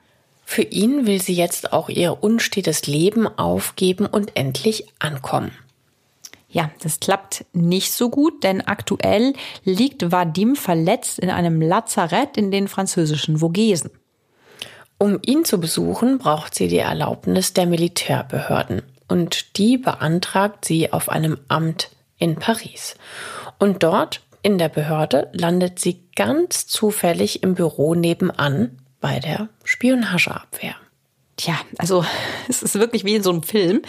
Für 0.45 0.63
ihn 0.63 1.05
will 1.05 1.21
sie 1.21 1.35
jetzt 1.35 1.71
auch 1.71 1.89
ihr 1.89 2.21
unstetes 2.23 2.85
Leben 2.87 3.27
aufgeben 3.27 4.05
und 4.05 4.35
endlich 4.35 4.85
ankommen. 4.99 5.51
Ja, 6.49 6.69
das 6.81 6.99
klappt 6.99 7.45
nicht 7.53 7.93
so 7.93 8.09
gut, 8.09 8.43
denn 8.43 8.61
aktuell 8.61 9.33
liegt 9.63 10.11
Vadim 10.11 10.55
verletzt 10.55 11.17
in 11.17 11.31
einem 11.31 11.61
Lazarett 11.61 12.37
in 12.37 12.51
den 12.51 12.67
französischen 12.67 13.39
Vogesen. 13.39 13.89
Um 14.99 15.17
ihn 15.25 15.45
zu 15.45 15.59
besuchen, 15.59 16.19
braucht 16.19 16.53
sie 16.53 16.67
die 16.67 16.77
Erlaubnis 16.77 17.53
der 17.53 17.65
Militärbehörden 17.65 18.83
und 19.07 19.57
die 19.57 19.77
beantragt 19.77 20.65
sie 20.65 20.91
auf 20.91 21.09
einem 21.09 21.37
Amt 21.47 21.89
in 22.17 22.35
Paris. 22.35 22.95
Und 23.59 23.83
dort 23.83 24.21
in 24.41 24.57
der 24.57 24.69
Behörde 24.69 25.29
landet 25.33 25.79
sie 25.79 26.03
ganz 26.15 26.67
zufällig 26.67 27.43
im 27.43 27.55
Büro 27.55 27.95
nebenan 27.95 28.77
bei 28.99 29.19
der 29.19 29.49
Spionageabwehr. 29.63 30.75
Tja, 31.37 31.55
also 31.77 32.05
es 32.47 32.63
ist 32.63 32.75
wirklich 32.75 33.05
wie 33.05 33.15
in 33.15 33.23
so 33.23 33.31
einem 33.31 33.43
Film. 33.43 33.81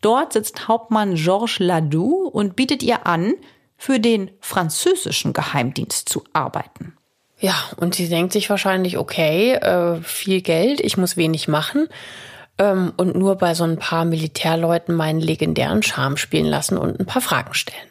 Dort 0.00 0.32
sitzt 0.32 0.68
Hauptmann 0.68 1.14
Georges 1.14 1.58
Ladoux 1.58 2.28
und 2.28 2.56
bietet 2.56 2.82
ihr 2.82 3.06
an, 3.06 3.34
für 3.76 3.98
den 3.98 4.30
französischen 4.40 5.32
Geheimdienst 5.32 6.08
zu 6.08 6.22
arbeiten. 6.32 6.96
Ja, 7.40 7.56
und 7.76 7.96
sie 7.96 8.08
denkt 8.08 8.32
sich 8.32 8.48
wahrscheinlich, 8.48 8.96
okay, 8.96 9.54
äh, 9.54 10.00
viel 10.02 10.40
Geld, 10.40 10.80
ich 10.80 10.96
muss 10.96 11.16
wenig 11.16 11.48
machen 11.48 11.88
ähm, 12.58 12.92
und 12.96 13.16
nur 13.16 13.36
bei 13.36 13.54
so 13.54 13.64
ein 13.64 13.78
paar 13.78 14.04
Militärleuten 14.04 14.94
meinen 14.94 15.20
legendären 15.20 15.82
Charme 15.82 16.16
spielen 16.16 16.46
lassen 16.46 16.78
und 16.78 16.98
ein 17.00 17.06
paar 17.06 17.22
Fragen 17.22 17.54
stellen. 17.54 17.88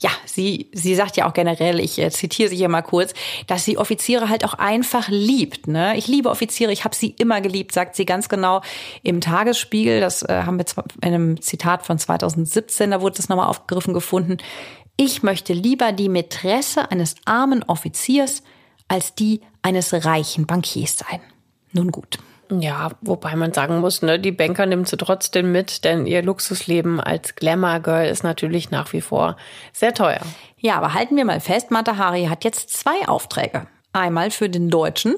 Ja, 0.00 0.10
sie, 0.26 0.68
sie 0.72 0.94
sagt 0.94 1.16
ja 1.16 1.26
auch 1.26 1.32
generell, 1.32 1.80
ich 1.80 1.98
äh, 1.98 2.10
zitiere 2.10 2.50
sie 2.50 2.56
hier 2.56 2.68
mal 2.68 2.82
kurz, 2.82 3.14
dass 3.46 3.64
sie 3.64 3.78
Offiziere 3.78 4.28
halt 4.28 4.44
auch 4.44 4.54
einfach 4.54 5.08
liebt. 5.08 5.66
Ne? 5.66 5.96
Ich 5.96 6.08
liebe 6.08 6.28
Offiziere, 6.28 6.72
ich 6.72 6.84
habe 6.84 6.94
sie 6.94 7.14
immer 7.18 7.40
geliebt, 7.40 7.72
sagt 7.72 7.94
sie 7.96 8.04
ganz 8.04 8.28
genau 8.28 8.60
im 9.02 9.20
Tagesspiegel. 9.20 10.00
Das 10.00 10.22
äh, 10.22 10.42
haben 10.44 10.58
wir 10.58 10.66
in 11.00 11.14
einem 11.14 11.40
Zitat 11.40 11.86
von 11.86 11.98
2017, 11.98 12.90
da 12.90 13.00
wurde 13.00 13.16
das 13.16 13.28
nochmal 13.28 13.48
aufgegriffen 13.48 13.94
gefunden. 13.94 14.38
Ich 14.96 15.22
möchte 15.22 15.52
lieber 15.52 15.92
die 15.92 16.08
Mätresse 16.08 16.90
eines 16.90 17.14
armen 17.24 17.62
Offiziers 17.62 18.42
als 18.88 19.14
die 19.14 19.40
eines 19.62 20.04
reichen 20.04 20.46
Bankiers 20.46 20.98
sein. 20.98 21.20
Nun 21.72 21.90
gut. 21.90 22.18
Ja, 22.50 22.90
wobei 23.00 23.36
man 23.36 23.52
sagen 23.52 23.80
muss, 23.80 24.02
ne, 24.02 24.18
die 24.18 24.32
Banker 24.32 24.66
nimmt 24.66 24.88
sie 24.88 24.96
trotzdem 24.96 25.52
mit, 25.52 25.84
denn 25.84 26.06
ihr 26.06 26.22
Luxusleben 26.22 27.00
als 27.00 27.34
Glamour-Girl 27.36 28.06
ist 28.06 28.22
natürlich 28.22 28.70
nach 28.70 28.92
wie 28.92 29.00
vor 29.00 29.36
sehr 29.72 29.94
teuer. 29.94 30.20
Ja, 30.58 30.76
aber 30.76 30.94
halten 30.94 31.16
wir 31.16 31.24
mal 31.24 31.40
fest, 31.40 31.70
Mata 31.70 31.96
Hari 31.96 32.26
hat 32.26 32.44
jetzt 32.44 32.70
zwei 32.70 33.08
Aufträge. 33.08 33.66
Einmal 33.92 34.30
für 34.30 34.48
den 34.48 34.68
deutschen 34.70 35.14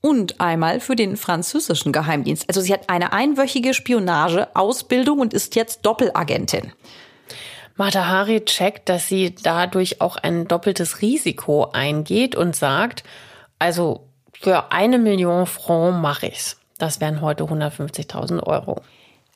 und 0.00 0.40
einmal 0.40 0.80
für 0.80 0.96
den 0.96 1.16
französischen 1.16 1.92
Geheimdienst. 1.92 2.44
Also 2.48 2.60
sie 2.60 2.72
hat 2.72 2.88
eine 2.88 3.12
einwöchige 3.12 3.74
Spionage-Ausbildung 3.74 5.18
und 5.18 5.34
ist 5.34 5.56
jetzt 5.56 5.84
Doppelagentin. 5.84 6.72
Mata 7.76 8.06
Hari 8.06 8.44
checkt, 8.44 8.88
dass 8.88 9.08
sie 9.08 9.34
dadurch 9.34 10.00
auch 10.00 10.16
ein 10.16 10.48
doppeltes 10.48 11.00
Risiko 11.00 11.70
eingeht 11.72 12.34
und 12.34 12.56
sagt, 12.56 13.04
also 13.58 14.08
für 14.32 14.72
eine 14.72 14.98
Million 14.98 15.46
Franc 15.46 16.00
mache 16.00 16.26
ich's. 16.26 16.58
Das 16.78 17.00
wären 17.00 17.20
heute 17.20 17.44
150.000 17.44 18.42
Euro. 18.44 18.80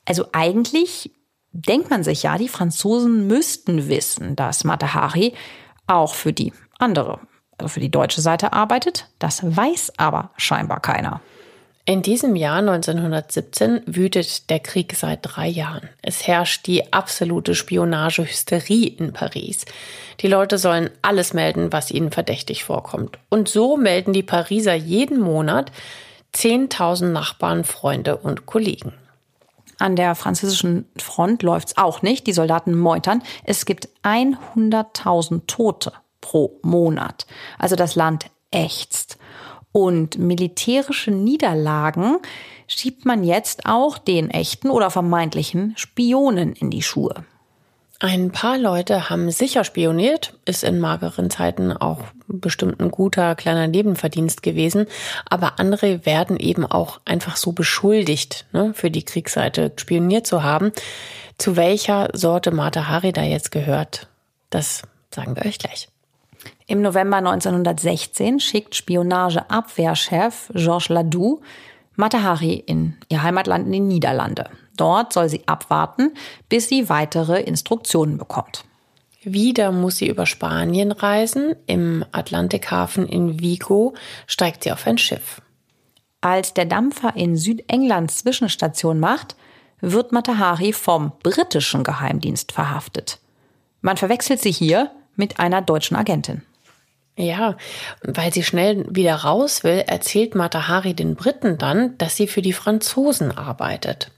Also 0.04 0.26
eigentlich 0.32 1.10
denkt 1.52 1.90
man 1.90 2.02
sich 2.02 2.22
ja, 2.22 2.38
die 2.38 2.48
Franzosen 2.48 3.26
müssten 3.26 3.88
wissen, 3.88 4.36
dass 4.36 4.64
Matahari 4.64 5.34
auch 5.86 6.14
für 6.14 6.32
die 6.32 6.52
andere, 6.78 7.20
also 7.58 7.68
für 7.68 7.80
die 7.80 7.90
deutsche 7.90 8.20
Seite 8.20 8.52
arbeitet. 8.52 9.08
Das 9.18 9.42
weiß 9.44 9.92
aber 9.98 10.30
scheinbar 10.36 10.80
keiner. 10.80 11.20
In 11.84 12.02
diesem 12.02 12.36
Jahr 12.36 12.58
1917 12.58 13.82
wütet 13.86 14.50
der 14.50 14.60
Krieg 14.60 14.94
seit 14.94 15.18
drei 15.22 15.48
Jahren. 15.48 15.88
Es 16.00 16.28
herrscht 16.28 16.68
die 16.68 16.92
absolute 16.92 17.56
Spionagehysterie 17.56 18.86
in 18.86 19.12
Paris. 19.12 19.64
Die 20.20 20.28
Leute 20.28 20.58
sollen 20.58 20.90
alles 21.02 21.34
melden, 21.34 21.72
was 21.72 21.90
ihnen 21.90 22.12
verdächtig 22.12 22.62
vorkommt. 22.62 23.18
Und 23.30 23.48
so 23.48 23.76
melden 23.76 24.12
die 24.12 24.22
Pariser 24.22 24.74
jeden 24.74 25.18
Monat 25.18 25.72
10.000 26.34 27.08
Nachbarn, 27.08 27.64
Freunde 27.64 28.16
und 28.16 28.46
Kollegen. 28.46 28.94
An 29.78 29.96
der 29.96 30.14
französischen 30.14 30.86
Front 30.96 31.42
läuft's 31.42 31.76
auch 31.76 32.02
nicht. 32.02 32.26
Die 32.26 32.32
Soldaten 32.32 32.76
meutern. 32.76 33.22
Es 33.44 33.66
gibt 33.66 33.88
100.000 34.04 35.46
Tote 35.46 35.92
pro 36.20 36.58
Monat. 36.62 37.26
Also 37.58 37.74
das 37.76 37.94
Land 37.94 38.30
ächzt. 38.50 39.18
Und 39.72 40.18
militärische 40.18 41.10
Niederlagen 41.10 42.18
schiebt 42.68 43.04
man 43.06 43.24
jetzt 43.24 43.66
auch 43.66 43.98
den 43.98 44.30
echten 44.30 44.70
oder 44.70 44.90
vermeintlichen 44.90 45.74
Spionen 45.76 46.52
in 46.52 46.70
die 46.70 46.82
Schuhe. 46.82 47.24
Ein 48.04 48.32
paar 48.32 48.58
Leute 48.58 49.10
haben 49.10 49.30
sicher 49.30 49.62
spioniert, 49.62 50.34
ist 50.44 50.64
in 50.64 50.80
mageren 50.80 51.30
Zeiten 51.30 51.72
auch 51.72 52.00
bestimmt 52.26 52.80
ein 52.80 52.90
guter 52.90 53.36
kleiner 53.36 53.68
Nebenverdienst 53.68 54.42
gewesen, 54.42 54.88
aber 55.30 55.60
andere 55.60 56.04
werden 56.04 56.36
eben 56.36 56.66
auch 56.66 57.00
einfach 57.04 57.36
so 57.36 57.52
beschuldigt, 57.52 58.44
ne, 58.50 58.74
für 58.74 58.90
die 58.90 59.04
Kriegsseite 59.04 59.70
spioniert 59.76 60.26
zu 60.26 60.42
haben. 60.42 60.72
Zu 61.38 61.54
welcher 61.54 62.08
Sorte 62.12 62.50
Mata 62.50 62.88
Hari 62.88 63.12
da 63.12 63.22
jetzt 63.22 63.52
gehört, 63.52 64.08
das 64.50 64.82
sagen 65.14 65.36
wir 65.36 65.46
euch 65.46 65.60
gleich. 65.60 65.88
Im 66.66 66.82
November 66.82 67.18
1916 67.18 68.40
schickt 68.40 68.74
Spionageabwehrchef 68.74 70.50
Georges 70.54 70.88
Ladoux 70.88 71.40
Matahari 71.94 72.54
in 72.54 72.96
ihr 73.08 73.22
Heimatland 73.22 73.66
in 73.66 73.72
die 73.72 73.80
Niederlande. 73.80 74.50
Dort 74.76 75.12
soll 75.12 75.28
sie 75.28 75.46
abwarten, 75.46 76.14
bis 76.48 76.68
sie 76.68 76.88
weitere 76.88 77.40
Instruktionen 77.40 78.18
bekommt. 78.18 78.64
Wieder 79.24 79.70
muss 79.70 79.98
sie 79.98 80.08
über 80.08 80.26
Spanien 80.26 80.90
reisen. 80.90 81.54
Im 81.66 82.04
Atlantikhafen 82.10 83.06
in 83.06 83.40
Vigo 83.40 83.94
steigt 84.26 84.64
sie 84.64 84.72
auf 84.72 84.86
ein 84.86 84.98
Schiff. 84.98 85.40
Als 86.20 86.54
der 86.54 86.64
Dampfer 86.64 87.14
in 87.16 87.36
Südengland 87.36 88.10
Zwischenstation 88.10 88.98
macht, 88.98 89.36
wird 89.80 90.12
Matahari 90.12 90.72
vom 90.72 91.12
britischen 91.22 91.82
Geheimdienst 91.84 92.52
verhaftet. 92.52 93.18
Man 93.80 93.96
verwechselt 93.96 94.40
sie 94.40 94.52
hier 94.52 94.90
mit 95.16 95.40
einer 95.40 95.60
deutschen 95.60 95.96
Agentin. 95.96 96.42
Ja, 97.16 97.56
weil 98.02 98.32
sie 98.32 98.42
schnell 98.42 98.86
wieder 98.88 99.16
raus 99.16 99.64
will, 99.64 99.84
erzählt 99.86 100.34
Matahari 100.34 100.94
den 100.94 101.14
Briten 101.14 101.58
dann, 101.58 101.98
dass 101.98 102.16
sie 102.16 102.26
für 102.26 102.40
die 102.40 102.54
Franzosen 102.54 103.36
arbeitet. 103.36 104.10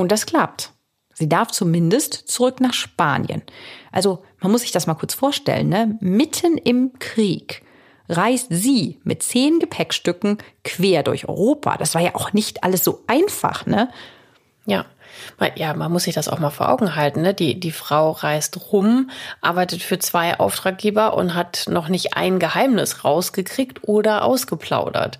Und 0.00 0.10
das 0.10 0.24
klappt. 0.24 0.72
Sie 1.12 1.28
darf 1.28 1.48
zumindest 1.48 2.14
zurück 2.14 2.58
nach 2.62 2.72
Spanien. 2.72 3.42
Also 3.92 4.24
man 4.40 4.50
muss 4.50 4.62
sich 4.62 4.72
das 4.72 4.86
mal 4.86 4.94
kurz 4.94 5.12
vorstellen, 5.12 5.68
ne? 5.68 5.98
Mitten 6.00 6.56
im 6.56 6.98
Krieg 6.98 7.62
reist 8.08 8.46
sie 8.48 8.98
mit 9.04 9.22
zehn 9.22 9.58
Gepäckstücken 9.58 10.38
quer 10.64 11.02
durch 11.02 11.28
Europa. 11.28 11.76
Das 11.76 11.94
war 11.94 12.00
ja 12.00 12.14
auch 12.14 12.32
nicht 12.32 12.64
alles 12.64 12.82
so 12.82 13.04
einfach, 13.08 13.66
ne? 13.66 13.90
Ja, 14.64 14.86
ja, 15.56 15.74
man 15.74 15.92
muss 15.92 16.04
sich 16.04 16.14
das 16.14 16.28
auch 16.30 16.38
mal 16.38 16.48
vor 16.48 16.70
Augen 16.70 16.96
halten. 16.96 17.20
Ne? 17.20 17.34
Die, 17.34 17.60
die 17.60 17.72
Frau 17.72 18.12
reist 18.12 18.72
rum, 18.72 19.10
arbeitet 19.42 19.82
für 19.82 19.98
zwei 19.98 20.40
Auftraggeber 20.40 21.12
und 21.12 21.34
hat 21.34 21.64
noch 21.68 21.88
nicht 21.88 22.16
ein 22.16 22.38
Geheimnis 22.38 23.04
rausgekriegt 23.04 23.86
oder 23.86 24.24
ausgeplaudert. 24.24 25.18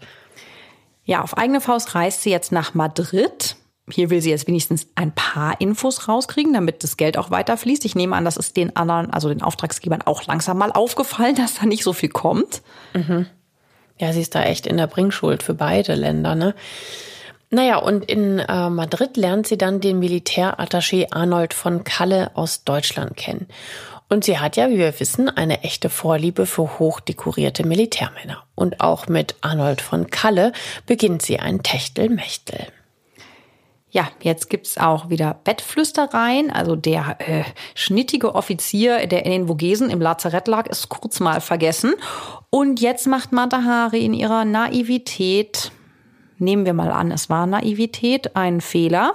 Ja, 1.05 1.21
auf 1.21 1.37
eigene 1.37 1.61
Faust 1.61 1.95
reist 1.95 2.23
sie 2.23 2.31
jetzt 2.31 2.51
nach 2.51 2.73
Madrid. 2.73 3.57
Hier 3.91 4.11
will 4.11 4.21
sie 4.21 4.31
jetzt 4.31 4.47
wenigstens 4.47 4.87
ein 4.95 5.13
paar 5.13 5.61
Infos 5.61 6.09
rauskriegen, 6.09 6.53
damit 6.53 6.83
das 6.83 6.97
Geld 6.97 7.17
auch 7.17 7.31
weiterfließt. 7.31 7.85
Ich 7.85 7.95
nehme 7.95 8.17
an, 8.17 8.25
das 8.25 8.37
ist 8.37 8.57
den 8.57 8.77
anderen, 8.77 9.11
also 9.11 9.29
den 9.29 9.43
Auftragsgebern 9.43 10.03
auch 10.03 10.27
langsam 10.27 10.59
mal 10.59 10.73
aufgefallen, 10.73 11.35
dass 11.37 11.55
da 11.55 11.67
nicht 11.67 11.85
so 11.85 11.93
viel 11.93 12.11
kommt. 12.11 12.63
Mhm. 12.95 13.27
Ja, 13.99 14.13
sie 14.13 14.23
ist 14.23 14.35
da 14.35 14.43
echt 14.43 14.67
in 14.67 14.79
der 14.79 14.87
Bringschuld 14.87 15.43
für 15.43 15.55
beide 15.55 15.95
Länder, 15.95 16.35
ne? 16.35 16.55
Naja, 17.53 17.79
und 17.79 18.05
in 18.05 18.39
äh, 18.39 18.71
Madrid 18.71 19.17
lernt 19.17 19.49
sie 19.49 19.59
dann 19.59 19.81
den 19.81 20.01
Militärattaché 20.01 21.09
Arnold 21.11 21.53
von 21.53 21.83
Kalle 21.83 22.31
aus 22.35 22.63
Deutschland 22.63 23.17
kennen. 23.17 23.49
Und 24.09 24.25
sie 24.25 24.39
hat 24.39 24.57
ja, 24.57 24.69
wie 24.71 24.79
wir 24.79 24.99
wissen, 24.99 25.29
eine 25.29 25.63
echte 25.63 25.89
Vorliebe 25.89 26.47
für 26.47 26.79
hochdekorierte 26.79 27.65
Militärmänner. 27.65 28.43
Und 28.55 28.81
auch 28.81 29.09
mit 29.09 29.37
Arnold 29.41 29.81
von 29.81 30.11
Kalle 30.11 30.53
beginnt 30.87 31.23
sie 31.23 31.39
ein 31.39 31.63
Techtelmechtel. 31.63 32.67
Ja, 33.91 34.09
jetzt 34.23 34.51
gibt's 34.51 34.79
auch 34.79 35.11
wieder 35.11 35.41
Bettflüstereien. 35.45 36.51
Also 36.51 36.77
der 36.77 37.17
äh, 37.19 37.45
schnittige 37.75 38.35
Offizier, 38.35 39.07
der 39.07 39.25
in 39.25 39.33
den 39.33 39.47
Vogesen 39.49 39.91
im 39.91 40.01
Lazarett 40.01 40.47
lag, 40.47 40.69
ist 40.69 40.89
kurz 40.89 41.19
mal 41.21 41.41
vergessen. 41.41 41.95
Und 42.51 42.81
jetzt 42.81 43.07
macht 43.07 43.33
Matahari 43.33 44.05
in 44.05 44.15
ihrer 44.15 44.45
Naivität 44.45 45.73
nehmen 46.41 46.65
wir 46.65 46.75
mal 46.75 46.91
an, 46.91 47.11
es 47.13 47.31
war 47.31 47.47
Naivität, 47.47 48.35
ein 48.35 48.61
Fehler. 48.61 49.15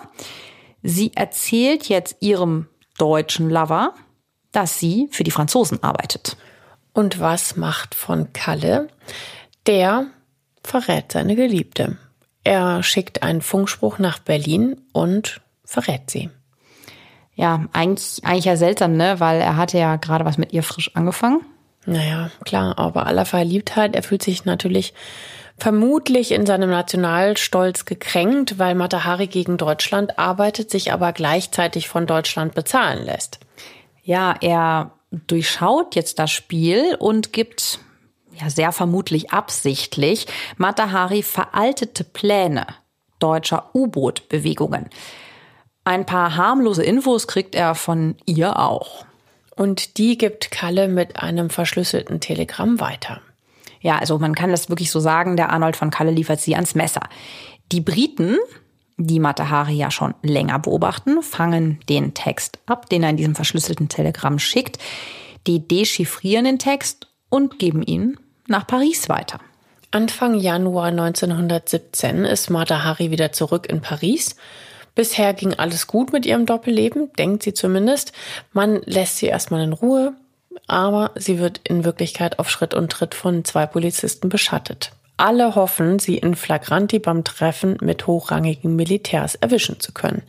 Sie 0.84 1.12
erzählt 1.16 1.90
jetzt 1.90 2.18
ihrem 2.20 2.68
deutschen 2.98 3.50
Lover, 3.50 3.94
dass 4.52 4.80
sie 4.80 5.10
für 5.12 5.24
die 5.24 5.32
Franzosen 5.32 5.84
arbeitet. 5.84 6.38
Und 6.94 7.20
was 7.20 7.58
macht 7.58 7.96
von 7.96 8.32
Kalle? 8.32 8.88
Der 9.66 10.08
verrät 10.64 11.12
seine 11.12 11.36
Geliebte. 11.36 11.98
Er 12.46 12.84
schickt 12.84 13.24
einen 13.24 13.42
Funkspruch 13.42 13.98
nach 13.98 14.20
Berlin 14.20 14.80
und 14.94 15.42
verrät 15.66 16.12
sie. 16.12 16.30
Ja, 17.34 17.66
eigentlich, 17.74 18.24
eigentlich 18.24 18.46
ja 18.46 18.56
seltsam, 18.56 18.96
ne? 18.96 19.20
Weil 19.20 19.42
er 19.42 19.58
hatte 19.58 19.80
ja 19.80 19.96
gerade 19.98 20.26
was 20.26 20.38
mit 20.38 20.54
ihr 20.54 20.62
frisch 20.62 20.96
angefangen. 20.96 21.42
Naja, 21.88 22.30
klar, 22.46 22.78
aber 22.78 23.08
aller 23.08 23.26
Verliebtheit, 23.26 23.96
er 23.96 24.04
fühlt 24.04 24.22
sich 24.22 24.46
natürlich 24.46 24.94
vermutlich 25.58 26.32
in 26.32 26.46
seinem 26.46 26.70
Nationalstolz 26.70 27.86
gekränkt, 27.86 28.60
weil 28.60 28.76
Matahari 28.76 29.26
gegen 29.26 29.58
Deutschland 29.58 30.20
arbeitet, 30.20 30.70
sich 30.70 30.94
aber 30.94 31.14
gleichzeitig 31.14 31.90
von 31.90 32.06
Deutschland 32.06 32.54
bezahlen 32.54 33.06
lässt. 33.06 33.40
Ja, 34.04 34.36
er 34.40 34.92
durchschaut 35.10 35.96
jetzt 35.96 36.20
das 36.20 36.30
Spiel 36.30 36.96
und 37.00 37.34
gibt 37.34 37.80
ja 38.40 38.50
sehr 38.50 38.72
vermutlich 38.72 39.32
absichtlich 39.32 40.28
Matahari 40.58 41.24
veraltete 41.24 42.04
Pläne 42.04 42.68
deutscher 43.20 43.70
U-Boot-Bewegungen. 43.74 44.90
Ein 45.84 46.06
paar 46.06 46.36
harmlose 46.36 46.84
Infos 46.84 47.28
kriegt 47.28 47.56
er 47.56 47.76
von 47.76 48.16
ihr 48.26 48.60
auch. 48.60 49.06
Und 49.56 49.98
die 49.98 50.18
gibt 50.18 50.52
Kalle 50.52 50.88
mit 50.88 51.18
einem 51.18 51.50
verschlüsselten 51.50 52.20
Telegramm 52.20 52.80
weiter. 52.80 53.22
Ja, 53.80 54.00
also 54.00 54.18
man 54.18 54.36
kann 54.36 54.52
das 54.52 54.70
wirklich 54.70 54.92
so 54.92 55.00
sagen, 55.00 55.38
der 55.38 55.52
Arnold 55.52 55.76
von 55.76 55.92
Kalle 55.92 56.12
liefert 56.12 56.42
sie 56.42 56.56
ans 56.56 56.76
Messer. 56.76 57.02
Die 57.72 57.82
Briten, 57.82 58.38
die 58.98 59.20
Matahari 59.20 59.76
ja 59.76 59.92
schon 59.92 60.16
länger 60.24 60.60
beobachten, 60.60 61.22
fangen 61.22 61.80
den 61.88 62.14
Text 62.14 62.60
ab, 62.66 62.90
den 62.90 63.04
er 63.04 63.12
in 63.12 63.18
diesem 63.18 63.36
verschlüsselten 63.36 63.88
Telegramm 63.88 64.40
schickt. 64.40 64.80
Die 65.48 65.66
dechiffrieren 65.66 66.46
den 66.46 66.60
Text 66.60 67.08
und 67.30 67.60
geben 67.60 67.84
ihn 67.84 68.18
nach 68.48 68.68
Paris 68.68 69.10
weiter. 69.10 69.40
Anfang 69.92 70.36
Januar 70.36 70.88
1917 70.88 72.26
ist 72.26 72.50
Matahari 72.50 73.12
wieder 73.12 73.32
zurück 73.32 73.68
in 73.70 73.82
Paris. 73.82 74.36
Bisher 74.94 75.34
ging 75.34 75.54
alles 75.54 75.88
gut 75.88 76.14
mit 76.14 76.26
ihrem 76.26 76.46
Doppelleben, 76.46 77.12
denkt 77.14 77.44
sie 77.44 77.54
zumindest. 77.54 78.14
Man 78.54 78.82
lässt 78.86 79.18
sie 79.18 79.28
erstmal 79.28 79.62
in 79.62 79.74
Ruhe, 79.74 80.14
aber 80.68 81.12
sie 81.16 81.40
wird 81.40 81.62
in 81.64 81.86
Wirklichkeit 81.86 82.40
auf 82.40 82.50
Schritt 82.50 82.74
und 82.74 82.92
Tritt 82.92 83.14
von 83.14 83.46
zwei 83.46 83.66
Polizisten 83.66 84.30
beschattet. 84.30 84.92
Alle 85.18 85.56
hoffen, 85.56 86.00
sie 86.00 86.18
in 86.18 86.36
Flagranti 86.36 87.00
beim 87.00 87.24
Treffen 87.24 87.78
mit 87.82 88.06
hochrangigen 88.08 88.76
Militärs 88.76 89.36
erwischen 89.36 89.80
zu 89.80 89.94
können. 89.94 90.24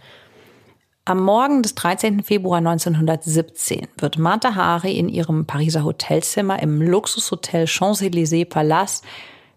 Am 1.09 1.23
Morgen 1.23 1.63
des 1.63 1.75
13. 1.77 2.25
Februar 2.25 2.59
1917 2.59 3.87
wird 3.97 4.19
Martha 4.19 4.55
Hari 4.57 4.99
in 4.99 5.09
ihrem 5.09 5.47
Pariser 5.47 5.85
Hotelzimmer 5.85 6.61
im 6.61 6.83
Luxushotel 6.83 7.67
Champs-Élysées 7.67 8.45
Palace 8.45 9.03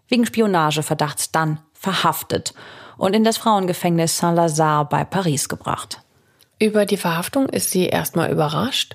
wegen 0.08 0.24
Spionageverdachts 0.24 1.32
dann 1.32 1.60
verhaftet 1.74 2.54
und 2.96 3.14
in 3.14 3.24
das 3.24 3.36
Frauengefängnis 3.36 4.16
Saint-Lazare 4.16 4.84
bei 4.84 5.04
Paris 5.04 5.48
gebracht. 5.48 6.00
Über 6.60 6.86
die 6.86 6.96
Verhaftung 6.96 7.48
ist 7.48 7.72
sie 7.72 7.86
erstmal 7.86 8.30
überrascht 8.30 8.94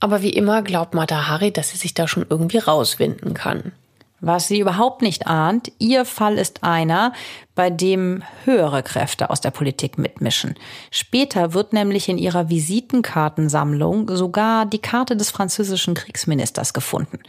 aber 0.00 0.22
wie 0.22 0.30
immer 0.30 0.62
glaubt 0.62 0.94
Mata 0.94 1.28
Hari, 1.28 1.52
dass 1.52 1.68
sie 1.68 1.76
sich 1.76 1.92
da 1.92 2.08
schon 2.08 2.26
irgendwie 2.28 2.58
rauswinden 2.58 3.34
kann. 3.34 3.72
Was 4.20 4.48
sie 4.48 4.60
überhaupt 4.60 5.00
nicht 5.00 5.26
ahnt, 5.26 5.72
ihr 5.78 6.04
Fall 6.04 6.36
ist 6.36 6.62
einer, 6.62 7.14
bei 7.54 7.70
dem 7.70 8.22
höhere 8.44 8.82
Kräfte 8.82 9.30
aus 9.30 9.40
der 9.40 9.50
Politik 9.50 9.96
mitmischen. 9.96 10.56
Später 10.90 11.54
wird 11.54 11.72
nämlich 11.72 12.08
in 12.08 12.18
ihrer 12.18 12.50
Visitenkartensammlung 12.50 14.14
sogar 14.14 14.66
die 14.66 14.78
Karte 14.80 15.16
des 15.16 15.30
französischen 15.30 15.94
Kriegsministers 15.94 16.74
gefunden. 16.74 17.20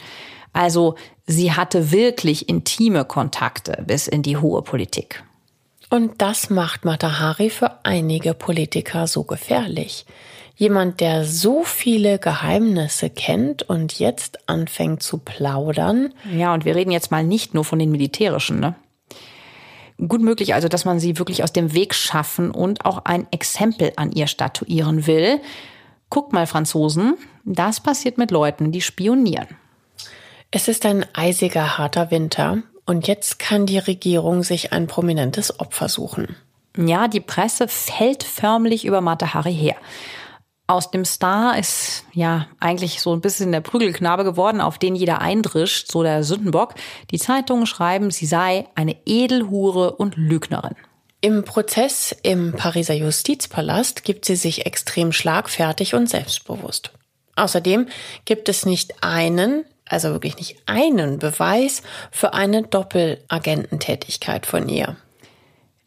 Also 0.51 0.95
sie 1.25 1.53
hatte 1.53 1.91
wirklich 1.91 2.49
intime 2.49 3.05
Kontakte 3.05 3.83
bis 3.87 4.07
in 4.07 4.21
die 4.21 4.35
hohe 4.35 4.61
Politik. 4.61 5.23
Und 5.89 6.21
das 6.21 6.49
macht 6.49 6.83
Matahari 6.83 7.49
für 7.49 7.85
einige 7.85 8.33
Politiker 8.33 9.07
so 9.07 9.23
gefährlich. 9.23 10.05
Jemand, 10.61 10.99
der 10.99 11.25
so 11.25 11.63
viele 11.63 12.19
Geheimnisse 12.19 13.09
kennt 13.09 13.63
und 13.63 13.97
jetzt 13.97 14.47
anfängt 14.47 15.01
zu 15.01 15.17
plaudern. 15.17 16.13
Ja, 16.31 16.53
und 16.53 16.65
wir 16.65 16.75
reden 16.75 16.91
jetzt 16.91 17.09
mal 17.09 17.23
nicht 17.23 17.55
nur 17.55 17.65
von 17.65 17.79
den 17.79 17.89
militärischen, 17.89 18.59
ne? 18.59 18.75
Gut 19.97 20.21
möglich 20.21 20.53
also, 20.53 20.67
dass 20.67 20.85
man 20.85 20.99
sie 20.99 21.17
wirklich 21.17 21.43
aus 21.43 21.51
dem 21.51 21.73
Weg 21.73 21.95
schaffen 21.95 22.51
und 22.51 22.85
auch 22.85 23.05
ein 23.05 23.25
Exempel 23.31 23.91
an 23.95 24.11
ihr 24.11 24.27
statuieren 24.27 25.07
will. 25.07 25.39
Guckt 26.11 26.31
mal, 26.31 26.45
Franzosen, 26.45 27.15
das 27.43 27.79
passiert 27.79 28.19
mit 28.19 28.29
Leuten, 28.29 28.71
die 28.71 28.81
spionieren. 28.81 29.47
Es 30.51 30.67
ist 30.67 30.85
ein 30.85 31.07
eisiger, 31.13 31.79
harter 31.79 32.11
Winter 32.11 32.59
und 32.85 33.07
jetzt 33.07 33.39
kann 33.39 33.65
die 33.65 33.79
Regierung 33.79 34.43
sich 34.43 34.73
ein 34.73 34.85
prominentes 34.85 35.59
Opfer 35.59 35.89
suchen. 35.89 36.35
Ja, 36.77 37.07
die 37.07 37.19
Presse 37.19 37.67
fällt 37.67 38.23
förmlich 38.23 38.85
über 38.85 39.01
Matahari 39.01 39.55
her. 39.55 39.77
Aus 40.67 40.89
dem 40.89 41.03
Star 41.03 41.57
ist 41.57 42.05
ja 42.13 42.47
eigentlich 42.59 43.01
so 43.01 43.13
ein 43.13 43.19
bisschen 43.19 43.51
der 43.51 43.59
Prügelknabe 43.61 44.23
geworden, 44.23 44.61
auf 44.61 44.77
den 44.77 44.95
jeder 44.95 45.19
eindrischt, 45.19 45.91
so 45.91 46.01
der 46.01 46.23
Sündenbock. 46.23 46.75
Die 47.11 47.19
Zeitungen 47.19 47.65
schreiben, 47.65 48.09
sie 48.09 48.25
sei 48.25 48.67
eine 48.75 48.95
Edelhure 49.05 49.95
und 49.95 50.15
Lügnerin. 50.15 50.75
Im 51.19 51.43
Prozess 51.43 52.15
im 52.23 52.53
Pariser 52.53 52.95
Justizpalast 52.95 54.03
gibt 54.03 54.25
sie 54.25 54.35
sich 54.35 54.65
extrem 54.65 55.11
schlagfertig 55.11 55.93
und 55.93 56.09
selbstbewusst. 56.09 56.93
Außerdem 57.35 57.87
gibt 58.25 58.49
es 58.49 58.65
nicht 58.65 59.03
einen, 59.03 59.65
also 59.85 60.09
wirklich 60.09 60.37
nicht 60.37 60.57
einen 60.65 61.19
Beweis 61.19 61.83
für 62.11 62.33
eine 62.33 62.63
Doppelagententätigkeit 62.63 64.45
von 64.45 64.67
ihr. 64.67 64.95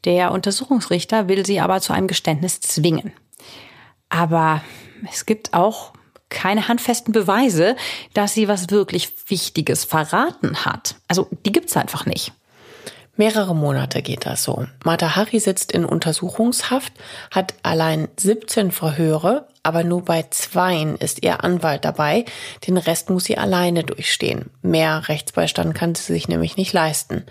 Der 0.04 0.30
Untersuchungsrichter 0.32 1.28
will 1.28 1.44
sie 1.46 1.60
aber 1.60 1.80
zu 1.80 1.92
einem 1.92 2.06
Geständnis 2.06 2.60
zwingen. 2.60 3.12
Aber 4.14 4.62
es 5.10 5.26
gibt 5.26 5.54
auch 5.54 5.92
keine 6.28 6.68
handfesten 6.68 7.12
Beweise, 7.12 7.74
dass 8.12 8.32
sie 8.32 8.46
was 8.46 8.70
wirklich 8.70 9.12
Wichtiges 9.28 9.84
verraten 9.84 10.64
hat. 10.64 10.94
Also 11.08 11.28
die 11.44 11.50
gibt's 11.50 11.76
einfach 11.76 12.06
nicht. 12.06 12.32
Mehrere 13.16 13.54
Monate 13.54 14.02
geht 14.02 14.26
das 14.26 14.44
so. 14.44 14.66
Mata 14.84 15.16
Hari 15.16 15.40
sitzt 15.40 15.72
in 15.72 15.84
Untersuchungshaft, 15.84 16.92
hat 17.32 17.54
allein 17.62 18.08
17 18.16 18.70
Verhöre, 18.70 19.48
aber 19.64 19.82
nur 19.82 20.04
bei 20.04 20.24
zweien 20.30 20.96
ist 20.96 21.24
ihr 21.24 21.42
Anwalt 21.42 21.84
dabei. 21.84 22.24
Den 22.66 22.76
Rest 22.76 23.10
muss 23.10 23.24
sie 23.24 23.38
alleine 23.38 23.82
durchstehen. 23.82 24.50
Mehr 24.62 25.08
Rechtsbeistand 25.08 25.74
kann 25.74 25.94
sie 25.96 26.12
sich 26.12 26.28
nämlich 26.28 26.56
nicht 26.56 26.72
leisten. 26.72 27.24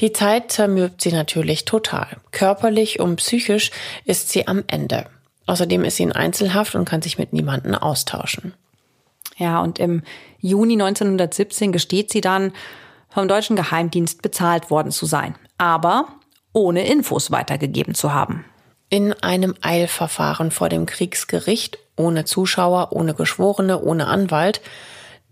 Die 0.00 0.12
Zeit 0.12 0.52
zermürbt 0.52 1.00
sie 1.00 1.12
natürlich 1.12 1.64
total. 1.64 2.08
Körperlich 2.30 3.00
und 3.00 3.16
psychisch 3.16 3.70
ist 4.04 4.30
sie 4.30 4.48
am 4.48 4.64
Ende. 4.66 5.06
Außerdem 5.50 5.82
ist 5.82 5.96
sie 5.96 6.04
in 6.04 6.12
Einzelhaft 6.12 6.76
und 6.76 6.84
kann 6.84 7.02
sich 7.02 7.18
mit 7.18 7.32
niemandem 7.32 7.74
austauschen. 7.74 8.54
Ja, 9.36 9.60
und 9.60 9.80
im 9.80 10.04
Juni 10.38 10.74
1917 10.74 11.72
gesteht 11.72 12.12
sie 12.12 12.20
dann, 12.20 12.52
vom 13.08 13.26
deutschen 13.26 13.56
Geheimdienst 13.56 14.22
bezahlt 14.22 14.70
worden 14.70 14.92
zu 14.92 15.06
sein, 15.06 15.34
aber 15.58 16.06
ohne 16.52 16.86
Infos 16.86 17.32
weitergegeben 17.32 17.96
zu 17.96 18.14
haben. 18.14 18.44
In 18.90 19.12
einem 19.24 19.56
Eilverfahren 19.60 20.52
vor 20.52 20.68
dem 20.68 20.86
Kriegsgericht, 20.86 21.78
ohne 21.96 22.24
Zuschauer, 22.24 22.92
ohne 22.92 23.14
Geschworene, 23.14 23.82
ohne 23.82 24.06
Anwalt, 24.06 24.60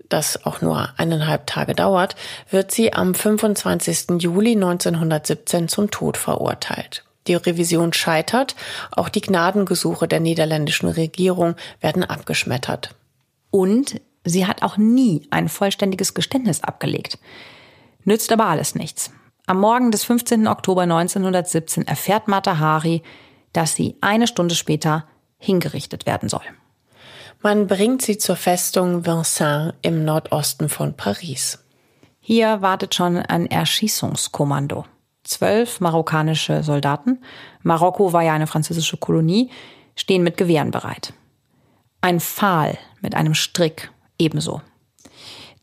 das 0.08 0.44
auch 0.44 0.60
nur 0.62 0.88
eineinhalb 0.96 1.46
Tage 1.46 1.76
dauert, 1.76 2.16
wird 2.50 2.72
sie 2.72 2.92
am 2.92 3.14
25. 3.14 4.20
Juli 4.20 4.56
1917 4.56 5.68
zum 5.68 5.92
Tod 5.92 6.16
verurteilt. 6.16 7.04
Die 7.28 7.34
Revision 7.34 7.92
scheitert, 7.92 8.56
auch 8.90 9.10
die 9.10 9.20
Gnadengesuche 9.20 10.08
der 10.08 10.20
niederländischen 10.20 10.88
Regierung 10.88 11.54
werden 11.80 12.02
abgeschmettert. 12.02 12.94
Und 13.50 14.00
sie 14.24 14.46
hat 14.46 14.62
auch 14.62 14.78
nie 14.78 15.26
ein 15.30 15.48
vollständiges 15.48 16.14
Geständnis 16.14 16.64
abgelegt. 16.64 17.18
Nützt 18.04 18.32
aber 18.32 18.46
alles 18.46 18.74
nichts. 18.74 19.10
Am 19.46 19.60
Morgen 19.60 19.90
des 19.90 20.04
15. 20.04 20.48
Oktober 20.48 20.82
1917 20.82 21.86
erfährt 21.86 22.28
Mata 22.28 22.58
Hari, 22.58 23.02
dass 23.52 23.74
sie 23.74 23.96
eine 24.00 24.26
Stunde 24.26 24.54
später 24.54 25.06
hingerichtet 25.38 26.06
werden 26.06 26.28
soll. 26.28 26.42
Man 27.40 27.66
bringt 27.66 28.02
sie 28.02 28.18
zur 28.18 28.36
Festung 28.36 29.06
Vincennes 29.06 29.74
im 29.82 30.04
Nordosten 30.04 30.68
von 30.68 30.96
Paris. 30.96 31.64
Hier 32.20 32.60
wartet 32.62 32.94
schon 32.94 33.16
ein 33.16 33.46
Erschießungskommando 33.46 34.84
zwölf 35.28 35.80
marokkanische 35.80 36.62
Soldaten, 36.62 37.22
Marokko 37.62 38.12
war 38.12 38.22
ja 38.22 38.32
eine 38.32 38.46
französische 38.46 38.96
Kolonie, 38.96 39.50
stehen 39.94 40.22
mit 40.22 40.36
Gewehren 40.36 40.70
bereit. 40.70 41.12
Ein 42.00 42.20
Pfahl 42.20 42.78
mit 43.00 43.14
einem 43.14 43.34
Strick 43.34 43.90
ebenso. 44.18 44.62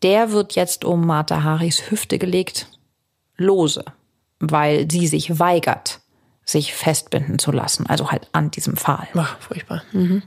Der 0.03 0.31
wird 0.31 0.55
jetzt 0.55 0.85
um 0.85 1.05
Martha 1.05 1.43
Haris 1.43 1.89
Hüfte 1.89 2.19
gelegt, 2.19 2.67
lose, 3.37 3.83
weil 4.39 4.89
sie 4.91 5.07
sich 5.07 5.39
weigert, 5.39 6.01
sich 6.43 6.75
festbinden 6.75 7.39
zu 7.39 7.51
lassen, 7.51 7.87
also 7.87 8.11
halt 8.11 8.29
an 8.33 8.51
diesem 8.51 8.77
Pfahl. 8.77 9.07
Ach, 9.15 9.39
furchtbar. 9.39 9.83
Mhm. 9.93 10.21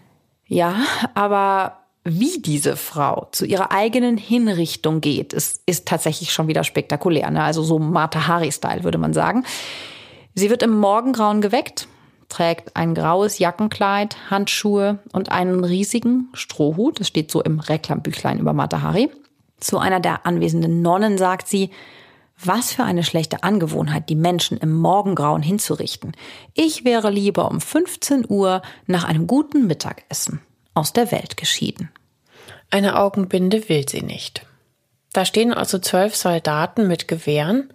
Ja, 0.46 0.76
aber 1.14 1.84
wie 2.08 2.40
diese 2.40 2.76
Frau 2.76 3.28
zu 3.32 3.44
ihrer 3.44 3.70
eigenen 3.70 4.16
Hinrichtung 4.16 5.00
geht, 5.00 5.32
ist, 5.32 5.62
ist 5.66 5.86
tatsächlich 5.86 6.32
schon 6.32 6.48
wieder 6.48 6.64
spektakulär. 6.64 7.30
Ne? 7.30 7.42
Also 7.42 7.62
so 7.62 7.78
Martha 7.78 8.26
Hari-Style, 8.26 8.84
würde 8.84 8.98
man 8.98 9.12
sagen. 9.12 9.44
Sie 10.34 10.50
wird 10.50 10.62
im 10.62 10.76
Morgengrauen 10.76 11.40
geweckt, 11.40 11.88
trägt 12.28 12.76
ein 12.76 12.94
graues 12.94 13.38
Jackenkleid, 13.38 14.16
Handschuhe 14.30 14.98
und 15.12 15.30
einen 15.30 15.64
riesigen 15.64 16.28
Strohhut. 16.32 17.00
Das 17.00 17.08
steht 17.08 17.30
so 17.30 17.42
im 17.42 17.60
Reklambüchlein 17.60 18.38
über 18.38 18.52
Martha 18.52 18.82
Hari. 18.82 19.10
Zu 19.60 19.78
einer 19.78 20.00
der 20.00 20.26
anwesenden 20.26 20.82
Nonnen 20.82 21.18
sagt 21.18 21.48
sie, 21.48 21.70
was 22.42 22.72
für 22.72 22.84
eine 22.84 23.02
schlechte 23.02 23.42
Angewohnheit, 23.42 24.08
die 24.08 24.14
Menschen 24.14 24.58
im 24.58 24.72
Morgengrauen 24.72 25.42
hinzurichten. 25.42 26.12
Ich 26.54 26.84
wäre 26.84 27.10
lieber 27.10 27.50
um 27.50 27.60
15 27.60 28.26
Uhr 28.28 28.62
nach 28.86 29.04
einem 29.04 29.26
guten 29.26 29.66
Mittagessen 29.66 30.40
aus 30.74 30.92
der 30.92 31.10
Welt 31.10 31.36
geschieden. 31.36 31.90
Eine 32.70 32.98
Augenbinde 32.98 33.68
will 33.68 33.88
sie 33.88 34.02
nicht. 34.02 34.44
Da 35.12 35.24
stehen 35.24 35.54
also 35.54 35.78
zwölf 35.78 36.14
Soldaten 36.14 36.86
mit 36.86 37.08
Gewehren 37.08 37.72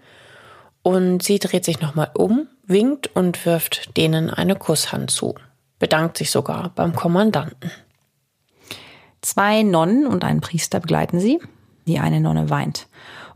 und 0.84 1.24
sie 1.24 1.40
dreht 1.40 1.66
sich 1.66 1.82
nochmal 1.82 2.12
um, 2.14 2.48
winkt 2.66 3.16
und 3.16 3.44
wirft 3.46 3.98
denen 3.98 4.30
eine 4.30 4.56
Kusshand 4.56 5.10
zu, 5.10 5.36
bedankt 5.80 6.18
sich 6.18 6.30
sogar 6.30 6.72
beim 6.76 6.96
Kommandanten. 6.96 7.72
Zwei 9.22 9.64
Nonnen 9.64 10.06
und 10.06 10.24
ein 10.24 10.42
Priester 10.42 10.80
begleiten 10.80 11.20
sie. 11.20 11.40
Die 11.88 12.00
eine 12.00 12.20
Nonne 12.20 12.50
weint. 12.50 12.88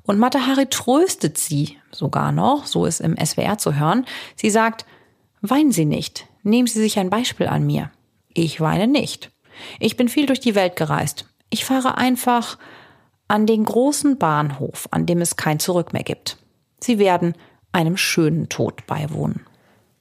Und 0.04 0.20
Matahari 0.20 0.68
tröstet 0.68 1.38
sie 1.38 1.78
sogar 1.92 2.32
noch, 2.32 2.66
so 2.66 2.86
ist 2.86 3.02
im 3.02 3.18
SWR 3.18 3.58
zu 3.58 3.76
hören. 3.76 4.06
Sie 4.36 4.50
sagt, 4.50 4.86
weinen 5.42 5.72
Sie 5.72 5.86
nicht, 5.86 6.28
nehmen 6.44 6.68
Sie 6.68 6.80
sich 6.80 7.00
ein 7.00 7.10
Beispiel 7.10 7.48
an 7.48 7.66
mir. 7.66 7.92
Ich 8.34 8.62
weine 8.62 8.88
nicht. 8.88 9.32
Ich 9.80 9.98
bin 9.98 10.08
viel 10.08 10.28
durch 10.28 10.40
die 10.40 10.56
Welt 10.56 10.76
gereist. 10.76 11.26
Ich 11.50 11.66
fahre 11.66 11.98
einfach 11.98 12.58
an 13.28 13.46
den 13.46 13.66
großen 13.66 14.18
Bahnhof, 14.18 14.88
an 14.92 15.06
dem 15.06 15.22
es 15.22 15.36
kein 15.36 15.60
Zurück 15.60 15.94
mehr 15.94 16.04
gibt. 16.04 16.38
Sie 16.80 17.00
werden 17.00 17.36
einem 17.72 17.98
schönen 17.98 18.50
Tod 18.50 18.86
beiwohnen. 18.88 19.46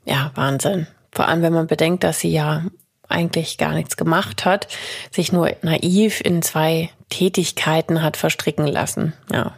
Ja, 0.05 0.31
Wahnsinn. 0.35 0.87
Vor 1.11 1.27
allem, 1.29 1.43
wenn 1.43 1.53
man 1.53 1.67
bedenkt, 1.67 2.05
dass 2.05 2.21
sie 2.21 2.31
ja 2.31 2.65
eigentlich 3.09 3.59
gar 3.59 3.73
nichts 3.73 3.97
gemacht 3.97 4.45
hat, 4.45 4.69
sich 5.11 5.33
nur 5.33 5.51
naiv 5.63 6.21
in 6.21 6.43
zwei 6.43 6.91
Tätigkeiten 7.09 8.03
hat 8.03 8.17
verstricken 8.17 8.67
lassen. 8.67 9.13
Ja. 9.33 9.55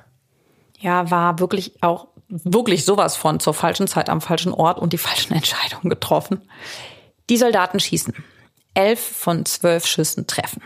Ja, 0.78 1.11
war 1.11 1.39
wirklich 1.39 1.82
auch 1.82 2.09
wirklich 2.28 2.84
sowas 2.84 3.16
von 3.16 3.41
zur 3.41 3.55
falschen 3.55 3.89
Zeit 3.89 4.11
am 4.11 4.20
falschen 4.20 4.53
Ort 4.53 4.78
und 4.78 4.93
die 4.93 4.99
falschen 4.99 5.32
Entscheidungen 5.34 5.89
getroffen. 5.89 6.43
Die 7.30 7.36
Soldaten 7.36 7.80
schießen 7.80 8.14
elf 8.74 9.01
von 9.01 9.45
zwölf 9.45 9.86
Schüssen 9.86 10.26
treffen. 10.26 10.62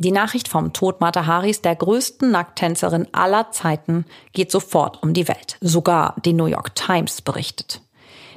Die 0.00 0.12
Nachricht 0.12 0.48
vom 0.48 0.72
Tod 0.72 1.02
Mata 1.02 1.26
Haris, 1.26 1.60
der 1.60 1.76
größten 1.76 2.30
Nackttänzerin 2.30 3.08
aller 3.12 3.50
Zeiten, 3.50 4.06
geht 4.32 4.50
sofort 4.50 5.02
um 5.02 5.12
die 5.12 5.28
Welt. 5.28 5.58
Sogar 5.60 6.16
die 6.24 6.32
New 6.32 6.46
York 6.46 6.74
Times 6.74 7.20
berichtet. 7.20 7.82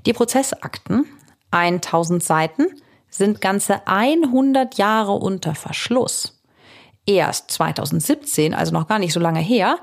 Die 0.05 0.11
Prozessakten, 0.11 1.05
1000 1.51 2.21
Seiten, 2.21 2.65
sind 3.09 3.39
ganze 3.39 3.87
100 3.87 4.77
Jahre 4.77 5.13
unter 5.13 5.55
Verschluss. 5.55 6.41
Erst 7.05 7.51
2017, 7.51 8.53
also 8.53 8.73
noch 8.73 8.89
gar 8.89 8.99
nicht 8.99 9.13
so 9.13 9.21
lange 9.21 9.39
her, 9.39 9.77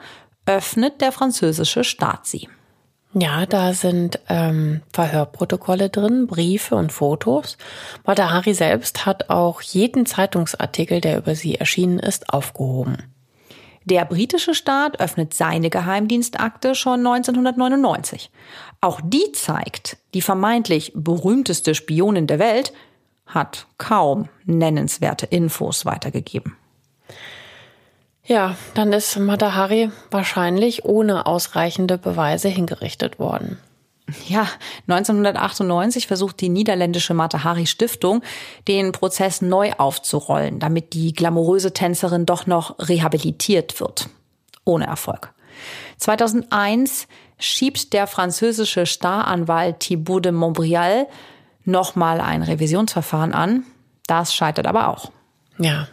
öffnet 0.45 1.01
der 1.01 1.13
französische 1.13 1.83
Staat 1.83 2.27
sie. 2.27 2.51
Ja, 3.13 3.45
da 3.45 3.75
sind 3.75 4.21
ähm, 4.29 4.83
Verhörprotokolle 4.93 5.89
drin, 5.89 6.29
Briefe 6.29 6.77
und 6.77 6.93
Fotos. 6.93 7.59
Badahari 8.05 8.55
selbst 8.55 9.05
hat 9.05 9.31
auch 9.31 9.63
jeden 9.63 10.07
Zeitungsartikel, 10.07 11.01
der 11.01 11.19
über 11.19 11.35
sie 11.35 11.57
erschienen 11.57 11.99
ist, 11.99 12.33
aufgehoben. 12.33 12.99
Der 13.85 14.05
britische 14.05 14.55
Staat 14.55 15.01
öffnet 15.01 15.35
seine 15.35 15.71
Geheimdienstakte 15.71 16.77
schon 16.77 17.01
1999. 17.01 18.31
Auch 18.81 19.01
die 19.03 19.33
zeigt, 19.33 19.97
die 20.15 20.23
vermeintlich 20.23 20.93
berühmteste 20.95 21.75
Spionin 21.75 22.29
der 22.29 22.39
Welt 22.39 22.73
hat 23.27 23.67
kaum 23.79 24.29
nennenswerte 24.45 25.27
Infos 25.27 25.85
weitergegeben. 25.85 26.57
Ja, 28.31 28.55
dann 28.75 28.93
ist 28.93 29.19
Matahari 29.19 29.91
wahrscheinlich 30.13 30.85
ohne 30.85 31.27
ausreichende 31.27 31.99
Beweise 31.99 32.47
hingerichtet 32.49 33.19
worden. 33.19 33.59
Ja, 34.29 34.47
1998 34.87 36.07
versucht 36.07 36.41
die 36.41 36.49
niederländische 36.49 37.13
Matahari 37.13 37.67
Stiftung, 37.67 38.23
den 38.69 38.93
Prozess 38.93 39.43
neu 39.43 39.73
aufzurollen, 39.79 40.61
damit 40.61 40.93
die 40.93 41.13
glamouröse 41.13 41.73
Tänzerin 41.73 42.25
doch 42.25 42.47
noch 42.47 42.77
rehabilitiert 42.79 43.81
wird. 43.81 44.09
Ohne 44.65 44.87
Erfolg. 44.87 45.35
2001 45.97 47.09
schiebt 47.37 47.93
der 47.93 48.07
französische 48.07 48.87
Staranwalt 48.87 49.81
Thibaut 49.81 50.25
de 50.25 50.31
Montbrial 50.31 51.09
nochmal 51.65 52.21
ein 52.21 52.45
Revisionsverfahren 52.45 53.33
an. 53.33 53.65
Das 54.07 54.33
scheitert 54.33 54.69
aber 54.69 54.87
auch. 54.87 55.11
Ja. 55.59 55.89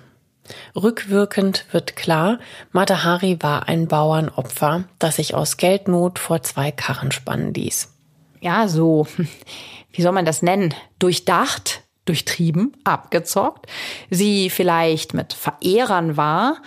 Rückwirkend 0.75 1.65
wird 1.71 1.95
klar, 1.95 2.39
Matahari 2.71 3.37
war 3.41 3.67
ein 3.67 3.87
Bauernopfer, 3.87 4.85
das 4.99 5.17
sich 5.17 5.35
aus 5.35 5.57
Geldnot 5.57 6.19
vor 6.19 6.41
zwei 6.43 6.71
Karren 6.71 7.11
spannen 7.11 7.53
ließ. 7.53 7.93
Ja, 8.41 8.67
so, 8.67 9.07
wie 9.91 10.01
soll 10.01 10.11
man 10.11 10.25
das 10.25 10.41
nennen? 10.41 10.73
Durchdacht, 10.99 11.81
durchtrieben, 12.05 12.75
abgezockt. 12.83 13.67
Sie 14.09 14.49
vielleicht 14.49 15.13
mit 15.13 15.33
Verehrern 15.33 16.17
war. 16.17 16.57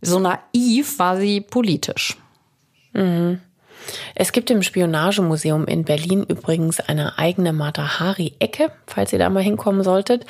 So 0.00 0.18
naiv 0.18 0.98
war 0.98 1.18
sie 1.18 1.40
politisch. 1.40 2.16
Mhm. 2.92 3.40
Es 4.14 4.32
gibt 4.32 4.50
im 4.50 4.62
Spionagemuseum 4.62 5.66
in 5.66 5.84
Berlin 5.84 6.24
übrigens 6.24 6.80
eine 6.80 7.18
eigene 7.18 7.52
Matahari-Ecke, 7.52 8.72
falls 8.86 9.12
ihr 9.12 9.18
da 9.18 9.30
mal 9.30 9.42
hinkommen 9.42 9.82
solltet. 9.82 10.26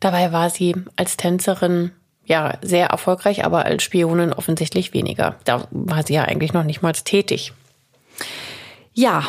Dabei 0.00 0.32
war 0.32 0.50
sie 0.50 0.74
als 0.96 1.16
Tänzerin 1.16 1.92
ja 2.28 2.58
sehr 2.62 2.88
erfolgreich, 2.88 3.44
aber 3.44 3.64
als 3.64 3.82
Spionin 3.82 4.32
offensichtlich 4.32 4.92
weniger. 4.92 5.36
Da 5.44 5.66
war 5.70 6.06
sie 6.06 6.14
ja 6.14 6.24
eigentlich 6.24 6.52
noch 6.52 6.64
nicht 6.64 6.82
mal 6.82 6.92
tätig. 6.92 7.52
Ja, 8.92 9.24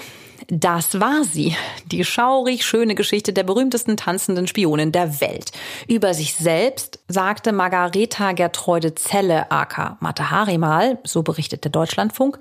das 0.47 0.99
war 0.99 1.23
sie. 1.23 1.55
Die 1.85 2.03
schaurig 2.03 2.65
schöne 2.65 2.95
Geschichte 2.95 3.33
der 3.33 3.43
berühmtesten 3.43 3.97
tanzenden 3.97 4.47
Spionin 4.47 4.91
der 4.91 5.21
Welt. 5.21 5.51
Über 5.87 6.13
sich 6.13 6.35
selbst 6.35 6.99
sagte 7.07 7.51
Margareta 7.51 8.31
Gertrude 8.31 8.95
Zelle 8.95 9.51
aka 9.51 9.97
Matahari 9.99 10.57
mal, 10.57 10.97
so 11.03 11.23
berichtet 11.23 11.63
der 11.63 11.71
Deutschlandfunk, 11.71 12.39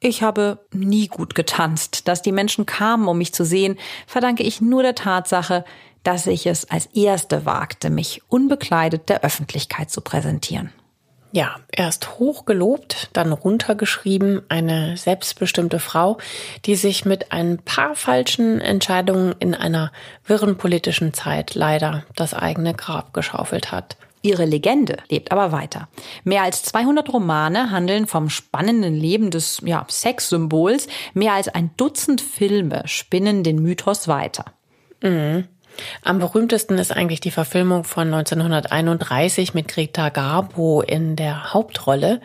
ich 0.00 0.22
habe 0.22 0.60
nie 0.72 1.08
gut 1.08 1.34
getanzt. 1.34 2.06
Dass 2.08 2.22
die 2.22 2.32
Menschen 2.32 2.66
kamen, 2.66 3.08
um 3.08 3.18
mich 3.18 3.34
zu 3.34 3.44
sehen, 3.44 3.78
verdanke 4.06 4.42
ich 4.42 4.60
nur 4.60 4.82
der 4.82 4.94
Tatsache, 4.94 5.64
dass 6.08 6.26
ich 6.26 6.46
es 6.46 6.70
als 6.70 6.86
Erste 6.94 7.44
wagte, 7.44 7.90
mich 7.90 8.22
unbekleidet 8.28 9.10
der 9.10 9.24
Öffentlichkeit 9.24 9.90
zu 9.90 10.00
präsentieren. 10.00 10.72
Ja, 11.32 11.56
erst 11.70 12.18
hoch 12.18 12.46
gelobt, 12.46 13.10
dann 13.12 13.30
runtergeschrieben, 13.30 14.40
eine 14.48 14.96
selbstbestimmte 14.96 15.78
Frau, 15.78 16.16
die 16.64 16.76
sich 16.76 17.04
mit 17.04 17.30
ein 17.30 17.58
paar 17.58 17.94
falschen 17.94 18.58
Entscheidungen 18.62 19.34
in 19.38 19.54
einer 19.54 19.92
wirren 20.24 20.56
politischen 20.56 21.12
Zeit 21.12 21.54
leider 21.54 22.04
das 22.16 22.32
eigene 22.32 22.72
Grab 22.72 23.12
geschaufelt 23.12 23.70
hat. 23.70 23.98
Ihre 24.22 24.46
Legende 24.46 24.96
lebt 25.10 25.30
aber 25.30 25.52
weiter. 25.52 25.88
Mehr 26.24 26.42
als 26.42 26.62
200 26.62 27.12
Romane 27.12 27.70
handeln 27.70 28.06
vom 28.06 28.30
spannenden 28.30 28.94
Leben 28.94 29.30
des 29.30 29.60
ja, 29.62 29.84
Sexsymbols. 29.90 30.88
Mehr 31.12 31.34
als 31.34 31.48
ein 31.48 31.70
Dutzend 31.76 32.22
Filme 32.22 32.84
spinnen 32.86 33.44
den 33.44 33.60
Mythos 33.60 34.08
weiter. 34.08 34.46
Mhm. 35.02 35.44
Am 36.02 36.18
berühmtesten 36.18 36.78
ist 36.78 36.90
eigentlich 36.92 37.20
die 37.20 37.30
Verfilmung 37.30 37.84
von 37.84 38.12
1931 38.12 39.54
mit 39.54 39.68
Greta 39.68 40.08
Garbo 40.08 40.82
in 40.82 41.14
der 41.16 41.54
Hauptrolle. 41.54 42.20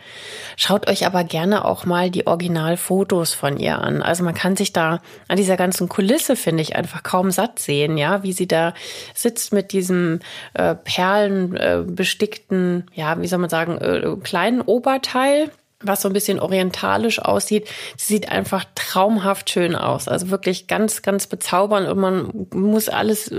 Schaut 0.57 0.89
euch 0.89 1.05
aber 1.05 1.23
gerne 1.23 1.65
auch 1.65 1.85
mal 1.85 2.09
die 2.09 2.25
Originalfotos 2.27 3.33
von 3.33 3.57
ihr 3.57 3.79
an. 3.79 4.01
Also 4.01 4.23
man 4.23 4.33
kann 4.33 4.55
sich 4.55 4.71
da 4.73 5.01
an 5.27 5.37
dieser 5.37 5.57
ganzen 5.57 5.89
Kulisse, 5.89 6.35
finde 6.35 6.63
ich, 6.63 6.75
einfach 6.75 7.03
kaum 7.03 7.29
satt 7.31 7.59
sehen, 7.59 7.97
ja, 7.97 8.23
wie 8.23 8.33
sie 8.33 8.47
da 8.47 8.73
sitzt 9.13 9.53
mit 9.53 9.71
diesem 9.71 10.19
äh, 10.53 10.75
perlenbestickten, 10.75 12.87
äh, 12.91 12.99
ja, 12.99 13.21
wie 13.21 13.27
soll 13.27 13.39
man 13.39 13.49
sagen, 13.49 13.77
äh, 13.77 14.15
kleinen 14.23 14.61
Oberteil 14.61 15.51
was 15.83 16.01
so 16.01 16.09
ein 16.09 16.13
bisschen 16.13 16.39
orientalisch 16.39 17.19
aussieht. 17.19 17.67
Sie 17.97 18.13
sieht 18.15 18.29
einfach 18.29 18.65
traumhaft 18.75 19.49
schön 19.49 19.75
aus. 19.75 20.07
Also 20.07 20.29
wirklich 20.29 20.67
ganz, 20.67 21.01
ganz 21.01 21.27
bezaubernd 21.27 21.87
und 21.87 21.99
man 21.99 22.47
muss 22.53 22.89
alles 22.89 23.31
äh, 23.31 23.35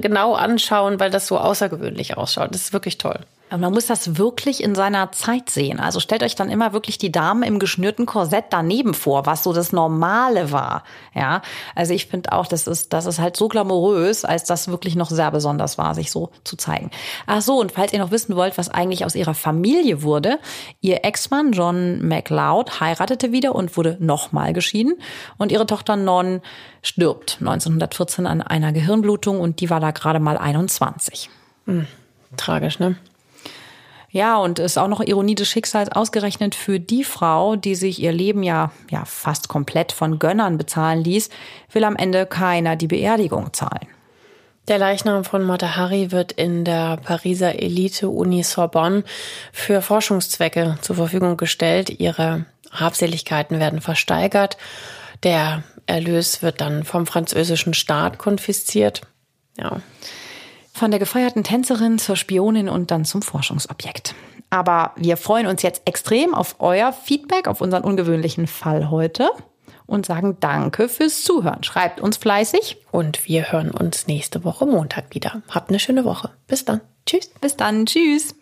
genau 0.00 0.34
anschauen, 0.34 1.00
weil 1.00 1.10
das 1.10 1.26
so 1.26 1.38
außergewöhnlich 1.38 2.16
ausschaut. 2.16 2.54
Das 2.54 2.62
ist 2.62 2.72
wirklich 2.72 2.98
toll. 2.98 3.20
Man 3.50 3.72
muss 3.72 3.86
das 3.86 4.18
wirklich 4.18 4.62
in 4.62 4.74
seiner 4.74 5.10
Zeit 5.12 5.48
sehen. 5.48 5.80
Also 5.80 6.00
stellt 6.00 6.22
euch 6.22 6.34
dann 6.34 6.50
immer 6.50 6.72
wirklich 6.72 6.98
die 6.98 7.10
Dame 7.10 7.46
im 7.46 7.58
geschnürten 7.58 8.04
Korsett 8.04 8.46
daneben 8.50 8.94
vor, 8.94 9.26
was 9.26 9.42
so 9.42 9.52
das 9.52 9.72
Normale 9.72 10.52
war. 10.52 10.84
Ja, 11.14 11.42
also 11.74 11.94
ich 11.94 12.06
finde 12.06 12.32
auch, 12.32 12.46
das 12.46 12.66
ist, 12.66 12.92
das 12.92 13.06
ist 13.06 13.18
halt 13.18 13.36
so 13.36 13.48
glamourös, 13.48 14.24
als 14.24 14.44
das 14.44 14.68
wirklich 14.68 14.96
noch 14.96 15.10
sehr 15.10 15.30
besonders 15.30 15.78
war, 15.78 15.94
sich 15.94 16.10
so 16.10 16.30
zu 16.44 16.56
zeigen. 16.56 16.90
Ach 17.26 17.40
so, 17.40 17.58
und 17.58 17.72
falls 17.72 17.92
ihr 17.92 17.98
noch 17.98 18.10
wissen 18.10 18.36
wollt, 18.36 18.58
was 18.58 18.68
eigentlich 18.68 19.04
aus 19.04 19.14
ihrer 19.14 19.34
Familie 19.34 20.02
wurde, 20.02 20.38
ihr 20.80 21.04
Ex-Mann 21.04 21.52
John 21.52 22.06
MacLeod 22.06 22.80
heiratete 22.80 23.32
wieder 23.32 23.54
und 23.54 23.76
wurde 23.76 23.96
nochmal 24.00 24.52
geschieden 24.52 24.94
und 25.38 25.52
ihre 25.52 25.66
Tochter 25.66 25.96
Non 25.96 26.42
stirbt 26.82 27.38
1914 27.40 28.26
an 28.26 28.42
einer 28.42 28.72
Gehirnblutung 28.72 29.40
und 29.40 29.60
die 29.60 29.70
war 29.70 29.80
da 29.80 29.90
gerade 29.90 30.20
mal 30.20 30.36
21. 30.36 31.30
Hm, 31.66 31.86
tragisch, 32.36 32.78
ne? 32.78 32.96
Ja, 34.10 34.38
und 34.38 34.58
ist 34.58 34.78
auch 34.78 34.88
noch 34.88 35.00
Ironie 35.00 35.34
des 35.34 35.48
Schicksals 35.48 35.92
ausgerechnet 35.92 36.54
für 36.54 36.80
die 36.80 37.04
Frau, 37.04 37.56
die 37.56 37.74
sich 37.74 38.00
ihr 38.00 38.12
Leben 38.12 38.42
ja, 38.42 38.72
ja 38.90 39.04
fast 39.04 39.48
komplett 39.48 39.92
von 39.92 40.18
Gönnern 40.18 40.56
bezahlen 40.56 41.04
ließ, 41.04 41.28
will 41.72 41.84
am 41.84 41.96
Ende 41.96 42.24
keiner 42.24 42.76
die 42.76 42.86
Beerdigung 42.86 43.52
zahlen. 43.52 43.86
Der 44.68 44.78
Leichnam 44.78 45.24
von 45.24 45.42
Matahari 45.44 46.10
wird 46.10 46.32
in 46.32 46.64
der 46.64 46.98
Pariser 46.98 47.58
Elite-Uni 47.58 48.42
Sorbonne 48.42 49.02
für 49.52 49.80
Forschungszwecke 49.80 50.78
zur 50.82 50.96
Verfügung 50.96 51.38
gestellt. 51.38 51.88
Ihre 52.00 52.44
Habseligkeiten 52.70 53.60
werden 53.60 53.80
versteigert. 53.80 54.58
Der 55.22 55.62
Erlös 55.86 56.42
wird 56.42 56.60
dann 56.60 56.84
vom 56.84 57.06
französischen 57.06 57.72
Staat 57.72 58.18
konfisziert. 58.18 59.02
Ja. 59.58 59.80
Von 60.78 60.92
der 60.92 61.00
gefeierten 61.00 61.42
Tänzerin 61.42 61.98
zur 61.98 62.14
Spionin 62.14 62.68
und 62.68 62.92
dann 62.92 63.04
zum 63.04 63.20
Forschungsobjekt. 63.20 64.14
Aber 64.48 64.92
wir 64.94 65.16
freuen 65.16 65.48
uns 65.48 65.62
jetzt 65.62 65.82
extrem 65.86 66.36
auf 66.36 66.54
euer 66.60 66.92
Feedback 66.92 67.48
auf 67.48 67.60
unseren 67.60 67.82
ungewöhnlichen 67.82 68.46
Fall 68.46 68.88
heute 68.88 69.28
und 69.86 70.06
sagen 70.06 70.36
Danke 70.38 70.88
fürs 70.88 71.24
Zuhören. 71.24 71.64
Schreibt 71.64 72.00
uns 72.00 72.16
fleißig. 72.16 72.76
Und 72.92 73.26
wir 73.26 73.50
hören 73.50 73.72
uns 73.72 74.06
nächste 74.06 74.44
Woche 74.44 74.66
Montag 74.66 75.12
wieder. 75.16 75.42
Habt 75.50 75.70
eine 75.70 75.80
schöne 75.80 76.04
Woche. 76.04 76.30
Bis 76.46 76.64
dann. 76.64 76.80
Tschüss. 77.06 77.28
Bis 77.40 77.56
dann. 77.56 77.84
Tschüss. 77.84 78.36